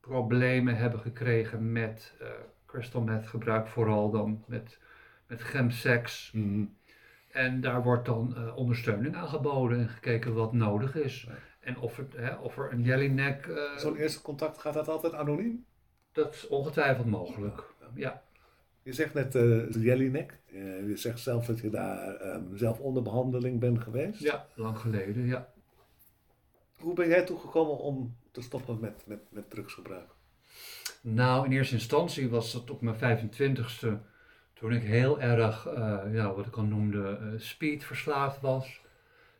problemen 0.00 0.76
hebben 0.76 1.00
gekregen 1.00 1.72
met 1.72 2.14
eh, 2.20 2.28
crystal 2.66 3.00
meth 3.02 3.26
gebruik, 3.26 3.66
vooral 3.66 4.10
dan 4.10 4.44
met, 4.46 4.78
met 5.26 5.40
chemsex. 5.40 6.30
Mhm. 6.32 6.64
En 7.30 7.60
daar 7.60 7.82
wordt 7.82 8.06
dan 8.06 8.36
eh, 8.36 8.56
ondersteuning 8.56 9.14
aangeboden 9.16 9.78
en 9.78 9.88
gekeken 9.88 10.34
wat 10.34 10.52
nodig 10.52 10.94
is. 10.94 11.22
Ja. 11.28 11.34
En 11.60 11.78
of, 11.78 11.96
het, 11.96 12.16
hè, 12.16 12.34
of 12.34 12.58
er 12.58 12.72
een 12.72 12.82
jellyneck, 12.82 13.46
eh 13.46 13.76
Zo'n 13.76 13.96
eerste 13.96 14.22
contact 14.22 14.58
gaat 14.58 14.74
dat 14.74 14.88
altijd 14.88 15.14
anoniem? 15.14 15.64
dat 16.12 16.34
is 16.34 16.46
ongetwijfeld 16.48 17.06
mogelijk. 17.06 17.74
Ja, 17.94 18.22
Je 18.82 18.92
zegt 18.92 19.14
net 19.14 19.32
Jellinek. 19.74 20.38
Eh, 20.46 20.88
je 20.88 20.96
zegt 20.96 21.18
zelf 21.18 21.46
dat 21.46 21.58
je 21.60 21.70
daar 21.70 22.14
ehm, 22.14 22.56
zelf 22.56 22.78
onder 22.80 23.02
behandeling 23.02 23.60
bent 23.60 23.80
geweest. 23.80 24.20
ja 24.20 24.46
lang 24.54 24.78
geleden, 24.78 25.26
ja. 25.26 25.48
Hoe 26.80 26.94
ben 26.94 27.08
jij 27.08 27.24
toegekomen 27.24 27.78
om 27.78 28.16
te 28.30 28.42
stoppen 28.42 28.80
met, 28.80 29.02
met, 29.06 29.20
met 29.30 29.50
drugsgebruik? 29.50 30.10
Nou, 31.00 31.44
in 31.44 31.52
eerste 31.52 31.74
instantie 31.74 32.28
was 32.28 32.52
dat 32.52 32.70
op 32.70 32.80
mijn 32.80 33.28
25ste, 33.28 33.88
toen 34.52 34.72
ik 34.72 34.82
heel 34.82 35.20
erg, 35.20 35.66
eh, 35.66 36.00
ja, 36.12 36.34
wat 36.34 36.46
ik 36.46 36.56
al 36.56 36.64
noemde, 36.64 37.18
eh, 37.20 37.26
speed 37.38 37.84
verslaafd 37.84 38.40
was. 38.40 38.80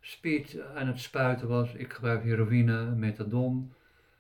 Speed 0.00 0.60
aan 0.74 0.86
het 0.86 1.00
spuiten 1.00 1.48
was. 1.48 1.74
Ik 1.74 1.92
gebruikte 1.92 2.28
heroïne, 2.28 2.84
methadon. 2.84 3.72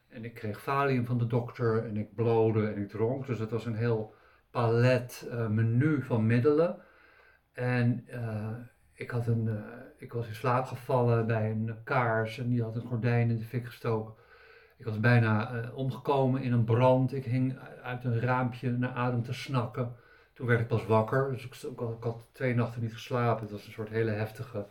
En 0.08 0.24
ik 0.24 0.34
kreeg 0.34 0.62
valium 0.62 1.06
van 1.06 1.18
de 1.18 1.26
dokter 1.26 1.84
en 1.84 1.96
ik 1.96 2.14
blode 2.14 2.66
en 2.66 2.82
ik 2.82 2.88
dronk. 2.88 3.26
Dus 3.26 3.38
dat 3.38 3.50
was 3.50 3.66
een 3.66 3.76
heel 3.76 4.14
palet 4.50 5.26
eh, 5.30 5.48
menu 5.48 6.02
van 6.02 6.26
middelen. 6.26 6.76
En 7.52 8.04
ik, 8.98 9.10
had 9.10 9.26
een, 9.26 9.48
eh, 9.48 9.54
ik 9.96 10.12
was 10.12 10.26
in 10.26 10.34
slaap 10.34 10.64
gevallen 10.64 11.26
bij 11.26 11.50
een 11.50 11.74
kaars 11.84 12.38
en 12.38 12.48
die 12.48 12.62
had 12.62 12.76
een 12.76 12.86
gordijn 12.86 13.30
in 13.30 13.38
de 13.38 13.44
fik 13.44 13.66
gestoken. 13.66 14.14
Ik 14.76 14.84
was 14.84 15.00
bijna 15.00 15.52
eh, 15.52 15.76
omgekomen 15.76 16.42
in 16.42 16.52
een 16.52 16.64
brand. 16.64 17.14
Ik 17.14 17.24
hing 17.24 17.58
uit 17.82 18.04
een 18.04 18.20
raampje 18.20 18.70
naar 18.70 18.90
adem 18.90 19.22
te 19.22 19.32
snakken. 19.32 19.94
Toen 20.32 20.46
werd 20.46 20.60
ik 20.60 20.66
pas 20.66 20.86
wakker. 20.86 21.30
Dus 21.30 21.44
ik, 21.44 21.54
ik 21.54 21.78
had, 21.78 21.96
ik 21.96 22.02
had 22.02 22.26
twee 22.32 22.54
nachten 22.54 22.82
niet 22.82 22.92
geslapen. 22.92 23.42
Het 23.42 23.50
was 23.50 23.66
een 23.66 23.72
soort 23.72 23.88
hele 23.88 24.10
heftige, 24.10 24.66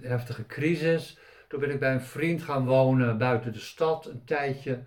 heftige 0.00 0.46
crisis. 0.46 1.18
Toen 1.48 1.60
ben 1.60 1.70
ik 1.70 1.80
bij 1.80 1.92
een 1.92 2.00
vriend 2.00 2.42
gaan 2.42 2.66
wonen 2.66 3.18
buiten 3.18 3.52
de 3.52 3.58
stad 3.58 4.06
een 4.06 4.24
tijdje. 4.24 4.82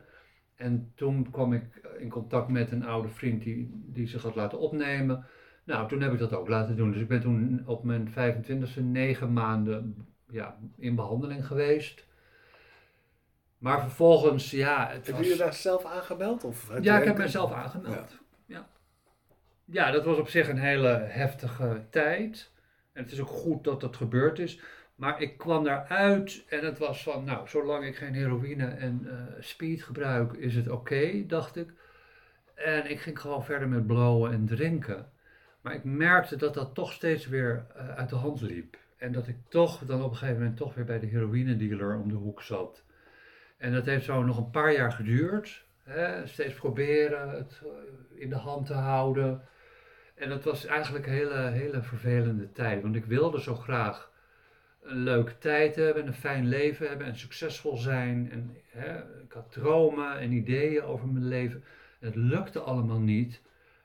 En 0.55 0.91
toen 0.95 1.31
kwam 1.31 1.53
ik 1.53 1.81
in 1.97 2.09
contact 2.09 2.47
met 2.47 2.71
een 2.71 2.85
oude 2.85 3.09
vriend 3.09 3.43
die, 3.43 3.83
die 3.85 4.07
zich 4.07 4.21
had 4.21 4.35
laten 4.35 4.59
opnemen. 4.59 5.25
Nou, 5.71 5.88
toen 5.88 6.01
heb 6.01 6.13
ik 6.13 6.19
dat 6.19 6.34
ook 6.34 6.47
laten 6.47 6.75
doen. 6.75 6.91
Dus 6.91 7.01
ik 7.01 7.07
ben 7.07 7.21
toen 7.21 7.63
op 7.65 7.84
mijn 7.84 8.10
25e 8.10 8.81
negen 8.81 9.34
maanden 9.34 10.07
ja, 10.29 10.57
in 10.77 10.95
behandeling 10.95 11.47
geweest. 11.47 12.05
Maar 13.57 13.81
vervolgens, 13.81 14.51
ja, 14.51 14.88
het 14.88 15.05
Heb 15.07 15.15
was... 15.15 15.25
je 15.25 15.31
je 15.31 15.38
daar 15.38 15.53
zelf 15.53 15.86
aangemeld? 15.86 16.43
Of 16.43 16.71
Ja, 16.81 16.99
ik 16.99 17.05
heb 17.05 17.17
mezelf 17.17 17.51
aangemeld. 17.51 18.19
Ja. 18.45 18.67
Ja. 19.65 19.91
dat 19.91 20.05
was 20.05 20.17
op 20.17 20.29
zich 20.29 20.49
een 20.49 20.57
hele 20.57 20.88
heftige 21.07 21.86
tijd. 21.89 22.51
En 22.93 23.03
het 23.03 23.12
is 23.12 23.21
ook 23.21 23.27
goed 23.27 23.63
dat 23.63 23.81
dat 23.81 23.95
gebeurd 23.95 24.39
is. 24.39 24.60
Maar 24.95 25.21
ik 25.21 25.38
kwam 25.38 25.63
daaruit 25.63 26.45
en 26.49 26.65
het 26.65 26.77
was 26.77 27.03
van, 27.03 27.23
nou, 27.23 27.47
zolang 27.47 27.86
ik 27.86 27.95
geen 27.95 28.13
heroïne 28.13 28.65
en 28.65 29.01
eh, 29.05 29.41
speed 29.41 29.84
gebruik, 29.84 30.34
is 30.34 30.55
het 30.55 30.69
oké, 30.69 31.25
dacht 31.25 31.55
ik. 31.55 31.73
En 32.55 32.89
ik 32.89 32.99
ging 32.99 33.19
gewoon 33.19 33.45
verder 33.45 33.67
met 33.67 33.88
blowen 33.88 34.31
en 34.31 34.45
drinken. 34.45 35.12
Maar 35.62 35.74
ik 35.74 35.84
merkte 35.84 36.36
dat 36.36 36.54
dat 36.54 36.76
toch 36.76 36.91
steeds 36.91 37.28
weer 37.28 37.65
eh, 37.76 37.89
uit 37.89 38.10
de 38.10 38.15
hand 38.15 38.41
liep. 38.41 38.78
En 38.97 39.12
dat 39.12 39.28
ik 39.28 39.38
toch 39.50 39.86
dan 39.86 40.04
op 40.04 40.12
een 40.12 40.17
gegeven 40.17 40.39
moment 40.39 40.58
toch 40.58 40.76
weer 40.76 40.86
bij 40.86 41.00
de 41.00 41.08
heroïne 41.08 41.58
dealer 41.58 41.97
om 41.97 42.10
de 42.10 42.15
hoek 42.15 42.41
zat. 42.41 42.84
En 43.58 43.74
dat 43.74 43.86
heeft 43.86 44.06
zo 44.06 44.24
nog 44.24 44.38
een 44.38 44.50
paar 44.50 44.74
jaar 44.74 44.91
geduurd. 44.91 45.65
Hè? 45.84 46.28
Steeds 46.28 46.54
proberen 46.54 47.30
het 47.30 47.62
eh, 47.63 48.21
in 48.21 48.30
de 48.30 48.36
hand 48.36 48.65
te 48.65 48.74
houden. 48.74 49.41
En 50.15 50.30
dat 50.30 50.43
was 50.43 50.65
eigenlijk 50.65 51.06
een 51.06 51.13
hele, 51.13 51.50
hele 51.50 51.82
vervelende 51.82 52.52
tijd. 52.52 52.82
Want 52.82 52.95
ik 52.95 53.06
wilde 53.06 53.41
zo 53.41 53.56
graag 53.56 54.12
een 54.82 54.97
leuke 54.97 55.38
tijd 55.38 55.76
hebben, 55.76 56.08
een 56.08 56.13
fijn 56.13 56.47
leven 56.47 56.88
hebben 56.88 57.08
en 57.08 57.15
succesvol 57.15 57.78
zijn. 57.78 58.32
En 58.32 58.58
hè, 58.67 58.97
ik 59.24 59.32
had 59.32 59.52
dromen 59.52 60.19
en 60.19 60.32
ideeën 60.32 60.84
over 60.84 61.08
mijn 61.08 61.28
leven. 61.28 61.63
En 62.00 62.08
het 62.08 62.15
lukte 62.15 62.60
allemaal 62.60 63.00
niet, 63.00 63.41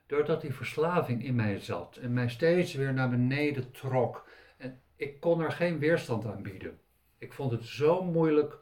doordat 0.06 0.40
die 0.40 0.54
verslaving 0.54 1.24
in 1.24 1.34
mij 1.34 1.58
zat 1.58 1.96
en 1.96 2.12
mij 2.12 2.28
steeds 2.28 2.74
weer 2.74 2.92
naar 2.92 3.10
beneden 3.10 3.70
trok. 3.70 4.28
En 4.56 4.80
ik 4.96 5.20
kon 5.20 5.40
er 5.40 5.52
geen 5.52 5.78
weerstand 5.78 6.26
aan 6.26 6.42
bieden. 6.42 6.78
Ik 7.18 7.32
vond 7.32 7.50
het 7.50 7.64
zo 7.64 8.04
moeilijk 8.04 8.58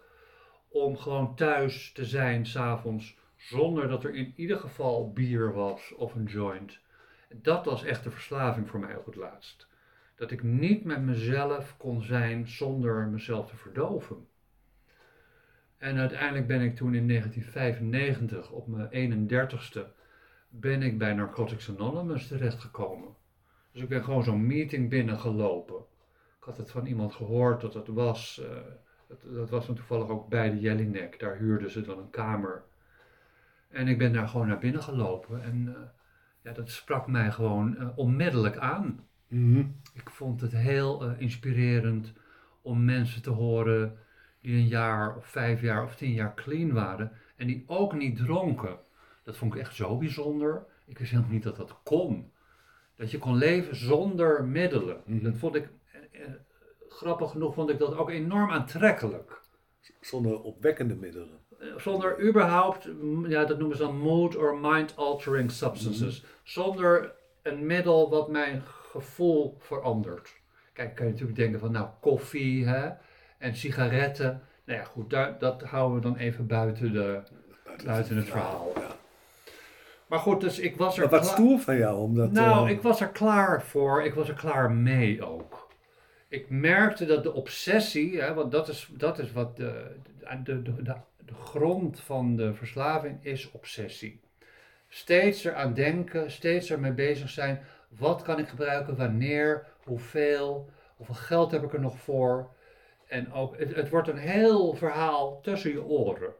om 0.68 0.96
gewoon 0.96 1.34
thuis 1.34 1.92
te 1.92 2.04
zijn 2.04 2.46
s'avonds 2.46 3.18
zonder 3.36 3.88
dat 3.88 4.04
er 4.04 4.14
in 4.14 4.32
ieder 4.36 4.58
geval 4.58 5.12
bier 5.12 5.52
was 5.52 5.94
of 5.94 6.14
een 6.14 6.24
joint. 6.24 6.78
Dat 7.28 7.64
was 7.64 7.84
echt 7.84 8.04
de 8.04 8.10
verslaving 8.10 8.68
voor 8.68 8.80
mij 8.80 8.96
op 8.96 9.06
het 9.06 9.16
laatst. 9.16 9.66
Dat 10.16 10.30
ik 10.30 10.42
niet 10.42 10.84
met 10.84 11.02
mezelf 11.02 11.76
kon 11.76 12.02
zijn 12.02 12.48
zonder 12.48 13.06
mezelf 13.06 13.48
te 13.48 13.56
verdoven. 13.56 14.26
En 15.78 15.98
uiteindelijk 15.98 16.46
ben 16.46 16.60
ik 16.60 16.76
toen 16.76 16.94
in 16.94 17.08
1995 17.08 18.50
op 18.50 18.66
mijn 18.66 19.28
31ste 19.28 19.86
ben 20.60 20.82
ik 20.82 20.98
bij 20.98 21.12
Narcotics 21.14 21.70
Anonymous 21.70 22.26
terechtgekomen. 22.26 23.08
Dus 23.72 23.82
ik 23.82 23.88
ben 23.88 24.04
gewoon 24.04 24.24
zo'n 24.24 24.46
meeting 24.46 24.88
binnengelopen. 24.88 25.76
Ik 26.38 26.44
had 26.44 26.56
het 26.56 26.70
van 26.70 26.86
iemand 26.86 27.14
gehoord 27.14 27.60
dat 27.60 27.74
het 27.74 27.88
was. 27.88 28.40
eh, 28.42 28.56
dat, 29.08 29.34
dat 29.34 29.50
was 29.50 29.66
dan 29.66 29.74
toevallig 29.74 30.08
ook 30.08 30.28
bij 30.28 30.50
de 30.50 30.60
Jellinek. 30.60 31.18
Daar 31.18 31.36
huurden 31.36 31.70
ze 31.70 31.80
dan 31.80 31.98
een 31.98 32.10
kamer. 32.10 32.62
En 33.68 33.88
ik 33.88 33.98
ben 33.98 34.12
daar 34.12 34.28
gewoon 34.28 34.46
naar 34.46 34.58
binnen 34.58 34.82
gelopen. 34.82 35.42
En 35.42 35.74
eh, 35.76 35.82
ja, 36.42 36.52
dat 36.52 36.70
sprak 36.70 37.06
mij 37.06 37.32
gewoon 37.32 37.76
eh, 37.76 37.88
onmiddellijk 37.98 38.56
aan. 38.56 39.06
Mhm. 39.28 39.64
Ik 39.94 40.10
vond 40.10 40.40
het 40.40 40.52
heel 40.52 41.10
inspirerend 41.10 42.12
om 42.62 42.84
mensen 42.84 43.22
te 43.22 43.30
horen 43.30 43.98
die 44.40 44.56
een 44.56 44.66
jaar 44.66 45.16
of 45.16 45.26
vijf 45.26 45.60
jaar 45.60 45.84
of 45.84 45.96
tien 45.96 46.12
jaar 46.12 46.34
clean 46.34 46.72
waren. 46.72 47.12
En 47.36 47.46
die 47.46 47.64
ook 47.66 47.94
niet 47.94 48.16
dronken. 48.16 48.78
Dat 49.24 49.36
vond 49.36 49.54
ik 49.54 49.60
echt 49.60 49.74
zo 49.74 49.96
bijzonder. 49.98 50.66
Ik 50.86 50.98
wist 50.98 51.10
helemaal 51.10 51.32
niet 51.32 51.42
dat 51.42 51.56
dat 51.56 51.76
kon. 51.82 52.32
Dat 52.96 53.10
je 53.10 53.18
kon 53.18 53.36
leven 53.36 53.76
zonder 53.76 54.44
middelen. 54.44 55.00
Mhm. 55.04 55.24
Dat 55.24 55.36
vond 55.36 55.54
ik, 55.54 55.68
eh, 55.92 56.22
eh, 56.22 56.32
grappig 56.88 57.30
genoeg 57.30 57.54
vond 57.54 57.70
ik 57.70 57.78
dat 57.78 57.96
ook 57.96 58.10
enorm 58.10 58.50
aantrekkelijk. 58.50 59.42
Zonder 60.00 60.40
opwekkende 60.40 60.94
middelen. 60.94 61.38
Eh, 61.58 61.78
Zonder 61.78 62.22
überhaupt, 62.22 62.86
mm, 62.86 63.26
ja, 63.26 63.44
dat 63.44 63.58
noemen 63.58 63.76
ze 63.76 63.82
dan 63.82 63.98
mood 63.98 64.36
or 64.36 64.58
mind 64.58 64.96
altering 64.96 65.50
substances. 65.50 66.24
Zonder 66.42 67.14
een 67.42 67.66
middel 67.66 68.10
wat 68.10 68.30
mijn 68.30 68.62
gevoel 68.62 69.56
verandert. 69.58 70.42
Kijk, 70.72 70.94
kan 70.94 71.06
je 71.06 71.12
natuurlijk 71.12 71.38
denken 71.38 71.60
van, 71.60 71.72
nou, 71.72 71.88
koffie 72.00 72.66
hè, 72.66 72.90
en 73.38 73.54
sigaretten. 73.54 74.42
Nou 74.64 74.78
ja, 74.78 74.84
goed, 74.84 75.10
daar, 75.10 75.38
dat 75.38 75.62
houden 75.62 75.96
we 75.96 76.02
dan 76.02 76.16
even 76.16 76.46
buiten, 76.46 76.92
de, 76.92 77.22
buiten 77.84 78.16
het 78.16 78.28
verhaal. 78.28 78.72
Ja. 78.74 78.96
Maar 80.06 80.18
goed, 80.18 80.40
dus 80.40 80.58
ik 80.58 80.76
was 80.76 80.94
er 80.94 81.00
Maar 81.00 81.10
wat 81.10 81.26
stoer 81.26 81.58
van 81.58 81.76
jou, 81.76 81.98
omdat... 81.98 82.32
nou, 82.32 82.66
eh, 82.66 82.72
ik 82.72 82.82
was 82.82 83.00
er 83.00 83.08
klaar 83.08 83.62
voor. 83.62 84.04
Ik 84.04 84.14
was 84.14 84.28
er 84.28 84.34
klaar 84.34 84.70
mee 84.70 85.24
ook. 85.24 85.68
Ik 86.28 86.50
merkte 86.50 87.06
dat 87.06 87.22
de 87.22 87.32
obsessie, 87.32 88.20
hè, 88.20 88.34
want 88.34 88.52
dat 88.52 88.68
is, 88.68 88.90
dat 88.92 89.18
is 89.18 89.32
wat 89.32 89.56
de, 89.56 89.96
de, 90.42 90.62
de, 90.62 90.82
de, 90.82 90.94
de 91.26 91.34
grond 91.34 92.00
van 92.00 92.36
de 92.36 92.54
verslaving 92.54 93.24
is 93.24 93.50
obsessie. 93.50 94.20
Steeds 94.88 95.44
eraan 95.44 95.74
denken, 95.74 96.30
steeds 96.30 96.70
ermee 96.70 96.92
bezig 96.92 97.30
zijn. 97.30 97.60
Wat 97.88 98.22
kan 98.22 98.38
ik 98.38 98.48
gebruiken, 98.48 98.96
wanneer, 98.96 99.66
hoeveel, 99.84 100.70
hoeveel 100.96 101.14
geld 101.14 101.50
heb 101.50 101.62
ik 101.62 101.72
er 101.72 101.80
nog 101.80 101.98
voor. 101.98 102.50
En 103.06 103.32
ook, 103.32 103.58
het, 103.58 103.74
het 103.74 103.88
wordt 103.88 104.08
een 104.08 104.18
heel 104.18 104.74
verhaal 104.74 105.40
tussen 105.40 105.70
je 105.70 105.84
oren. 105.84 106.32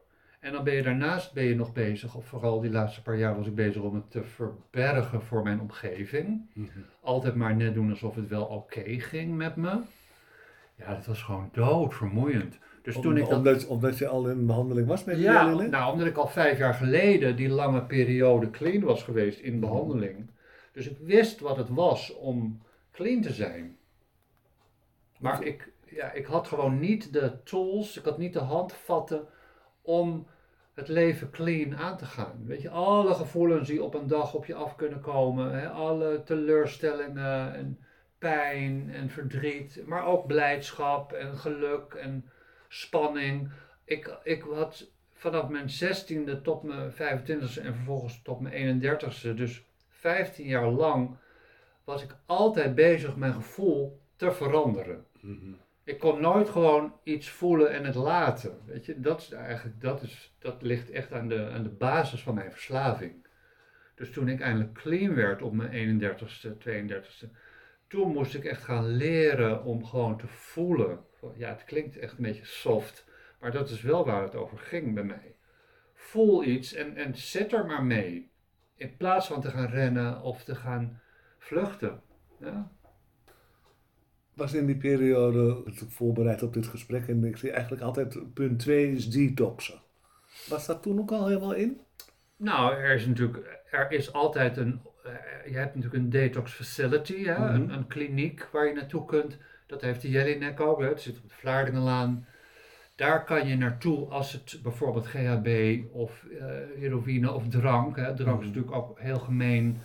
En 0.45 0.51
dan 0.51 0.63
ben 0.63 0.73
je 0.73 0.81
daarnaast 0.81 1.33
ben 1.33 1.43
je 1.43 1.55
nog 1.55 1.73
bezig, 1.73 2.15
of 2.15 2.25
vooral 2.25 2.61
die 2.61 2.71
laatste 2.71 3.01
paar 3.01 3.17
jaar 3.17 3.35
was 3.35 3.47
ik 3.47 3.55
bezig 3.55 3.81
om 3.81 3.95
het 3.95 4.11
te 4.11 4.23
verbergen 4.23 5.21
voor 5.21 5.43
mijn 5.43 5.59
omgeving. 5.59 6.49
mhm. 6.53 6.67
Altijd 7.01 7.35
maar 7.35 7.55
net 7.55 7.73
doen 7.73 7.89
alsof 7.89 8.15
het 8.15 8.27
wel 8.27 8.45
oké 8.45 8.99
ging 8.99 9.35
met 9.35 9.55
me. 9.55 9.79
Ja, 10.75 10.93
dat 10.93 11.05
was 11.05 11.23
gewoon 11.23 11.49
doodvermoeiend. 11.51 12.59
Dus 12.81 12.99
toen 12.99 13.17
ik 13.17 13.27
dat 13.27 13.37
omdat, 13.37 13.67
omdat 13.67 13.97
je 13.97 14.07
al 14.07 14.29
in 14.29 14.45
behandeling 14.45 14.87
was 14.87 15.03
met 15.03 15.17
ja, 15.17 15.53
nou, 15.53 15.91
omdat 15.91 16.07
ik 16.07 16.17
al 16.17 16.27
vijf 16.27 16.57
jaar 16.57 16.73
geleden 16.73 17.35
die 17.35 17.49
lange 17.49 17.83
periode 17.83 18.49
clean 18.49 18.83
was 18.83 19.03
geweest 19.03 19.39
in 19.39 19.59
behandeling. 19.59 20.29
Dus 20.71 20.89
ik 20.89 20.97
wist 20.97 21.39
wat 21.39 21.57
het 21.57 21.69
was 21.69 22.15
om 22.15 22.61
clean 22.91 23.21
te 23.21 23.33
zijn. 23.33 23.77
Maar 25.19 25.43
ik, 25.43 25.71
ja, 25.85 26.11
ik 26.11 26.25
had 26.25 26.47
gewoon 26.47 26.79
niet 26.79 27.13
de 27.13 27.43
tools, 27.43 27.97
ik 27.97 28.05
had 28.05 28.17
niet 28.17 28.33
de 28.33 28.39
handvatten 28.39 29.27
om 29.81 30.27
het 30.75 30.87
leven 30.87 31.29
clean 31.29 31.77
aan 31.77 31.97
te 31.97 32.05
gaan. 32.05 32.45
Weet 32.45 32.61
je, 32.61 32.69
alle 32.69 33.13
gevoelens 33.13 33.67
die 33.67 33.83
op 33.83 33.93
een 33.93 34.07
dag 34.07 34.33
op 34.33 34.45
je 34.45 34.55
af 34.55 34.75
kunnen 34.75 35.01
komen, 35.01 35.59
hè, 35.59 35.69
alle 35.69 36.23
teleurstellingen 36.23 37.53
en 37.53 37.79
pijn 38.17 38.89
en 38.93 39.09
verdriet, 39.09 39.81
maar 39.85 40.05
ook 40.05 40.27
blijdschap 40.27 41.11
en 41.11 41.37
geluk 41.37 41.93
en 41.93 42.29
spanning. 42.67 43.51
Ik, 43.85 44.17
ik 44.23 44.41
had 44.41 44.91
vanaf 45.13 45.49
mijn 45.49 45.67
16e 45.67 46.41
tot 46.41 46.63
mijn 46.63 46.91
25e 46.91 47.61
en 47.61 47.75
vervolgens 47.75 48.21
tot 48.21 48.39
mijn 48.39 48.81
31e, 48.81 49.33
dus 49.35 49.63
15 49.89 50.47
jaar 50.47 50.69
lang, 50.69 51.17
was 51.83 52.03
ik 52.03 52.15
altijd 52.25 52.75
bezig 52.75 53.15
mijn 53.15 53.33
gevoel 53.33 53.99
te 54.15 54.31
veranderen. 54.31 55.05
Mhm. 55.19 55.53
Ik 55.85 55.99
kon 55.99 56.21
nooit 56.21 56.49
gewoon 56.49 56.93
iets 57.03 57.29
voelen 57.29 57.71
en 57.71 57.85
het 57.85 57.95
laten. 57.95 58.59
Weet 58.65 58.85
je, 58.85 58.99
dat 58.99 59.21
is 59.21 59.31
eigenlijk, 59.31 59.81
dat, 59.81 60.01
is, 60.01 60.35
dat 60.39 60.61
ligt 60.61 60.91
echt 60.91 61.11
aan 61.11 61.27
de, 61.27 61.49
aan 61.49 61.63
de 61.63 61.69
basis 61.69 62.21
van 62.21 62.35
mijn 62.35 62.51
verslaving. 62.51 63.27
Dus 63.95 64.11
toen 64.11 64.27
ik 64.27 64.39
eindelijk 64.39 64.73
clean 64.73 65.15
werd 65.15 65.41
op 65.41 65.53
mijn 65.53 66.01
31ste, 66.01 66.49
32ste, 66.67 67.29
toen 67.87 68.11
moest 68.11 68.33
ik 68.33 68.45
echt 68.45 68.63
gaan 68.63 68.87
leren 68.87 69.63
om 69.63 69.85
gewoon 69.85 70.17
te 70.17 70.27
voelen. 70.27 71.05
Ja, 71.37 71.49
het 71.49 71.63
klinkt 71.63 71.97
echt 71.97 72.17
een 72.17 72.23
beetje 72.23 72.45
soft, 72.45 73.07
maar 73.39 73.51
dat 73.51 73.69
is 73.69 73.81
wel 73.81 74.05
waar 74.05 74.21
het 74.21 74.35
over 74.35 74.57
ging 74.57 74.93
bij 74.93 75.03
mij. 75.03 75.35
Voel 75.93 76.43
iets 76.43 76.73
en, 76.73 76.95
en 76.95 77.15
zit 77.15 77.53
er 77.53 77.65
maar 77.65 77.83
mee. 77.83 78.31
In 78.75 78.97
plaats 78.97 79.27
van 79.27 79.41
te 79.41 79.49
gaan 79.49 79.69
rennen 79.69 80.21
of 80.21 80.43
te 80.43 80.55
gaan 80.55 81.01
vluchten. 81.37 82.01
Ja? 82.39 82.71
Was 84.35 84.53
in 84.53 84.65
die 84.65 84.75
periode 84.77 85.63
voorbereid 85.89 86.43
op 86.43 86.53
dit 86.53 86.67
gesprek 86.67 87.07
en 87.07 87.23
ik 87.23 87.37
zie 87.37 87.51
eigenlijk 87.51 87.83
altijd 87.83 88.33
punt 88.33 88.59
2 88.59 88.91
is 88.91 89.09
detoxen. 89.09 89.79
Was 90.49 90.65
dat 90.65 90.81
toen 90.81 90.99
ook 90.99 91.11
al 91.11 91.27
helemaal 91.27 91.53
in? 91.53 91.79
Nou, 92.37 92.73
er 92.75 92.95
is 92.95 93.05
natuurlijk, 93.05 93.61
er 93.71 93.91
is 93.91 94.13
altijd 94.13 94.57
een, 94.57 94.81
eh, 95.03 95.11
je 95.51 95.57
hebt 95.57 95.75
natuurlijk 95.75 96.03
een 96.03 96.09
detox 96.09 96.51
facility, 96.53 97.23
hè? 97.23 97.39
Mhm. 97.39 97.53
een, 97.55 97.69
een 97.73 97.87
kliniek 97.87 98.47
waar 98.51 98.67
je 98.67 98.73
naartoe 98.73 99.05
kunt. 99.05 99.37
Dat 99.67 99.81
heeft 99.81 100.01
de 100.01 100.09
Jellinek 100.09 100.59
ook, 100.59 100.79
hè? 100.79 100.87
het 100.87 101.01
zit 101.01 101.17
op 101.17 101.29
de 101.29 101.35
Vlaardingenlaan. 101.39 102.27
Daar 102.95 103.23
kan 103.23 103.47
je 103.47 103.55
naartoe 103.55 104.07
als 104.09 104.31
het 104.31 104.59
bijvoorbeeld 104.63 105.07
GHB 105.07 105.79
of 105.91 106.25
eh, 106.39 106.45
heroïne 106.75 107.31
of 107.31 107.47
drank, 107.47 107.95
hè? 107.95 108.15
drank 108.15 108.41
is 108.41 108.47
Mhm. 108.47 108.55
natuurlijk 108.57 108.75
ook 108.75 108.99
heel 108.99 109.19
gemeen. 109.19 109.77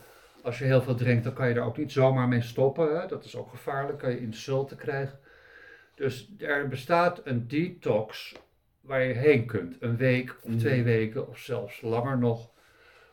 Als 0.42 0.58
je 0.58 0.64
heel 0.64 0.82
veel 0.82 0.94
drinkt, 0.94 1.24
dan 1.24 1.32
kan 1.32 1.48
je 1.48 1.54
daar 1.54 1.66
ook 1.66 1.76
niet 1.76 1.92
zomaar 1.92 2.28
mee 2.28 2.40
stoppen. 2.42 3.00
Hè? 3.00 3.06
Dat 3.06 3.24
is 3.24 3.36
ook 3.36 3.48
gevaarlijk, 3.48 3.98
kan 3.98 4.10
je 4.10 4.20
insulten 4.20 4.76
krijgen. 4.76 5.18
Dus 5.94 6.32
er 6.38 6.68
bestaat 6.68 7.20
een 7.24 7.48
detox 7.48 8.34
waar 8.80 9.02
je 9.02 9.14
heen 9.14 9.46
kunt. 9.46 9.76
Een 9.80 9.96
week 9.96 10.36
of 10.42 10.50
Mhm. 10.50 10.58
twee 10.58 10.82
weken 10.82 11.28
of 11.28 11.38
zelfs 11.38 11.80
langer 11.80 12.18
nog. 12.18 12.50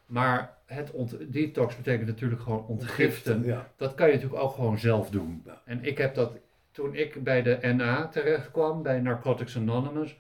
Maar 0.06 0.58
het 0.66 0.92
detox 1.28 1.76
betekent 1.76 2.08
natuurlijk 2.08 2.42
gewoon 2.42 2.66
ontgiften. 2.66 3.44
Ja. 3.44 3.72
Dat 3.78 3.96
kan 3.96 4.08
je 4.08 4.14
natuurlijk 4.14 4.42
ook 4.42 4.54
gewoon 4.54 4.78
zelf 4.78 5.10
doen. 5.10 5.42
Ja. 5.46 5.62
En 5.66 5.84
ik 5.84 5.98
heb 5.98 6.16
dat 6.16 6.32
toen 6.72 6.96
ik 6.96 7.24
bij 7.24 7.42
de 7.42 7.58
NA 7.62 8.08
terecht 8.08 8.52
kwam, 8.52 8.84
bij 8.84 9.00
Narcotics 9.00 9.58
Anonymous. 9.58 10.20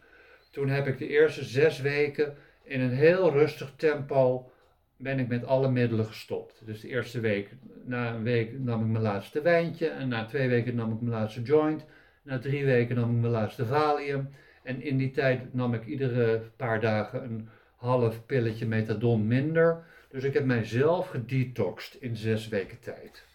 Toen 0.52 0.70
heb 0.70 0.88
ik 0.88 0.98
de 0.98 1.08
eerste 1.08 1.43
zes 1.43 1.82
weken 1.82 2.36
in 2.63 2.82
een 2.82 2.93
heel 2.93 3.32
rustig 3.32 3.74
tempo 3.76 4.52
ben 4.97 5.19
ik 5.19 5.27
met 5.27 5.45
alle 5.45 5.69
middelen 5.71 6.05
gestopt. 6.05 6.65
Dus 6.65 6.81
de 6.81 6.88
eerste 6.88 7.19
week, 7.19 7.49
na 7.86 8.13
een 8.13 8.23
week 8.23 8.60
nam 8.60 8.81
ik 8.81 8.88
mijn 8.88 9.03
laatste 9.03 9.41
wijntje. 9.41 9.88
En 9.88 10.07
na 10.07 10.25
twee 10.25 10.49
weken 10.49 10.75
nam 10.75 10.93
ik 10.93 11.01
mijn 11.01 11.19
laatste 11.19 11.41
joint. 11.41 11.86
Na 12.23 12.39
drie 12.39 12.65
weken 12.65 12.95
nam 12.95 13.15
ik 13.15 13.21
mijn 13.21 13.31
laatste 13.31 13.65
valium. 13.65 14.29
En 14.63 14.81
in 14.81 14.97
die 14.97 15.12
tijd 15.12 15.53
nam 15.53 15.73
ik 15.73 15.86
iedere 15.86 16.51
paar 16.55 16.81
dagen 16.81 17.23
een 17.23 17.49
half 17.75 18.25
pilletje 18.25 18.67
methadon 18.67 19.27
minder. 19.27 19.86
Dus 20.10 20.23
ik 20.23 20.33
heb 20.33 20.45
mijzelf 20.45 21.10
gedetoxed 21.10 22.01
in 22.01 22.15
zes 22.15 22.47
weken 22.47 22.79
tijd. 22.79 23.25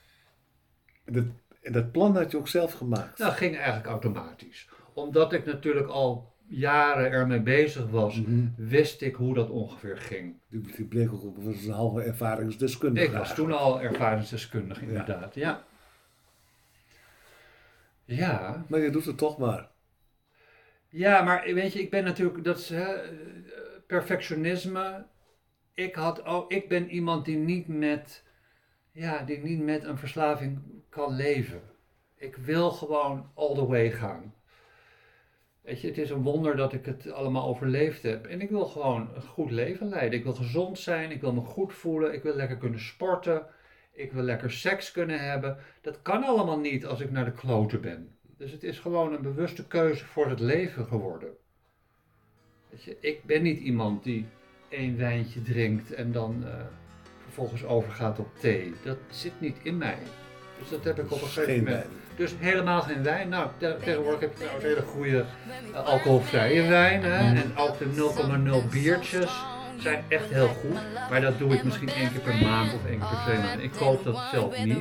En 1.05 1.13
dat, 1.13 1.25
dat 1.73 1.93
plan 1.93 2.17
had 2.17 2.31
je 2.31 2.37
ook 2.37 2.49
zelf 2.49 2.73
gemaakt. 2.73 3.19
Dat 3.19 3.33
ging 3.33 3.57
eigenlijk 3.57 3.87
automatisch. 3.87 4.69
Omdat 4.93 5.33
ik 5.33 5.45
natuurlijk 5.45 5.89
al 5.89 6.32
jaren 6.53 7.11
ermee 7.11 7.41
bezig 7.41 7.87
was, 7.91 8.21
Mhm. 8.21 8.47
wist 8.57 9.01
ik 9.03 9.15
hoe 9.15 9.35
dat 9.35 9.51
ongeveer 9.51 9.97
ging. 9.99 10.35
Die, 10.49 10.85
bleek 10.85 11.13
ook 11.13 11.23
op 11.25 11.37
een 11.37 11.71
halve 11.71 12.03
ervaringsdeskundige. 12.03 13.07
Ik 13.07 13.13
was 13.13 13.35
toen 13.35 13.53
al 13.53 13.81
ervaringsdeskundige, 13.83 14.87
inderdaad. 14.87 15.35
Ja. 15.35 15.65
Ja, 18.05 18.65
Maar 18.69 18.81
je 18.81 18.91
doet 18.91 19.05
het 19.05 19.19
toch 19.19 19.39
maar. 19.39 19.71
ja, 20.89 21.23
maar 21.23 21.55
weet 21.55 21.73
je, 21.73 21.81
ik 21.81 21.91
ben 21.91 22.05
natuurlijk, 22.05 22.45
dat 22.45 22.59
is 22.59 22.69
hè, 22.69 22.95
perfectionisme. 23.87 25.07
Ik, 25.75 25.95
had 25.95 26.25
ook, 26.25 26.53
ik 26.53 26.69
ben 26.69 26.91
iemand 26.91 27.25
die 27.25 27.37
niet 27.37 27.69
met, 27.69 28.25
ja, 28.93 29.23
die 29.23 29.39
niet 29.39 29.63
met 29.63 29.85
een 29.85 29.99
verslaving 29.99 30.61
kan 30.89 31.15
leven. 31.15 31.61
Ik 32.17 32.37
wil 32.37 32.71
gewoon 32.71 33.31
all 33.35 33.55
the 33.55 33.67
way 33.67 33.91
gaan. 33.91 34.35
Weet 35.63 35.81
je, 35.81 35.87
het 35.87 35.99
is 35.99 36.11
een 36.11 36.23
wonder 36.23 36.57
dat 36.57 36.73
ik 36.73 36.85
het 36.85 37.11
allemaal 37.11 37.47
overleefd 37.47 38.03
heb. 38.03 38.27
En 38.27 38.41
ik 38.41 38.51
wil 38.51 38.65
gewoon 38.65 39.09
een 39.15 39.23
goed 39.23 39.51
leven 39.51 39.89
leiden. 39.89 40.19
Ik 40.19 40.25
wil 40.25 40.35
gezond 40.35 40.79
zijn, 40.79 41.11
ik 41.11 41.21
wil 41.21 41.33
me 41.33 41.41
goed 41.41 41.73
voelen, 41.73 42.15
ik 42.15 42.23
wil 42.23 42.35
lekker 42.35 42.57
kunnen 42.57 42.81
sporten, 42.81 43.47
ik 43.93 44.13
wil 44.13 44.23
lekker 44.23 44.51
seks 44.51 44.91
kunnen 44.91 45.21
hebben. 45.21 45.57
Dat 45.81 46.03
kan 46.03 46.25
allemaal 46.25 46.59
niet 46.59 46.87
als 46.87 47.01
ik 47.01 47.11
naar 47.11 47.25
de 47.25 47.33
kloten 47.33 47.81
ben. 47.81 48.17
Dus 48.37 48.51
het 48.51 48.63
is 48.63 48.79
gewoon 48.79 49.13
een 49.13 49.23
bewuste 49.23 49.67
keuze 49.67 50.05
voor 50.05 50.29
het 50.29 50.41
leven 50.41 50.87
geworden. 50.87 51.29
Weet 52.71 52.83
je, 52.83 52.97
ik 53.01 53.25
ben 53.25 53.43
niet 53.43 53.59
iemand 53.59 54.03
die 54.05 54.27
één 54.69 54.97
wijntje 54.97 55.43
drinkt 55.43 55.93
en 55.93 56.13
dan 56.13 56.45
eh, 56.47 56.55
vervolgens 57.23 57.65
overgaat 57.65 58.19
op 58.19 58.29
thee. 58.39 58.73
Dat 58.85 58.99
zit 59.11 59.41
niet 59.41 59.57
in 59.63 59.79
mij. 59.79 59.99
Dus 60.59 60.71
dat 60.71 60.85
heb 60.85 60.99
ik 60.99 61.13
op 61.13 61.23
een 61.23 61.29
gegeven 61.29 61.65
moment. 61.65 62.02
Dus 62.17 62.35
helemaal 62.39 62.83
geen 62.83 63.03
wijn. 63.03 63.29
Nou, 63.29 63.49
te- 63.59 63.77
tegenwoordig 63.85 64.21
heb 64.21 64.31
je 64.33 64.39
trouwens 64.39 64.65
hele 64.65 64.83
goede 64.83 65.25
eh, 65.75 65.85
alcoholvrije 65.87 66.63
wijn. 66.69 67.03
Hè? 67.03 67.17
En 67.41 67.53
ook 67.57 67.79
de 67.79 67.85
0,0 68.65 68.69
biertjes 68.71 69.31
zijn 69.79 70.05
echt 70.09 70.29
heel 70.31 70.49
goed. 70.49 70.79
Maar 71.11 71.21
dat 71.21 71.39
doe 71.39 71.55
ik 71.55 71.65
misschien 71.65 71.89
één 71.89 72.11
keer 72.13 72.21
per 72.21 72.37
maand 72.37 72.73
of 72.75 72.81
één 72.89 72.99
keer 72.99 73.09
per 73.09 73.19
twee 73.25 73.39
maanden. 73.39 73.65
Ik 73.65 73.73
koop 73.79 74.05
dat 74.05 74.21
zelf 74.33 74.55
niet. 74.65 74.77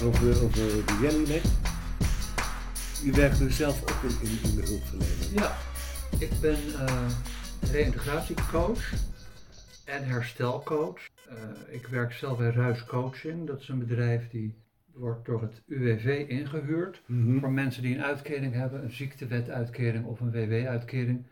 Over, 0.00 0.44
over 0.44 0.52
de 0.52 0.98
Jellyneck. 1.02 1.42
Je 3.04 3.12
werkt 3.12 3.40
nu 3.40 3.50
zelf 3.50 3.82
ook 3.82 4.10
in, 4.10 4.28
in, 4.28 4.50
in 4.50 4.56
de 4.56 4.62
hulpverlening. 4.66 5.40
Ja, 5.40 5.56
ik 6.18 6.30
ben 6.40 6.58
eh 6.86 7.10
reïntegratiecoach 7.72 8.92
en 9.84 10.04
herstelcoach. 10.04 11.00
Eh, 11.28 11.74
ik 11.74 11.86
werk 11.86 12.12
zelf 12.12 12.38
bij 12.38 12.50
Ruis 12.50 12.84
Coaching. 12.84 13.46
Dat 13.46 13.60
is 13.60 13.68
een 13.68 13.78
bedrijf 13.78 14.28
die 14.30 14.54
wordt 14.94 15.26
door 15.26 15.40
het 15.42 15.62
UWV 15.66 16.24
ingehuurd. 16.28 17.02
Mhm. 17.06 17.38
Voor 17.38 17.52
mensen 17.52 17.82
die 17.82 17.94
een 17.94 18.04
uitkering 18.04 18.54
hebben, 18.54 18.82
een 18.84 18.92
ziektewetuitkering 18.92 20.04
of 20.06 20.20
een 20.20 20.30
WW-uitkering, 20.30 21.26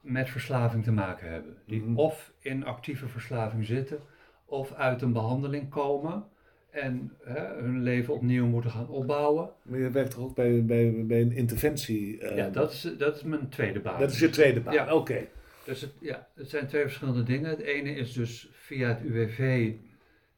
met 0.00 0.30
verslaving 0.30 0.84
te 0.84 0.92
maken 0.92 1.30
hebben. 1.32 1.56
Die 1.66 1.80
Mhm. 1.80 1.96
of 1.96 2.32
in 2.40 2.64
actieve 2.64 3.08
verslaving 3.08 3.66
zitten, 3.66 3.98
of 4.44 4.72
uit 4.72 5.02
een 5.02 5.12
behandeling 5.12 5.68
komen 5.70 6.24
en 6.70 7.12
hè, 7.24 7.46
hun 7.60 7.82
leven 7.82 8.14
opnieuw 8.14 8.46
moeten 8.46 8.70
gaan 8.70 8.88
opbouwen. 8.88 9.50
Maar 9.62 9.78
je 9.78 9.90
werkt 9.90 10.10
toch 10.10 10.24
ook 10.24 10.34
bij, 10.34 10.64
bij, 10.64 11.04
bij 11.06 11.20
een 11.20 11.32
interventie? 11.32 12.18
eh, 12.18 12.36
ja, 12.36 12.48
dat 12.48 12.72
is, 12.72 12.90
dat 12.98 13.16
is 13.16 13.22
mijn 13.22 13.48
tweede 13.48 13.80
baan. 13.80 14.00
dat 14.00 14.10
is 14.10 14.18
je 14.18 14.30
tweede 14.30 14.60
baan. 14.60 14.74
Ja. 14.74 14.94
Oké. 14.94 15.26
Dus 15.64 15.80
het, 15.80 15.92
ja, 16.00 16.28
het 16.34 16.50
zijn 16.50 16.66
twee 16.66 16.82
verschillende 16.82 17.22
dingen. 17.22 17.50
Het 17.50 17.60
ene 17.60 17.90
is 17.90 18.12
dus 18.12 18.48
via 18.52 18.88
het 18.88 19.00
UWV, 19.02 19.72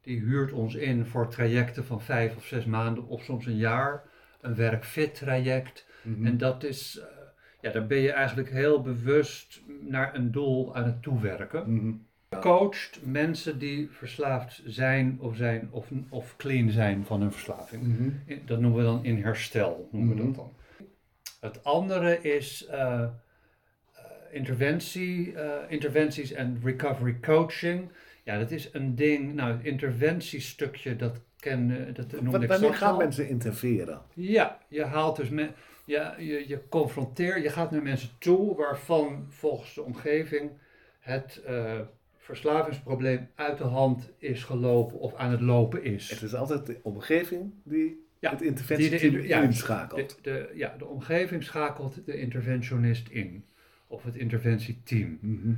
die 0.01 0.19
huurt 0.19 0.51
ons 0.51 0.75
in 0.75 1.05
voor 1.05 1.29
trajecten 1.29 1.85
van 1.85 2.01
vijf 2.01 2.35
of 2.35 2.45
zes 2.45 2.65
maanden 2.65 3.07
of 3.07 3.23
soms 3.23 3.45
een 3.45 3.57
jaar. 3.57 4.03
Een 4.41 4.55
werkfit 4.55 5.15
traject. 5.15 5.85
Mhm. 6.01 6.25
En 6.25 6.37
dat 6.37 6.63
is, 6.63 6.99
eh, 6.99 7.05
ja, 7.61 7.71
daar 7.71 7.87
ben 7.87 7.97
je 7.97 8.11
eigenlijk 8.11 8.49
heel 8.49 8.81
bewust 8.81 9.61
naar 9.81 10.15
een 10.15 10.31
doel 10.31 10.75
aan 10.75 10.85
het 10.85 11.01
toewerken. 11.01 11.73
Mhm. 11.73 11.93
Coacht 12.39 12.99
mensen 13.03 13.59
die 13.59 13.89
verslaafd 13.91 14.61
zijn 14.65 15.17
of, 15.21 15.35
zijn 15.35 15.67
of, 15.71 15.87
of 16.09 16.35
clean 16.37 16.69
zijn 16.69 17.05
van 17.05 17.21
hun 17.21 17.31
verslaving. 17.31 17.83
Mhm. 17.87 18.09
Dat 18.45 18.59
noemen 18.59 18.79
we 18.79 18.85
dan 18.85 19.03
in 19.05 19.23
herstel. 19.23 19.89
Noemen 19.91 20.15
we 20.15 20.23
Mhm. 20.23 20.25
dat 20.25 20.35
dan. 20.35 20.51
Het 21.39 21.63
andere 21.63 22.21
is 22.21 22.65
eh, 22.65 23.01
eh, 23.01 23.09
interventie, 24.31 25.33
eh, 25.35 25.71
interventies 25.71 26.31
en 26.31 26.59
recovery 26.63 27.17
coaching. 27.21 27.89
Ja, 28.23 28.37
dat 28.39 28.51
is 28.51 28.69
een 28.73 28.95
ding. 28.95 29.33
Nou, 29.33 29.51
het 29.51 29.63
interventiestukje, 29.65 30.95
dat 30.95 31.21
ken 31.39 31.93
dat 31.93 32.11
noemde 32.11 32.37
Wa- 32.37 32.43
ik 32.43 32.49
Wanneer 32.49 32.73
gaan 32.73 32.91
al. 32.93 32.97
mensen 32.97 33.27
interveren? 33.29 34.01
Ja, 34.13 34.57
je 34.67 34.83
haalt 34.83 35.15
dus 35.15 35.29
me, 35.29 35.49
ja, 35.85 36.15
je, 36.17 36.47
je 36.47 36.67
confronteert, 36.69 37.43
je 37.43 37.49
gaat 37.49 37.71
naar 37.71 37.83
mensen 37.83 38.09
toe 38.19 38.55
waarvan 38.55 39.25
volgens 39.29 39.73
de 39.73 39.81
omgeving 39.83 40.51
het 40.99 41.41
verslavingsprobleem 42.31 43.27
uit 43.35 43.57
de 43.57 43.63
hand 43.63 44.11
is 44.17 44.43
gelopen 44.43 44.99
of 44.99 45.15
aan 45.15 45.31
het 45.31 45.41
lopen 45.41 45.83
is. 45.83 46.09
Het 46.09 46.21
is 46.21 46.35
altijd 46.35 46.65
de 46.65 46.79
omgeving 46.83 47.51
die 47.63 48.05
Ja, 48.19 48.29
het 48.31 48.41
interventieteam 48.41 49.13
de- 49.13 49.27
ja, 49.27 49.41
inschakelt. 49.41 50.19
De, 50.21 50.29
de, 50.31 50.51
ja, 50.55 50.75
de 50.77 50.85
omgeving 50.85 51.43
schakelt 51.43 52.05
de 52.05 52.17
interventionist 52.19 53.09
in, 53.09 53.43
of 53.87 54.03
het 54.03 54.15
interventieteam. 54.15 55.17
Mhm. 55.21 55.53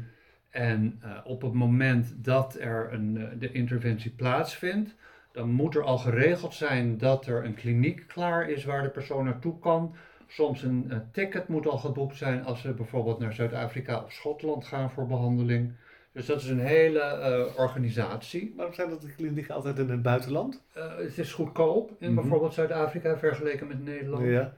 En 0.49 0.97
eh, 1.01 1.17
op 1.23 1.41
het 1.41 1.53
moment 1.53 2.13
dat 2.17 2.57
er 2.59 2.93
een, 2.93 3.17
eh, 3.17 3.27
de 3.39 3.51
interventie 3.51 4.11
plaatsvindt, 4.11 4.95
dan 5.31 5.49
moet 5.51 5.75
er 5.75 5.83
al 5.83 5.97
geregeld 5.97 6.53
zijn 6.53 6.97
dat 6.97 7.25
er 7.27 7.45
een 7.45 7.53
kliniek 7.53 8.03
klaar 8.07 8.49
is 8.49 8.63
waar 8.65 8.81
de 8.83 8.89
persoon 8.89 9.23
naartoe 9.25 9.59
kan. 9.59 9.95
Soms 10.27 10.63
een 10.63 10.85
eh, 10.89 10.97
ticket 11.11 11.47
moet 11.47 11.67
al 11.67 11.77
geboekt 11.77 12.17
zijn 12.17 12.43
als 12.45 12.61
ze 12.61 12.73
bijvoorbeeld 12.73 13.19
naar 13.19 13.33
Zuid-Afrika 13.33 14.03
of 14.03 14.11
Schotland 14.11 14.65
gaan 14.65 14.91
voor 14.91 15.07
behandeling. 15.07 15.71
Dus 16.13 16.25
dat 16.25 16.41
is 16.41 16.47
een 16.47 16.59
hele 16.59 16.99
eh, 16.99 17.59
organisatie. 17.59 18.53
Waarom 18.55 18.73
zijn 18.73 18.89
dat 18.89 19.01
de 19.01 19.13
klinieken 19.15 19.55
altijd 19.55 19.79
in 19.79 19.89
het 19.89 20.01
buitenland? 20.01 20.61
Eh, 20.73 20.95
het 20.97 21.17
is 21.17 21.33
goedkoop 21.33 21.91
in 21.99 22.11
Mhm. 22.13 22.21
bijvoorbeeld 22.21 22.53
Zuid-Afrika 22.53 23.17
vergeleken 23.17 23.67
met 23.67 23.83
Nederland. 23.83 24.25
Ja. 24.25 24.53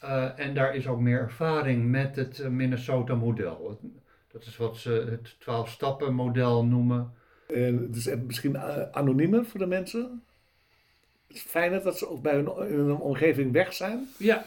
Eh, 0.00 0.38
en 0.46 0.54
daar 0.54 0.74
is 0.74 0.86
ook 0.88 1.00
meer 1.00 1.18
ervaring 1.18 1.90
met 1.90 2.16
het 2.16 2.48
Minnesota-model. 2.50 3.78
Dat 4.32 4.42
is 4.42 4.56
wat 4.56 4.76
ze 4.76 4.90
het 5.10 5.36
12-stappen-model 5.38 6.64
noemen. 6.64 7.12
En 7.54 7.78
het 7.86 7.96
is 7.96 8.08
misschien 8.26 8.58
anoniemer 8.94 9.44
voor 9.44 9.60
de 9.60 9.66
mensen. 9.66 10.22
Het 11.26 11.36
is 11.36 11.42
fijner 11.42 11.82
dat 11.82 11.98
ze 11.98 12.08
ook 12.08 12.22
bij 12.22 12.34
hun, 12.34 12.68
in 12.68 12.74
hun 12.78 12.96
omgeving 12.96 13.52
weg 13.52 13.72
zijn. 13.72 14.08
Ja. 14.18 14.44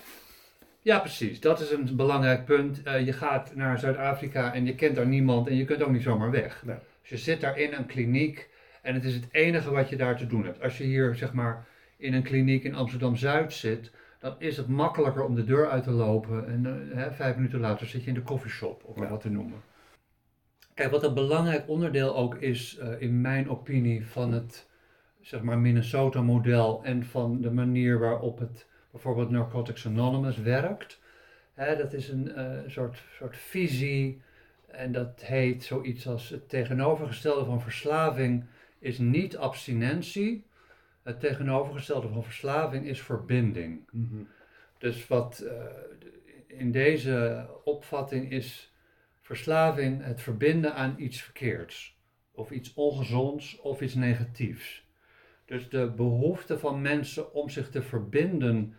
Ja, 0.86 1.00
precies. 1.00 1.40
Dat 1.40 1.60
is 1.60 1.72
een 1.72 1.96
belangrijk 1.96 2.46
punt. 2.46 2.84
Eh, 2.84 3.06
je 3.06 3.14
gaat 3.14 3.56
naar 3.56 3.80
Zuid-Afrika 3.80 4.54
en 4.54 4.66
je 4.66 4.76
kent 4.76 4.96
daar 4.96 5.08
niemand 5.08 5.48
en 5.48 5.56
je 5.56 5.66
kunt 5.66 5.84
ook 5.84 5.92
niet 5.92 6.02
zomaar 6.02 6.32
weg. 6.32 6.64
Nee. 6.66 6.76
Dus 7.02 7.10
je 7.10 7.18
zit 7.18 7.42
daar 7.42 7.58
in 7.58 7.74
een 7.74 7.86
kliniek 7.86 8.50
en 8.82 8.94
het 8.94 9.04
is 9.04 9.14
het 9.14 9.28
enige 9.32 9.72
wat 9.72 9.90
je 9.90 9.96
daar 9.96 10.18
te 10.18 10.28
doen 10.28 10.46
hebt. 10.46 10.62
Als 10.62 10.78
je 10.78 10.84
hier 10.84 11.16
zeg 11.16 11.34
maar 11.34 11.66
in 11.98 12.14
een 12.14 12.24
kliniek 12.24 12.64
in 12.64 12.76
Amsterdam-Zuid 12.76 13.54
zit, 13.54 13.92
dan 14.20 14.36
is 14.38 14.58
het 14.58 14.68
makkelijker 14.68 15.24
om 15.24 15.36
de 15.36 15.44
deur 15.44 15.70
uit 15.70 15.84
te 15.84 15.92
lopen 15.92 16.48
en 16.48 16.66
eh, 16.66 16.98
hè, 16.98 17.12
vijf 17.12 17.36
minuten 17.36 17.60
later 17.60 17.88
zit 17.88 18.02
je 18.02 18.08
in 18.08 18.14
de 18.14 18.22
koffieshop, 18.22 18.84
om 18.86 19.04
Ja. 19.04 19.10
wat 19.10 19.22
te 19.22 19.30
noemen. 19.30 19.62
Kijk, 20.74 20.92
wat 20.92 21.04
een 21.04 21.14
belangrijk 21.14 21.70
onderdeel 21.70 22.16
ook 22.16 22.36
is, 22.36 22.78
eh, 22.78 23.02
in 23.02 23.22
mijn 23.22 23.50
opinie, 23.50 24.06
van 24.08 24.32
het 24.32 24.68
zeg 25.22 25.42
maar 25.42 25.58
Minnesota-model 25.60 26.84
en 26.84 27.06
van 27.06 27.42
de 27.42 27.52
manier 27.52 28.00
waarop 28.00 28.40
het 28.40 28.68
bijvoorbeeld 28.96 29.30
Narcotics 29.30 29.86
Anonymous 29.86 30.38
werkt. 30.38 31.00
Hè, 31.54 31.78
dat 31.78 31.94
is 31.94 32.10
een 32.10 32.36
eh, 32.36 32.60
soort, 32.68 33.04
soort 33.18 33.38
visie 33.38 34.22
en 34.68 34.92
dat 34.92 35.22
heet 35.22 35.64
zoiets 35.64 36.08
als 36.08 36.30
het 36.30 36.50
tegenovergestelde 36.50 37.46
van 37.46 37.62
verslaving 37.62 38.46
is 38.80 38.98
niet 38.98 39.38
abstinentie. 39.38 40.46
Het 41.04 41.20
tegenovergestelde 41.20 42.08
van 42.08 42.24
verslaving 42.24 42.86
is 42.86 43.02
verbinding. 43.02 43.90
Dus 44.78 45.08
wat 45.08 45.40
eh, 45.40 45.66
in 46.48 46.72
deze 46.72 47.48
opvatting 47.64 48.32
is 48.32 48.74
verslaving 49.22 50.04
het 50.04 50.22
verbinden 50.22 50.76
aan 50.76 50.96
iets 50.98 51.22
verkeerds, 51.22 51.98
of 52.32 52.52
iets 52.52 52.74
ongezonds 52.74 53.60
of 53.60 53.82
iets 53.82 53.96
negatiefs. 53.96 54.86
Dus 55.46 55.70
de 55.70 55.92
behoefte 55.96 56.60
van 56.60 56.82
mensen 56.82 57.34
om 57.34 57.50
zich 57.50 57.70
te 57.70 57.82
verbinden, 57.82 58.76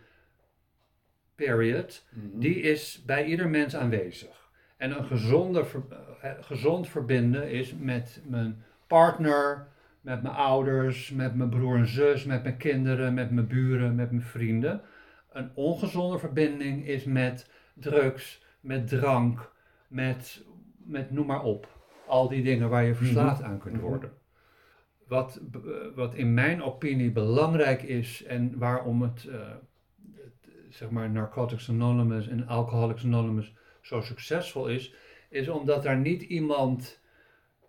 period, 1.37 2.05
die 2.33 2.55
is 2.55 3.03
bij 3.05 3.25
ieder 3.25 3.49
mens 3.49 3.75
aanwezig. 3.75 4.49
En 4.77 4.97
een 4.97 5.05
gezonde, 5.05 5.65
ver- 5.65 5.83
eh, 6.21 6.31
gezond 6.39 6.87
verbinden 6.87 7.51
is 7.51 7.73
met 7.79 8.21
mijn 8.27 8.63
partner, 8.87 9.67
met 10.01 10.21
mijn 10.23 10.35
ouders, 10.35 11.11
met 11.11 11.35
mijn 11.35 11.49
broer 11.49 11.77
en 11.77 11.87
zus, 11.87 12.25
met 12.25 12.43
mijn 12.43 12.57
kinderen, 12.57 13.13
met 13.13 13.31
mijn 13.31 13.47
buren, 13.47 13.95
met 13.95 14.11
mijn 14.11 14.23
vrienden. 14.23 14.81
Een 15.31 15.51
ongezonde 15.53 16.17
verbinding 16.19 16.87
is 16.87 17.03
met 17.03 17.49
drugs, 17.73 18.43
met 18.61 18.87
drank, 18.87 19.51
met, 19.87 20.45
met 20.77 21.11
noem 21.11 21.25
maar 21.25 21.43
op. 21.43 21.67
Al 22.07 22.27
die 22.29 22.43
dingen 22.43 22.69
waar 22.69 22.83
je 22.83 22.95
verslaafd 22.95 23.41
aan 23.41 23.59
kunt 23.59 23.75
Mhm. 23.75 23.83
worden. 23.85 24.11
Wat, 25.07 25.41
b- 25.51 25.91
wat 25.95 26.15
in 26.15 26.33
mijn 26.33 26.61
opinie 26.63 27.11
belangrijk 27.11 27.81
is 27.83 28.23
en 28.23 28.57
waarom 28.57 29.01
het, 29.01 29.25
eh, 29.29 29.39
het 29.39 29.76
zeg 30.77 30.89
maar 30.89 31.09
Narcotics 31.09 31.69
Anonymous 31.69 32.27
en 32.27 32.47
Alcoholics 32.47 33.03
Anonymous 33.03 33.53
zo 33.81 34.01
succesvol 34.01 34.67
is, 34.67 34.93
is 35.29 35.47
omdat 35.49 35.83
daar 35.83 35.97
niet 35.97 36.21
iemand 36.21 36.99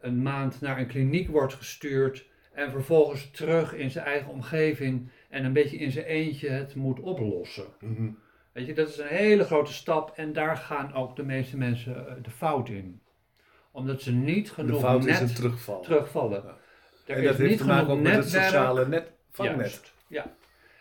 een 0.00 0.22
maand 0.22 0.60
naar 0.60 0.78
een 0.78 0.86
kliniek 0.86 1.28
wordt 1.28 1.54
gestuurd 1.54 2.26
en 2.52 2.70
vervolgens 2.70 3.30
terug 3.30 3.74
in 3.74 3.90
zijn 3.90 4.04
eigen 4.04 4.30
omgeving 4.30 5.10
en 5.28 5.44
een 5.44 5.52
beetje 5.52 5.76
in 5.76 5.90
zijn 5.90 6.04
eentje 6.04 6.48
het 6.48 6.74
moet 6.74 7.00
oplossen. 7.00 7.66
Mhm. 7.80 8.10
Weet 8.52 8.66
je, 8.66 8.74
dat 8.74 8.88
is 8.88 8.98
een 8.98 9.06
hele 9.06 9.44
grote 9.44 9.72
stap 9.72 10.12
en 10.16 10.32
daar 10.32 10.56
gaan 10.56 10.94
ook 10.94 11.16
de 11.16 11.22
meeste 11.22 11.56
mensen 11.56 12.08
eh, 12.08 12.14
de 12.22 12.30
fout 12.30 12.68
in. 12.68 13.00
Omdat 13.72 14.02
ze 14.02 14.12
niet 14.12 14.46
De 14.46 14.52
genoeg 14.54 14.80
fout 14.80 15.04
is 15.06 15.18
een 15.18 15.26
net 15.26 15.36
terugval. 15.36 15.80
terugvallen. 15.80 16.42
Ja. 16.44 16.56
Er 17.06 17.16
en 17.16 17.22
is 17.22 17.28
dat 17.28 17.36
heeft 17.36 17.50
niet 17.50 17.58
te 17.58 17.66
maken 17.66 17.84
genoeg 17.84 17.98
ook 17.98 18.02
met 18.02 18.14
het 18.14 18.28
sociale 18.28 18.86
net, 18.88 19.12
vangnet. 19.30 19.58
Juist, 19.58 19.92
ja. 20.08 20.36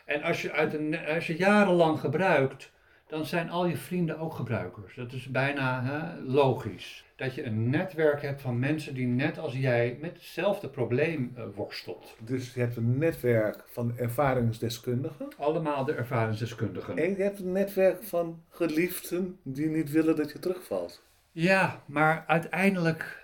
En 0.07 0.21
als 0.21 0.41
je, 0.41 0.51
uit 0.51 0.73
een, 0.73 0.97
als 1.07 1.27
je 1.27 1.35
jarenlang 1.35 1.99
gebruikt, 1.99 2.71
dan 3.07 3.25
zijn 3.25 3.49
al 3.49 3.65
je 3.65 3.77
vrienden 3.77 4.19
ook 4.19 4.33
gebruikers. 4.33 4.95
Dat 4.95 5.13
is 5.13 5.27
bijna 5.27 5.83
hè, 5.83 6.21
logisch. 6.21 7.05
Dat 7.15 7.35
je 7.35 7.43
een 7.43 7.69
netwerk 7.69 8.21
hebt 8.21 8.41
van 8.41 8.59
mensen 8.59 8.93
die 8.93 9.07
net 9.07 9.37
als 9.37 9.53
jij 9.53 9.97
met 10.01 10.13
hetzelfde 10.13 10.69
probleem 10.69 11.33
eh, 11.35 11.43
worstelt. 11.55 12.15
Dus 12.19 12.53
je 12.53 12.59
hebt 12.59 12.77
een 12.77 12.97
netwerk 12.97 13.63
van 13.67 13.97
ervaringsdeskundigen. 13.97 15.27
Allemaal 15.37 15.85
de 15.85 15.93
ervaringsdeskundigen. 15.93 16.97
En 16.97 17.09
je 17.09 17.23
hebt 17.23 17.39
een 17.39 17.51
netwerk 17.51 18.03
van 18.03 18.43
geliefden 18.49 19.39
die 19.43 19.67
niet 19.67 19.91
willen 19.91 20.15
dat 20.15 20.31
je 20.31 20.39
terugvalt. 20.39 21.03
Ja, 21.31 21.83
maar 21.85 22.23
uiteindelijk, 22.27 23.23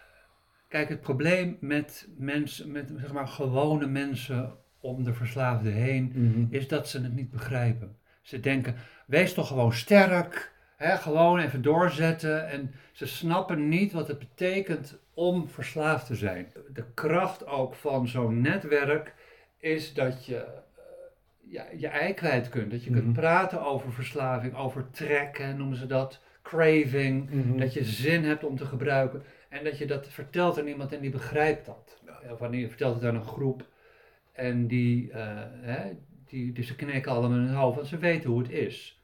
kijk, 0.68 0.90
het 0.90 1.02
probleem 1.02 1.58
met 1.60 2.08
mensen, 2.18 2.72
met 2.72 2.92
zeg 2.98 3.14
maar 3.14 3.28
gewone 3.28 3.88
mensen 3.88 4.62
om 4.84 5.04
de 5.04 5.14
verslaafde 5.14 5.70
heen, 5.70 6.48
is 6.52 6.68
dat 6.68 6.88
ze 6.90 7.02
het 7.02 7.16
niet 7.16 7.32
begrijpen. 7.32 7.96
Ze 8.22 8.40
denken, 8.40 8.76
wees 9.06 9.34
toch 9.34 9.48
gewoon 9.48 9.74
sterk, 9.74 10.52
hè, 10.78 10.98
gewoon 10.98 11.40
even 11.40 11.62
doorzetten. 11.62 12.50
En 12.50 12.74
ze 12.92 13.08
snappen 13.08 13.70
niet 13.70 13.92
wat 13.94 14.08
het 14.08 14.20
betekent 14.20 15.00
om 15.14 15.48
verslaafd 15.50 16.06
te 16.06 16.16
zijn. 16.16 16.48
De 16.74 16.84
kracht 16.94 17.48
ook 17.48 17.74
van 17.76 18.08
zo'n 18.08 18.42
netwerk 18.42 19.14
is 19.58 19.94
dat 19.94 20.26
je 20.26 20.36
eh, 20.38 20.44
ja, 21.40 21.66
je 21.78 21.88
ei 21.88 22.14
kwijt 22.14 22.50
kunt. 22.50 22.72
Dat 22.72 22.84
je 22.84 22.90
Mhm. 22.92 23.00
kunt 23.00 23.14
praten 23.14 23.62
over 23.66 23.92
verslaving, 23.94 24.56
over 24.56 24.90
trekken, 24.92 25.58
noemen 25.58 25.78
ze 25.78 25.86
dat, 25.86 26.20
craving. 26.42 27.30
Mhm. 27.30 27.58
Dat 27.58 27.74
je 27.74 27.84
zin 27.84 28.24
hebt 28.24 28.44
om 28.44 28.58
te 28.58 28.66
gebruiken. 28.66 29.24
En 29.50 29.64
dat 29.64 29.78
je 29.78 29.86
dat 29.86 30.08
vertelt 30.08 30.60
aan 30.60 30.68
iemand 30.68 30.94
en 30.94 31.02
die 31.02 31.12
begrijpt 31.12 31.66
dat. 31.66 32.02
Of 32.32 32.40
wanneer 32.40 32.60
je 32.60 32.68
vertelt 32.70 32.96
het 32.96 33.04
aan 33.06 33.16
een 33.16 33.24
groep. 33.26 33.66
En 34.34 34.68
die, 34.68 35.12
eh, 35.12 35.42
hè, 35.62 35.92
die, 36.26 36.52
die 36.52 36.64
ze 36.64 36.76
knikken 36.76 37.12
allemaal 37.12 37.38
in 37.38 37.46
hun 37.46 37.56
hoofd, 37.56 37.76
want 37.76 37.88
ze 37.88 37.98
weten 37.98 38.30
hoe 38.30 38.42
het 38.42 38.52
is. 38.52 39.02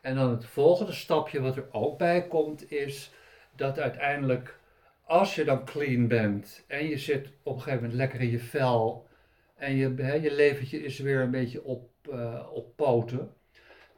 En 0.00 0.14
dan 0.14 0.30
het 0.30 0.46
volgende 0.46 0.92
stapje 0.92 1.40
wat 1.40 1.56
er 1.56 1.68
ook 1.70 1.98
bij 1.98 2.26
komt 2.26 2.72
is 2.72 3.12
dat 3.56 3.78
uiteindelijk 3.78 4.58
als 5.04 5.34
je 5.34 5.44
dan 5.44 5.64
clean 5.64 6.08
bent 6.08 6.64
en 6.66 6.86
je 6.86 6.98
zit 6.98 7.28
op 7.42 7.54
een 7.54 7.62
gegeven 7.62 7.80
moment 7.82 7.98
lekker 7.98 8.20
in 8.20 8.30
je 8.30 8.38
vel 8.38 9.06
en 9.54 9.74
je, 9.74 9.94
hè, 9.96 10.14
je 10.14 10.34
leventje 10.34 10.84
is 10.84 10.98
weer 10.98 11.20
een 11.20 11.30
beetje 11.30 11.64
op, 11.64 11.90
eh, 12.10 12.46
op 12.52 12.76
poten, 12.76 13.34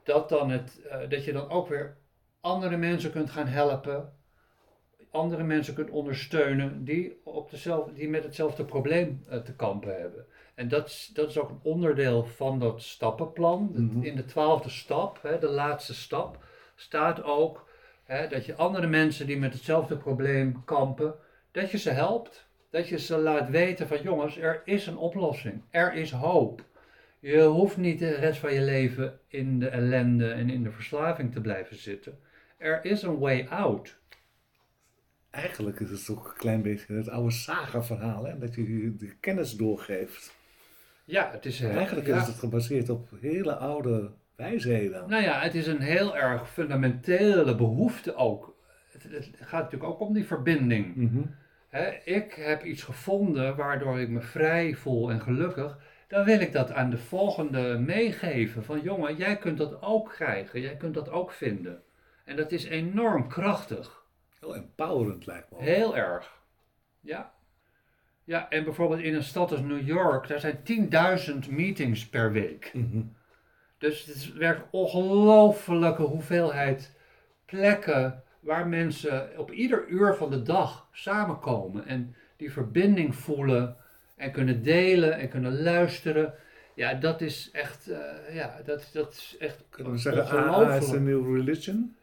dat, 0.03 0.29
dan 0.29 0.51
het, 0.51 0.87
eh, 0.91 1.09
dat 1.09 1.25
je 1.25 1.33
dan 1.33 1.49
ook 1.49 1.69
weer 1.69 1.97
andere 2.41 2.77
mensen 2.77 3.11
kunt 3.11 3.31
gaan 3.31 3.47
helpen, 3.47 4.13
andere 5.11 5.45
mensen 5.45 5.75
kunt 5.75 5.91
ondersteunen 5.91 6.85
die, 6.85 7.21
op 7.25 7.51
dezelfde, 7.51 7.93
die 7.93 8.09
met 8.09 8.25
hetzelfde 8.25 8.65
probleem 8.65 9.23
te 9.45 9.55
kampen 9.57 10.01
hebben. 10.01 10.27
En 10.57 10.69
dat, 10.69 10.87
is- 10.87 11.11
dat 11.15 11.29
is 11.29 11.39
ook 11.39 11.51
een 11.51 11.61
onderdeel 11.63 12.25
van 12.25 12.59
dat 12.59 12.83
stappenplan. 12.83 13.71
Mhm. 13.73 14.03
In 14.03 14.17
de 14.17 14.25
twaalfde 14.25 14.69
stap, 14.71 15.19
hè, 15.23 15.39
de 15.39 15.49
laatste 15.49 15.95
stap, 15.95 16.45
staat 16.75 17.23
ook 17.23 17.69
hè, 18.05 18.29
dat 18.29 18.47
je 18.47 18.55
andere 18.55 18.87
mensen 18.87 19.27
die 19.27 19.39
met 19.39 19.53
hetzelfde 19.53 19.97
probleem 19.97 20.65
kampen, 20.65 21.15
dat 21.51 21.71
je 21.71 21.79
ze 21.79 21.91
helpt. 21.91 22.45
Dat 22.71 22.89
je 22.89 22.99
ze 22.99 23.19
laat 23.19 23.51
weten 23.51 23.89
van 23.89 24.03
jongens, 24.03 24.37
er 24.39 24.63
is 24.65 24.87
een 24.87 24.97
oplossing. 24.97 25.63
Er 25.71 25.95
is 25.95 26.11
hoop. 26.11 26.65
Je 27.21 27.43
hoeft 27.43 27.77
niet 27.77 27.99
de 27.99 28.15
rest 28.15 28.39
van 28.41 28.55
je 28.55 28.61
leven 28.61 29.19
in 29.29 29.59
de 29.59 29.69
ellende 29.69 30.31
en 30.31 30.51
in 30.51 30.63
de 30.63 30.71
verslaving 30.71 31.33
te 31.33 31.41
blijven 31.41 31.77
zitten. 31.77 32.19
Er 32.57 32.85
is 32.85 33.03
een 33.03 33.19
way 33.19 33.47
out. 33.51 33.97
Eigenlijk 35.31 35.81
is 35.81 35.91
het 35.91 36.11
ook 36.11 36.27
een 36.27 36.37
klein 36.37 36.63
beetje 36.63 36.95
het 36.95 37.09
oude 37.09 37.31
saga-verhaal, 37.31 38.25
hè? 38.25 38.39
dat 38.39 38.55
je 38.55 38.95
de 38.97 39.15
kennis 39.21 39.53
doorgeeft. 39.57 40.36
Ja, 41.07 41.31
het 41.33 41.47
is 41.47 41.61
eh, 41.61 41.77
Eigenlijk 41.77 42.07
is 42.07 42.27
het 42.27 42.39
gebaseerd 42.39 42.89
op 42.89 43.09
hele 43.21 43.57
oude 43.57 44.11
wijsheden. 44.37 45.09
Nou 45.09 45.23
ja, 45.23 45.41
het 45.41 45.55
is 45.55 45.67
een 45.67 45.81
heel 45.81 46.17
erg 46.17 46.51
fundamentele 46.51 47.55
behoefte 47.55 48.15
ook. 48.15 48.57
Het, 48.93 49.03
het 49.03 49.37
gaat 49.41 49.63
natuurlijk 49.63 49.93
ook 49.93 50.01
om 50.01 50.13
die 50.13 50.27
verbinding. 50.27 50.95
Hè, 51.69 51.91
ik 52.05 52.33
heb 52.33 52.65
iets 52.65 52.83
gevonden 52.83 53.57
waardoor 53.57 54.01
ik 54.01 54.09
me 54.09 54.21
vrij 54.21 54.75
voel 54.75 55.11
en 55.11 55.21
gelukkig. 55.21 55.79
Dan 56.09 56.25
wil 56.25 56.41
ik 56.41 56.53
dat 56.53 56.73
aan 56.73 56.91
de 56.91 56.99
volgende 56.99 57.79
meegeven. 57.79 58.65
Van 58.65 58.81
jongen, 58.81 59.17
jij 59.17 59.37
kunt 59.37 59.59
dat 59.59 59.83
ook 59.83 60.09
krijgen. 60.09 60.61
Jij 60.61 60.77
kunt 60.77 60.95
dat 60.95 61.11
ook 61.11 61.33
vinden. 61.33 61.83
En 62.25 62.37
dat 62.37 62.53
is 62.53 62.65
enorm 62.65 63.29
krachtig. 63.29 64.05
Heel 64.41 64.57
empowerend 64.57 65.27
lijkt 65.27 65.51
me 65.51 65.57
ook. 65.57 65.63
Heel 65.63 65.97
erg. 65.97 66.43
Ja. 67.01 67.35
Ja, 68.27 68.51
en 68.51 68.65
bijvoorbeeld 68.65 69.01
in 69.01 69.15
een 69.15 69.23
stad 69.23 69.51
als 69.51 69.61
New 69.61 69.87
York, 69.87 70.29
daar 70.29 70.41
zijn 70.41 70.59
10.000 71.45 71.51
meetings 71.51 72.09
per 72.09 72.33
week. 72.33 72.71
Mhm. 72.75 73.03
Dus 73.79 74.05
het 74.07 74.17
is 74.17 74.33
werkelijk 74.33 74.73
ongelofelijke 74.73 76.03
hoeveelheid 76.03 76.95
plekken 77.45 78.23
waar 78.41 78.67
mensen 78.69 79.31
op 79.39 79.51
ieder 79.53 79.89
uur 79.89 80.15
van 80.15 80.31
de 80.31 80.43
dag 80.43 80.89
samenkomen 80.93 81.87
en 81.87 82.15
die 82.37 82.53
verbinding 82.53 83.15
voelen 83.15 83.77
en 84.17 84.33
kunnen 84.33 84.63
delen 84.63 85.19
en 85.19 85.29
kunnen 85.29 85.63
luisteren. 85.63 86.35
Ja, 86.75 86.95
dat 86.95 87.21
is 87.21 87.51
echt, 87.53 87.89
eh, 87.91 88.35
ja, 88.35 88.61
dat, 88.65 88.91
dat 88.93 89.13
is 89.13 89.37
echt 89.39 89.65
Kunnen 89.71 89.93
we 89.93 89.99
zeggen, 89.99 90.39
AA 90.39 90.75
is 90.75 90.89
een 90.89 91.05
new 91.05 91.37
religion? 91.37 91.97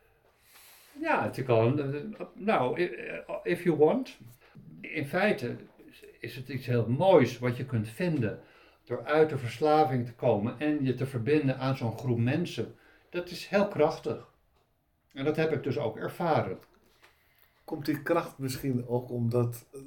Ja, 0.99 1.23
het 1.23 1.43
kan. 1.43 1.79
eh, 1.79 2.01
Nou, 2.33 2.81
eh, 2.81 3.19
if 3.43 3.63
you 3.63 3.77
want. 3.77 4.17
In 4.81 5.05
feite 5.07 5.55
is 6.23 6.35
het 6.35 6.49
iets 6.49 6.65
heel 6.65 6.87
moois 6.87 7.39
wat 7.39 7.57
je 7.57 7.65
kunt 7.65 7.89
vinden 7.89 8.39
door 8.85 9.05
uit 9.05 9.29
de 9.29 9.37
verslaving 9.37 10.05
te 10.05 10.13
komen 10.13 10.59
en 10.59 10.85
je 10.85 10.93
te 10.93 11.05
verbinden 11.05 11.57
aan 11.57 11.77
zo'n 11.77 11.97
groep 11.97 12.19
mensen. 12.19 12.75
Dat 13.09 13.29
is 13.29 13.47
heel 13.47 13.67
krachtig. 13.67 14.31
En 15.13 15.25
dat 15.25 15.35
heb 15.35 15.51
ik 15.51 15.63
dus 15.63 15.77
ook 15.77 15.97
ervaren. 15.97 16.57
Komt 17.63 17.85
die 17.85 18.01
kracht 18.01 18.37
misschien 18.37 18.87
ook 18.87 19.09
omdat 19.09 19.65
eh, 19.73 19.81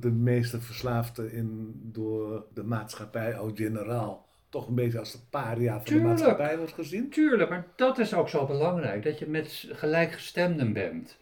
de 0.00 0.12
meeste 0.12 0.60
verslaafden 0.60 1.32
in, 1.32 1.80
door 1.82 2.46
de 2.54 2.64
maatschappij 2.64 3.34
au 3.34 3.56
generaal 3.56 4.26
toch 4.48 4.68
een 4.68 4.74
beetje 4.74 4.98
als 4.98 5.12
de 5.12 5.18
paria 5.30 5.74
van 5.74 5.84
Tuurlijk. 5.84 6.02
de 6.02 6.08
maatschappij 6.08 6.58
wordt 6.58 6.72
gezien? 6.72 7.10
Tuurlijk, 7.10 7.50
maar 7.50 7.66
dat 7.76 7.98
is 7.98 8.14
ook 8.14 8.28
zo 8.28 8.46
belangrijk, 8.46 9.02
dat 9.02 9.18
je 9.18 9.26
met 9.26 9.66
gelijkgestemden 9.70 10.72
bent. 10.72 11.18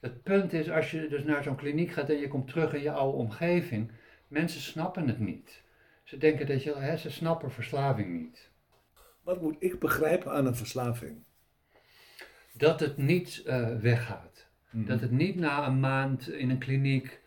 Het 0.00 0.22
punt 0.22 0.52
is, 0.52 0.70
als 0.70 0.90
je 0.90 1.08
dus 1.08 1.24
naar 1.24 1.42
zo'n 1.42 1.56
kliniek 1.56 1.90
gaat 1.90 2.10
en 2.10 2.18
je 2.18 2.28
komt 2.28 2.48
terug 2.48 2.74
in 2.74 2.82
je 2.82 2.90
oude 2.90 3.18
omgeving, 3.18 3.90
mensen 4.28 4.60
snappen 4.60 5.08
het 5.08 5.18
niet. 5.18 5.62
Ze 6.02 6.16
denken 6.16 6.46
dat 6.46 6.62
je, 6.62 6.74
hè, 6.74 6.96
ze 6.96 7.10
snappen 7.10 7.50
verslaving 7.50 8.20
niet. 8.20 8.50
Wat 9.22 9.40
moet 9.40 9.56
ik 9.58 9.78
begrijpen 9.78 10.32
aan 10.32 10.46
een 10.46 10.56
verslaving? 10.56 11.16
Dat 12.52 12.80
het 12.80 12.96
niet 12.96 13.42
eh, 13.46 13.76
weggaat. 13.76 14.46
Mhm. 14.70 14.86
Dat 14.86 15.00
het 15.00 15.10
niet 15.10 15.36
na 15.36 15.66
een 15.66 15.80
maand 15.80 16.30
in 16.30 16.50
een 16.50 16.58
kliniek, 16.58 17.20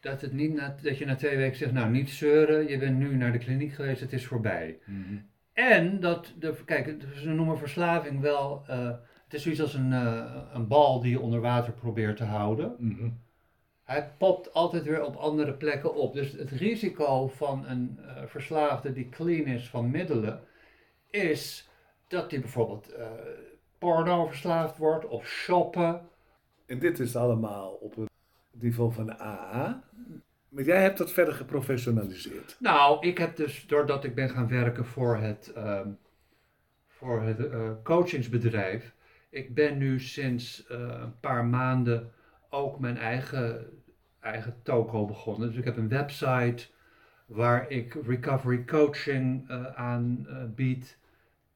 dat, 0.00 0.20
het 0.20 0.32
niet 0.32 0.54
na, 0.54 0.76
dat 0.82 0.98
je 0.98 1.04
na 1.04 1.14
twee 1.14 1.36
weken 1.36 1.56
zegt, 1.56 1.72
nou 1.72 1.90
niet 1.90 2.10
zeuren, 2.10 2.68
je 2.68 2.78
bent 2.78 2.98
nu 2.98 3.16
naar 3.16 3.32
de 3.32 3.38
kliniek 3.38 3.72
geweest, 3.72 4.00
het 4.00 4.12
is 4.12 4.26
voorbij. 4.26 4.78
Mhm. 4.84 5.16
En 5.52 6.00
dat, 6.00 6.32
de, 6.38 6.54
kijk, 6.64 6.94
ze 7.14 7.28
noemen 7.28 7.58
verslaving 7.58 8.20
wel, 8.20 8.64
eh, 8.66 8.90
het 9.24 9.34
is 9.34 9.42
zoiets 9.42 9.60
als 9.60 9.74
een, 9.74 9.92
eh, 9.92 10.36
een 10.52 10.68
bal 10.68 11.00
die 11.00 11.10
je 11.10 11.20
onder 11.20 11.40
water 11.40 11.72
probeert 11.72 12.16
te 12.16 12.24
houden. 12.24 12.74
Mhm. 12.78 13.08
Hij 13.84 14.10
popt 14.18 14.52
altijd 14.52 14.84
weer 14.84 15.04
op 15.04 15.16
andere 15.16 15.52
plekken 15.52 15.94
op. 15.94 16.14
Dus 16.14 16.32
het 16.32 16.50
risico 16.50 17.28
van 17.28 17.66
een 17.66 17.98
eh, 18.06 18.22
verslaafde 18.26 18.92
die 18.92 19.08
clean 19.08 19.46
is 19.46 19.68
van 19.68 19.90
middelen, 19.90 20.40
is 21.10 21.68
dat 22.08 22.30
hij 22.30 22.40
bijvoorbeeld 22.40 22.92
eh, 22.92 23.06
porno 23.78 24.26
verslaafd 24.26 24.78
wordt 24.78 25.06
of 25.06 25.26
shoppen. 25.26 26.08
En 26.66 26.78
dit 26.78 26.98
is 26.98 27.16
allemaal 27.16 27.70
op 27.70 27.96
het 27.96 28.08
niveau 28.50 28.92
van 28.92 29.06
de 29.06 29.18
AA. 29.20 29.82
Maar 30.48 30.64
jij 30.64 30.82
hebt 30.82 30.98
dat 30.98 31.12
verder 31.12 31.34
geprofessionaliseerd. 31.34 32.56
Nou, 32.58 33.06
ik 33.06 33.18
heb 33.18 33.36
dus, 33.36 33.66
doordat 33.66 34.04
ik 34.04 34.14
ben 34.14 34.30
gaan 34.30 34.48
werken 34.48 34.84
voor 34.84 35.16
het, 35.16 35.52
ehm, 35.52 35.88
voor 36.88 37.22
het 37.22 37.50
eh, 37.50 37.70
coachingsbedrijf, 37.82 38.93
ik 39.34 39.54
ben 39.54 39.78
nu 39.78 40.00
sinds 40.00 40.66
eh, 40.66 40.78
een 40.78 41.20
paar 41.20 41.44
maanden 41.44 42.12
ook 42.50 42.78
mijn 42.78 42.96
eigen, 42.96 43.66
eigen 44.20 44.54
toko 44.62 45.06
begonnen. 45.06 45.48
Dus 45.48 45.58
ik 45.58 45.64
heb 45.64 45.76
een 45.76 45.88
website 45.88 46.66
waar 47.26 47.70
ik 47.70 47.96
recovery 48.06 48.64
coaching 48.64 49.48
eh, 49.48 49.66
aan 49.66 50.26
eh, 50.28 50.36
bied 50.54 50.98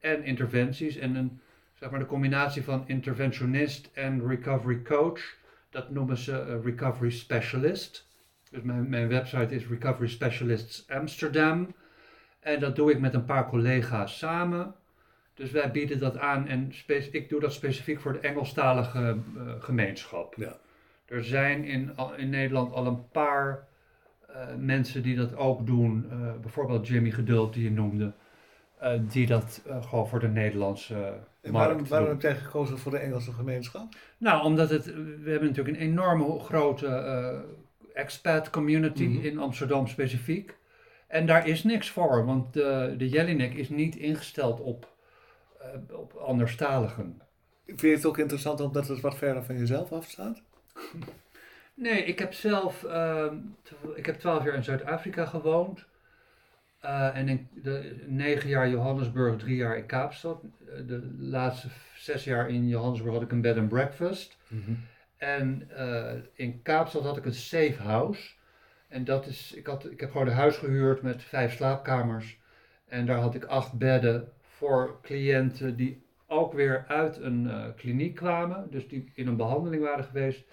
en 0.01 0.25
interventies. 0.25 0.97
En 0.97 1.15
een 1.15 1.41
zeg 1.75 1.91
maar 1.91 1.99
de 1.99 2.07
combinatie 2.07 2.65
van 2.65 2.85
interventionist 2.87 3.91
en 3.93 4.29
recovery 4.29 4.83
coach. 4.83 5.37
Dat 5.71 5.91
noemen 5.91 6.17
ze 6.17 6.61
recovery 6.61 7.11
specialist. 7.11 8.07
Dus 8.51 8.63
mijn, 8.63 8.89
mijn 8.89 9.09
website 9.09 9.55
is 9.55 9.67
Recovery 9.67 10.09
Specialists 10.09 10.89
Amsterdam. 10.89 11.75
En 12.41 12.61
dat 12.61 12.77
doe 12.77 12.91
ik 12.91 13.01
met 13.01 13.15
een 13.15 13.25
paar 13.25 13.49
collega's 13.49 14.19
samen. 14.19 14.75
Dus 15.39 15.51
wij 15.51 15.71
bieden 15.71 15.99
dat 15.99 16.19
aan 16.19 16.47
en 16.49 16.73
ik 17.11 17.29
doe 17.29 17.41
dat 17.41 17.53
specifiek 17.53 18.01
voor 18.01 18.13
de 18.13 18.19
Engelstalige 18.19 19.17
eh, 19.37 19.43
gemeenschap. 19.59 20.35
Ja. 20.37 20.57
Er 21.05 21.25
zijn 21.25 21.65
in, 21.65 21.93
in 22.17 22.31
Nederland 22.31 22.73
al 22.73 22.87
een 22.87 23.09
paar 23.09 23.67
eh, 24.29 24.47
mensen 24.59 25.03
die 25.03 25.17
dat 25.17 25.37
ook 25.37 25.67
doen. 25.67 26.07
Eh, 26.11 26.19
bijvoorbeeld 26.41 26.89
Jimmy 26.89 27.11
Geduld, 27.11 27.55
die 27.55 27.65
je 27.65 27.71
noemde. 27.71 28.13
die 29.01 29.27
dat 29.27 29.63
gewoon 29.81 30.09
voor 30.09 30.21
de 30.21 30.29
Nederlandse 30.29 30.95
En 30.95 31.53
markt 31.53 31.53
waarom, 31.53 31.89
waarom 31.89 32.09
heb 32.09 32.21
jij 32.21 32.37
gekozen 32.37 32.79
voor 32.79 32.93
de 32.93 32.99
Engelse 32.99 33.33
gemeenschap? 33.33 33.95
Nou, 34.19 34.45
omdat 34.45 34.71
het, 34.71 34.85
we 35.23 35.31
hebben 35.31 35.49
natuurlijk 35.49 35.77
een 35.77 35.83
enorme 35.83 36.39
grote 36.39 37.45
expat 37.95 38.51
community 38.51 39.05
Mhm. 39.05 39.25
in 39.25 39.39
Amsterdam 39.39 39.87
specifiek. 39.87 40.57
En 41.07 41.27
daar 41.27 41.49
is 41.49 41.65
niks 41.65 41.91
voor, 41.91 42.25
want 42.25 42.53
de, 42.53 42.95
de 42.99 43.09
Jelinek 43.09 43.55
is 43.55 43.69
niet 43.69 43.97
ingesteld 43.97 44.61
op, 44.61 44.97
op 45.91 46.13
anderstaligen. 46.13 47.21
Vind 47.67 47.81
je 47.81 47.89
het 47.89 48.07
ook 48.07 48.19
interessant 48.19 48.61
omdat 48.61 48.89
het 48.89 49.01
wat 49.01 49.17
verder 49.17 49.45
van 49.45 49.59
jezelf 49.59 49.93
afstaat? 49.93 50.43
Nee, 51.75 52.05
ik 52.05 52.19
heb 52.19 52.33
zelf, 52.33 52.79
tw- 53.63 53.97
ik 53.97 54.07
heb 54.07 54.19
twaalf 54.19 54.45
jaar 54.45 54.55
in 54.55 54.65
Zuid-Afrika 54.65 55.25
gewoond. 55.27 55.87
Eh, 56.81 57.17
en 57.17 57.29
in 57.29 57.49
de 57.55 58.05
negen 58.07 58.49
jaar 58.49 58.69
Johannesburg, 58.69 59.37
drie 59.37 59.57
jaar 59.57 59.77
in 59.77 59.87
Kaapstad. 59.87 60.43
Eh, 60.43 60.87
De 60.87 61.15
laatste 61.19 61.69
zes 61.97 62.25
jaar 62.25 62.49
in 62.49 62.69
Johannesburg 62.69 63.13
had 63.15 63.23
ik 63.23 63.33
een 63.33 63.41
bed 63.41 63.57
and 63.57 63.69
breakfast. 63.69 64.39
En 65.17 65.71
eh, 65.77 66.21
in 66.35 66.63
Kaapstad 66.63 67.03
had 67.05 67.17
ik 67.17 67.25
een 67.25 67.35
safe 67.35 67.83
house. 67.83 68.31
En 68.89 69.05
dat 69.05 69.27
is, 69.27 69.53
ik, 69.53 69.67
had, 69.67 69.91
ik 69.91 70.01
heb 70.01 70.11
gewoon 70.11 70.27
een 70.27 70.33
huis 70.33 70.57
gehuurd 70.57 71.03
met 71.03 71.23
vijf 71.23 71.55
slaapkamers. 71.57 72.39
En 72.87 73.07
daar 73.07 73.19
had 73.19 73.35
ik 73.35 73.45
acht 73.45 73.73
bedden 73.73 74.29
voor 74.59 74.99
cliënten 75.03 75.77
die 75.77 76.03
ook 76.27 76.53
weer 76.53 76.85
uit 76.89 77.17
een 77.21 77.51
eh, 77.51 77.65
kliniek 77.77 78.15
kwamen. 78.15 78.67
Dus 78.71 78.89
die 78.89 79.11
in 79.15 79.27
een 79.27 79.37
behandeling 79.37 79.83
waren 79.83 80.05
geweest. 80.05 80.45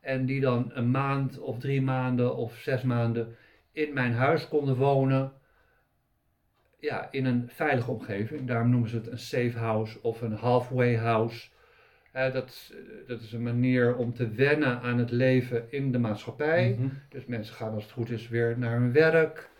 En 0.00 0.26
die 0.26 0.40
dan 0.40 0.70
een 0.74 0.90
maand 0.90 1.38
of 1.38 1.58
drie 1.58 1.82
maanden 1.82 2.36
of 2.36 2.54
zes 2.56 2.82
maanden 2.82 3.36
in 3.72 3.92
mijn 3.94 4.12
huis 4.12 4.48
konden 4.48 4.76
wonen. 4.76 5.32
Ja, 6.78 7.08
in 7.10 7.24
een 7.24 7.48
veilige 7.48 7.90
omgeving. 7.90 8.46
Daarom 8.46 8.70
noemen 8.70 8.88
ze 8.88 8.96
het 8.96 9.06
een 9.10 9.18
safe 9.18 9.58
house 9.58 10.02
of 10.02 10.20
een 10.20 10.32
halfway 10.32 10.96
house. 10.96 11.48
Eh, 12.12 12.32
dat, 12.32 12.46
is- 12.46 12.72
dat 13.06 13.20
is 13.20 13.32
een 13.32 13.42
manier 13.42 13.96
om 13.96 14.14
te 14.14 14.28
wennen 14.30 14.80
aan 14.80 14.98
het 14.98 15.10
leven 15.10 15.66
in 15.70 15.92
de 15.92 15.98
maatschappij. 15.98 16.76
Mhm. 16.78 16.88
Dus 17.08 17.24
mensen 17.26 17.54
gaan 17.54 17.74
als 17.74 17.82
het 17.82 17.92
goed 17.92 18.10
is 18.10 18.28
weer 18.28 18.58
naar 18.58 18.78
hun 18.80 18.92
werk. 18.92 19.50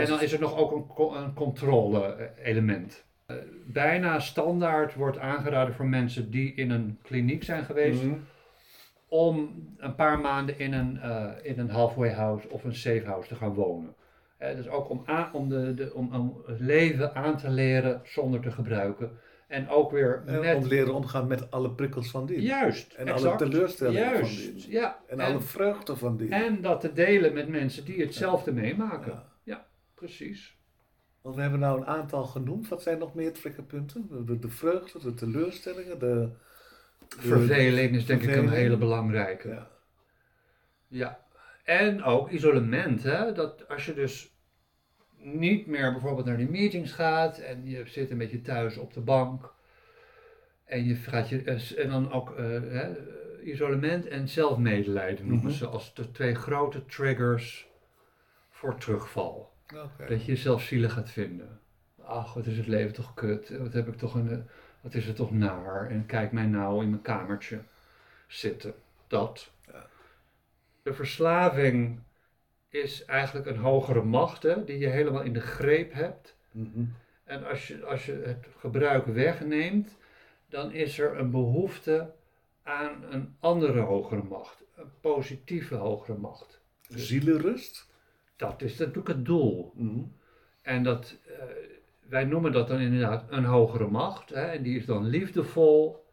En 0.00 0.06
dan 0.06 0.22
is 0.22 0.32
er 0.32 0.40
nog 0.40 0.56
ook 0.56 0.72
een, 0.72 1.22
een 1.22 1.34
controle-element. 1.34 3.04
Eh, 3.26 3.36
bijna 3.66 4.18
standaard 4.18 4.94
wordt 4.94 5.18
aangeraden 5.18 5.74
voor 5.74 5.86
mensen 5.86 6.30
die 6.30 6.54
in 6.54 6.70
een 6.70 6.98
kliniek 7.02 7.44
zijn 7.44 7.64
geweest. 7.64 8.02
Mhm. 8.02 8.14
om 9.08 9.64
een 9.78 9.94
paar 9.94 10.20
maanden 10.20 10.58
in 10.58 10.72
een, 10.72 11.00
eh, 11.00 11.30
in 11.42 11.58
een 11.58 11.70
halfway 11.70 12.12
house 12.12 12.48
of 12.50 12.64
een 12.64 12.74
safe 12.74 13.04
house 13.04 13.28
te 13.28 13.34
gaan 13.34 13.54
wonen. 13.54 13.94
Eh, 14.36 14.56
dus 14.56 14.68
ook 14.68 14.90
om, 14.90 15.04
om, 15.32 15.48
de, 15.48 15.74
de, 15.74 15.94
om, 15.94 16.14
om 16.14 16.42
het 16.46 16.60
leven 16.60 17.14
aan 17.14 17.36
te 17.36 17.50
leren 17.50 18.00
zonder 18.04 18.40
te 18.40 18.50
gebruiken. 18.50 19.10
En 19.50 19.68
ook 19.68 19.90
weer 19.90 20.22
En 20.26 20.40
met... 20.40 20.56
om 20.56 20.66
leren 20.66 20.94
omgaan 20.94 21.26
met 21.26 21.50
alle 21.50 21.70
prikkels 21.70 22.10
van 22.10 22.26
dien. 22.26 22.40
Juist, 22.40 22.92
En 22.92 23.04
alle 23.06 23.14
exact. 23.14 23.38
teleurstellingen 23.38 24.10
van 24.10 24.18
Juist, 24.18 24.44
dien. 24.62 24.70
ja. 24.70 24.98
En, 25.08 25.20
En, 25.20 25.26
alle 25.26 25.40
vreugde 25.40 25.96
van 25.96 26.16
die. 26.16 26.28
en 26.30 26.60
dat 26.60 26.80
te 26.80 26.92
delen 26.92 27.32
met 27.32 27.48
mensen 27.48 27.84
die 27.84 28.00
hetzelfde 28.00 28.52
meemaken. 28.52 29.22
Ja. 29.42 29.66
Precies. 29.94 30.58
Want 31.22 31.34
we 31.34 31.40
hebben 31.42 31.60
nou 31.60 31.78
een 31.80 31.86
aantal 31.86 32.24
genoemd. 32.24 32.68
Wat 32.68 32.82
zijn 32.82 32.98
nog 32.98 33.14
meer 33.14 33.32
triggerpunten? 33.32 34.06
De, 34.10 34.24
de, 34.24 34.38
de 34.38 34.48
vreugde, 34.48 34.98
de 34.98 35.14
teleurstellingen, 35.14 35.98
de... 35.98 36.28
de- 37.08 37.16
Verveling 37.20 37.94
is 37.96 38.06
denk 38.06 38.22
ik 38.22 38.36
een 38.36 38.48
hele 38.48 38.76
belangrijke. 38.76 39.48
Ja. 39.48 39.68
Ja, 40.88 41.24
en 41.64 42.02
ook 42.02 42.30
isolement. 42.30 43.02
Hè? 43.02 43.32
Dat 43.32 43.68
als 43.68 43.86
je 43.86 43.94
dus 43.94 44.34
niet 45.22 45.66
meer 45.66 45.92
bijvoorbeeld 45.92 46.26
naar 46.26 46.36
die 46.36 46.50
meetings 46.50 46.92
gaat 46.92 47.38
en 47.38 47.68
je 47.68 47.82
zit 47.86 48.10
een 48.10 48.18
beetje 48.18 48.40
thuis 48.42 48.76
op 48.76 48.92
de 48.92 49.00
bank 49.00 49.52
en 50.64 50.84
je 50.84 50.94
gaat 50.94 51.28
je 51.28 51.42
eh, 51.42 51.84
en 51.84 51.90
dan 51.90 52.12
ook 52.12 52.30
eh, 52.30 52.44
hè, 52.46 52.92
isolement 53.42 54.06
en 54.06 54.28
zelfmedelijden 54.28 55.26
noemen 55.26 55.46
Mhm. 55.46 55.54
ze 55.54 55.66
als 55.66 55.94
de 55.94 56.10
twee 56.10 56.34
grote 56.34 56.86
triggers 56.86 57.68
voor 58.50 58.76
terugval. 58.78 59.52
Dat 60.08 60.24
je 60.24 60.32
jezelf 60.32 60.62
zielig 60.62 60.92
gaat 60.92 61.10
vinden. 61.10 61.60
Ach, 62.04 62.34
wat 62.34 62.46
is 62.46 62.56
het 62.56 62.66
leven 62.66 62.94
toch 62.94 63.14
kut? 63.14 63.58
Wat 63.58 63.72
heb 63.72 63.88
ik 63.88 63.94
toch 63.96 64.14
een, 64.14 64.46
wat 64.80 64.94
is 64.94 65.06
het 65.06 65.16
toch 65.16 65.30
naar? 65.32 65.90
En 65.90 66.06
kijk 66.06 66.32
mij 66.32 66.46
nou 66.46 66.82
in 66.82 66.90
mijn 66.90 67.02
kamertje 67.02 67.60
zitten. 68.26 68.74
Dat. 69.06 69.50
Ja. 69.66 69.86
De 70.82 70.92
verslaving 70.94 71.98
is 72.70 73.04
eigenlijk 73.04 73.46
een 73.46 73.56
hogere 73.56 74.02
macht 74.02 74.42
hè, 74.42 74.64
die 74.64 74.78
je 74.78 74.88
helemaal 74.88 75.22
in 75.22 75.32
de 75.32 75.40
greep 75.40 75.92
hebt. 75.92 76.36
Mhm. 76.50 76.84
En 77.24 77.44
als 77.44 77.68
je, 77.68 77.84
als 77.84 78.06
je 78.06 78.12
het 78.12 78.46
gebruik 78.58 79.06
wegneemt, 79.06 79.96
dan 80.48 80.72
is 80.72 80.98
er 80.98 81.18
een 81.18 81.30
behoefte 81.30 82.12
aan 82.62 83.04
een 83.10 83.36
andere 83.40 83.80
hogere 83.80 84.22
macht. 84.22 84.62
Een 84.76 84.90
positieve 85.00 85.74
hogere 85.74 86.18
macht. 86.18 86.60
Zielenrust. 86.88 87.88
Dat 88.36 88.62
is 88.62 88.76
natuurlijk 88.78 89.08
het 89.08 89.24
doel. 89.24 89.72
Mhm. 89.74 90.02
En 90.62 90.82
dat, 90.82 91.16
eh, 91.26 91.44
wij 92.08 92.24
noemen 92.24 92.52
dat 92.52 92.68
dan 92.68 92.80
inderdaad 92.80 93.24
een 93.28 93.44
hogere 93.44 93.88
macht. 93.88 94.28
Hè, 94.28 94.42
en 94.42 94.62
die 94.62 94.76
is 94.76 94.86
dan 94.86 95.06
liefdevol 95.06 96.04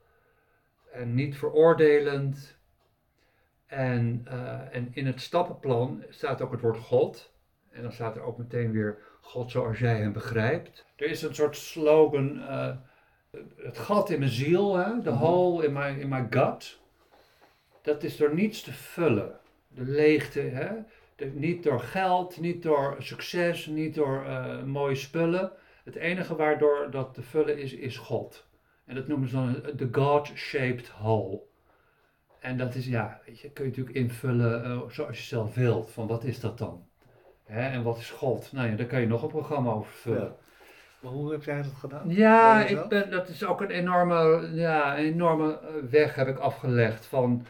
en 0.92 1.14
niet 1.14 1.38
veroordelend. 1.38 2.57
En, 3.68 4.22
eh, 4.26 4.76
en 4.76 4.90
in 4.94 5.06
het 5.06 5.22
stappenplan 5.22 6.04
staat 6.10 6.42
ook 6.42 6.52
het 6.52 6.62
woord 6.62 6.78
God. 6.78 7.32
En 7.72 7.82
dan 7.82 7.92
staat 7.92 8.16
er 8.16 8.22
ook 8.22 8.38
meteen 8.38 8.72
weer 8.72 8.98
God 9.22 9.52
zoals 9.52 9.80
jij 9.80 9.98
hem 9.98 10.14
begrijpt. 10.14 10.86
Er 10.96 11.10
is 11.10 11.22
een 11.22 11.36
soort 11.36 11.58
slogan, 11.58 12.42
eh, 12.42 12.76
het 13.58 13.78
gat 13.78 14.10
in 14.10 14.20
mijn 14.20 14.32
ziel, 14.32 14.76
hè, 14.76 15.02
the 15.02 15.10
Mhm. 15.10 15.20
hole 15.20 15.66
in 15.66 15.74
my, 15.74 15.88
in 16.00 16.10
my 16.10 16.28
gut. 16.30 16.80
Dat 17.82 18.04
is 18.04 18.18
door 18.18 18.34
niets 18.34 18.62
te 18.62 18.74
vullen. 18.74 19.40
De 19.68 19.84
leegte, 19.84 20.40
hè. 20.40 20.70
De- 21.16 21.26
niet 21.26 21.64
door 21.64 21.80
geld, 21.80 22.40
niet 22.40 22.64
door 22.64 22.96
succes, 23.00 23.66
niet 23.66 23.96
door 23.96 24.26
eh, 24.26 24.64
mooie 24.64 24.96
spullen. 24.96 25.52
Het 25.84 25.96
enige 25.96 26.36
waardoor 26.36 26.88
dat 26.92 27.14
te 27.14 27.22
vullen 27.22 27.58
is, 27.58 27.74
is 27.74 27.98
God. 27.98 28.46
En 28.86 28.96
dat 28.96 29.08
noemen 29.08 29.28
ze 29.30 29.36
dan 29.36 29.62
de 29.76 29.88
God-shaped 29.92 30.88
hole. 30.90 31.40
En 32.48 32.58
dat 32.58 32.76
is, 32.76 32.86
ja, 32.86 33.20
weet 33.26 33.40
je, 33.40 33.52
kun 33.52 33.64
je 33.64 33.70
natuurlijk 33.70 33.98
invullen 33.98 34.64
eh, 34.64 34.82
zoals 34.90 35.18
je 35.18 35.24
zelf 35.24 35.56
wilt. 35.56 35.92
Van 35.92 36.08
wat 36.08 36.24
is 36.24 36.40
dat 36.40 36.58
dan? 36.58 36.88
Hè, 37.46 37.70
en 37.70 37.84
wat 37.84 37.98
is 37.98 38.10
God? 38.10 38.52
Nou 38.52 38.70
ja, 38.70 38.76
daar 38.76 38.86
kan 38.86 39.02
je 39.02 39.08
nog 39.08 39.22
een 39.22 39.30
programma 39.30 39.72
over 39.72 39.92
vullen. 39.92 40.22
Ja. 40.22 40.36
Maar 41.00 41.12
hoe 41.12 41.32
heb 41.32 41.44
jij 41.44 41.62
dat 41.62 41.74
gedaan? 41.80 42.10
Ja, 42.10 42.66
ik 42.66 42.88
ben, 42.88 43.10
dat 43.10 43.28
is 43.28 43.46
ook 43.46 43.62
een 43.62 43.70
enorme, 43.70 44.50
ja, 44.54 44.98
een 44.98 45.06
enorme 45.06 45.60
eh, 45.60 45.68
weg 45.90 46.16
heb 46.16 46.28
ik 46.28 46.38
afgelegd 46.38 47.06
van 47.06 47.46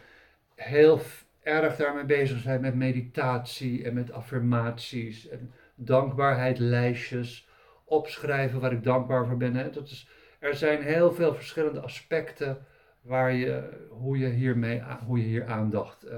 heel 0.56 1.00
erg 1.44 1.76
daarmee 1.76 2.06
bezig 2.06 2.40
zijn 2.40 2.62
met 2.62 2.76
meditatie 2.76 3.84
en 3.84 3.94
met 3.94 4.12
affirmaties 4.12 5.30
en 5.30 5.54
dankbaarheidlijstjes, 5.76 7.50
opschrijven 7.86 8.60
waar 8.60 8.72
ik 8.72 8.84
dankbaar 8.84 9.26
voor 9.26 9.38
ben. 9.38 9.56
Hè. 9.56 9.70
Dat 9.70 9.88
is, 9.88 10.10
er 10.40 10.56
zijn 10.56 10.82
heel 10.82 11.14
veel 11.14 11.34
verschillende 11.34 11.82
aspecten 11.82 12.66
waar 13.08 13.34
je, 13.34 13.70
hoe 13.90 14.18
je, 14.18 14.28
hiermee, 14.28 14.82
hoe 15.06 15.18
je 15.18 15.26
hier 15.26 15.46
aandacht 15.46 16.04
eh, 16.04 16.18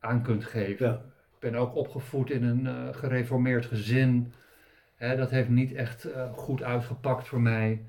aan 0.00 0.22
kunt 0.22 0.44
geven. 0.44 0.86
Ja. 0.86 0.92
Ik 1.34 1.50
ben 1.50 1.54
ook 1.54 1.74
opgevoed 1.74 2.30
in 2.30 2.42
een 2.42 2.66
eh, 2.66 2.94
gereformeerd 2.94 3.66
gezin. 3.66 4.32
Hè, 4.96 5.16
dat 5.16 5.30
heeft 5.30 5.48
niet 5.48 5.72
echt 5.72 6.04
eh, 6.04 6.32
goed 6.32 6.62
uitgepakt 6.62 7.28
voor 7.28 7.40
mij. 7.40 7.82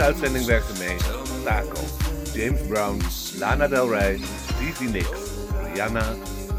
uitzending 0.08 0.44
werkte 0.44 0.72
mee 0.78 0.96
Taco, 1.44 1.80
James 2.34 2.60
Brown, 2.68 3.00
Lana 3.38 3.68
Del 3.68 3.88
Rey, 3.88 4.20
Stevie 4.54 4.88
Nick, 4.88 5.08
Rihanna, 5.64 6.14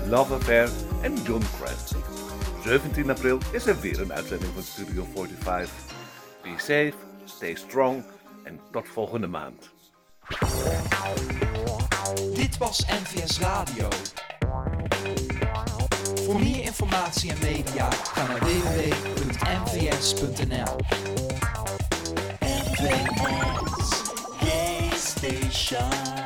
Love 0.08 0.34
Affair 0.34 0.70
en 1.02 1.14
John 1.24 1.44
Grant. 1.58 1.96
17 2.64 3.10
april 3.10 3.38
is 3.52 3.66
er 3.66 3.80
weer 3.80 4.02
een 4.02 4.14
uitzending 4.14 4.52
van 4.54 4.64
Studio 4.64 5.06
45. 5.14 5.70
Be 6.42 6.54
safe, 6.58 6.94
stay 7.26 7.56
strong 7.56 8.04
en 8.44 8.60
tot 8.72 8.88
volgende 8.88 9.28
maand. 9.28 9.70
Dit 12.34 12.58
was 12.58 12.86
NVS 12.86 13.40
Radio. 13.40 13.88
Voor 16.26 16.40
meer 16.40 16.64
informatie 16.64 17.32
en 17.32 17.38
media 17.42 17.90
ga 17.92 18.28
naar 18.28 18.40
www.nvs.nl. 18.40 19.78
Brooklyn 22.80 23.08
X 23.20 24.10
Gay 24.40 24.90
Station. 24.96 26.19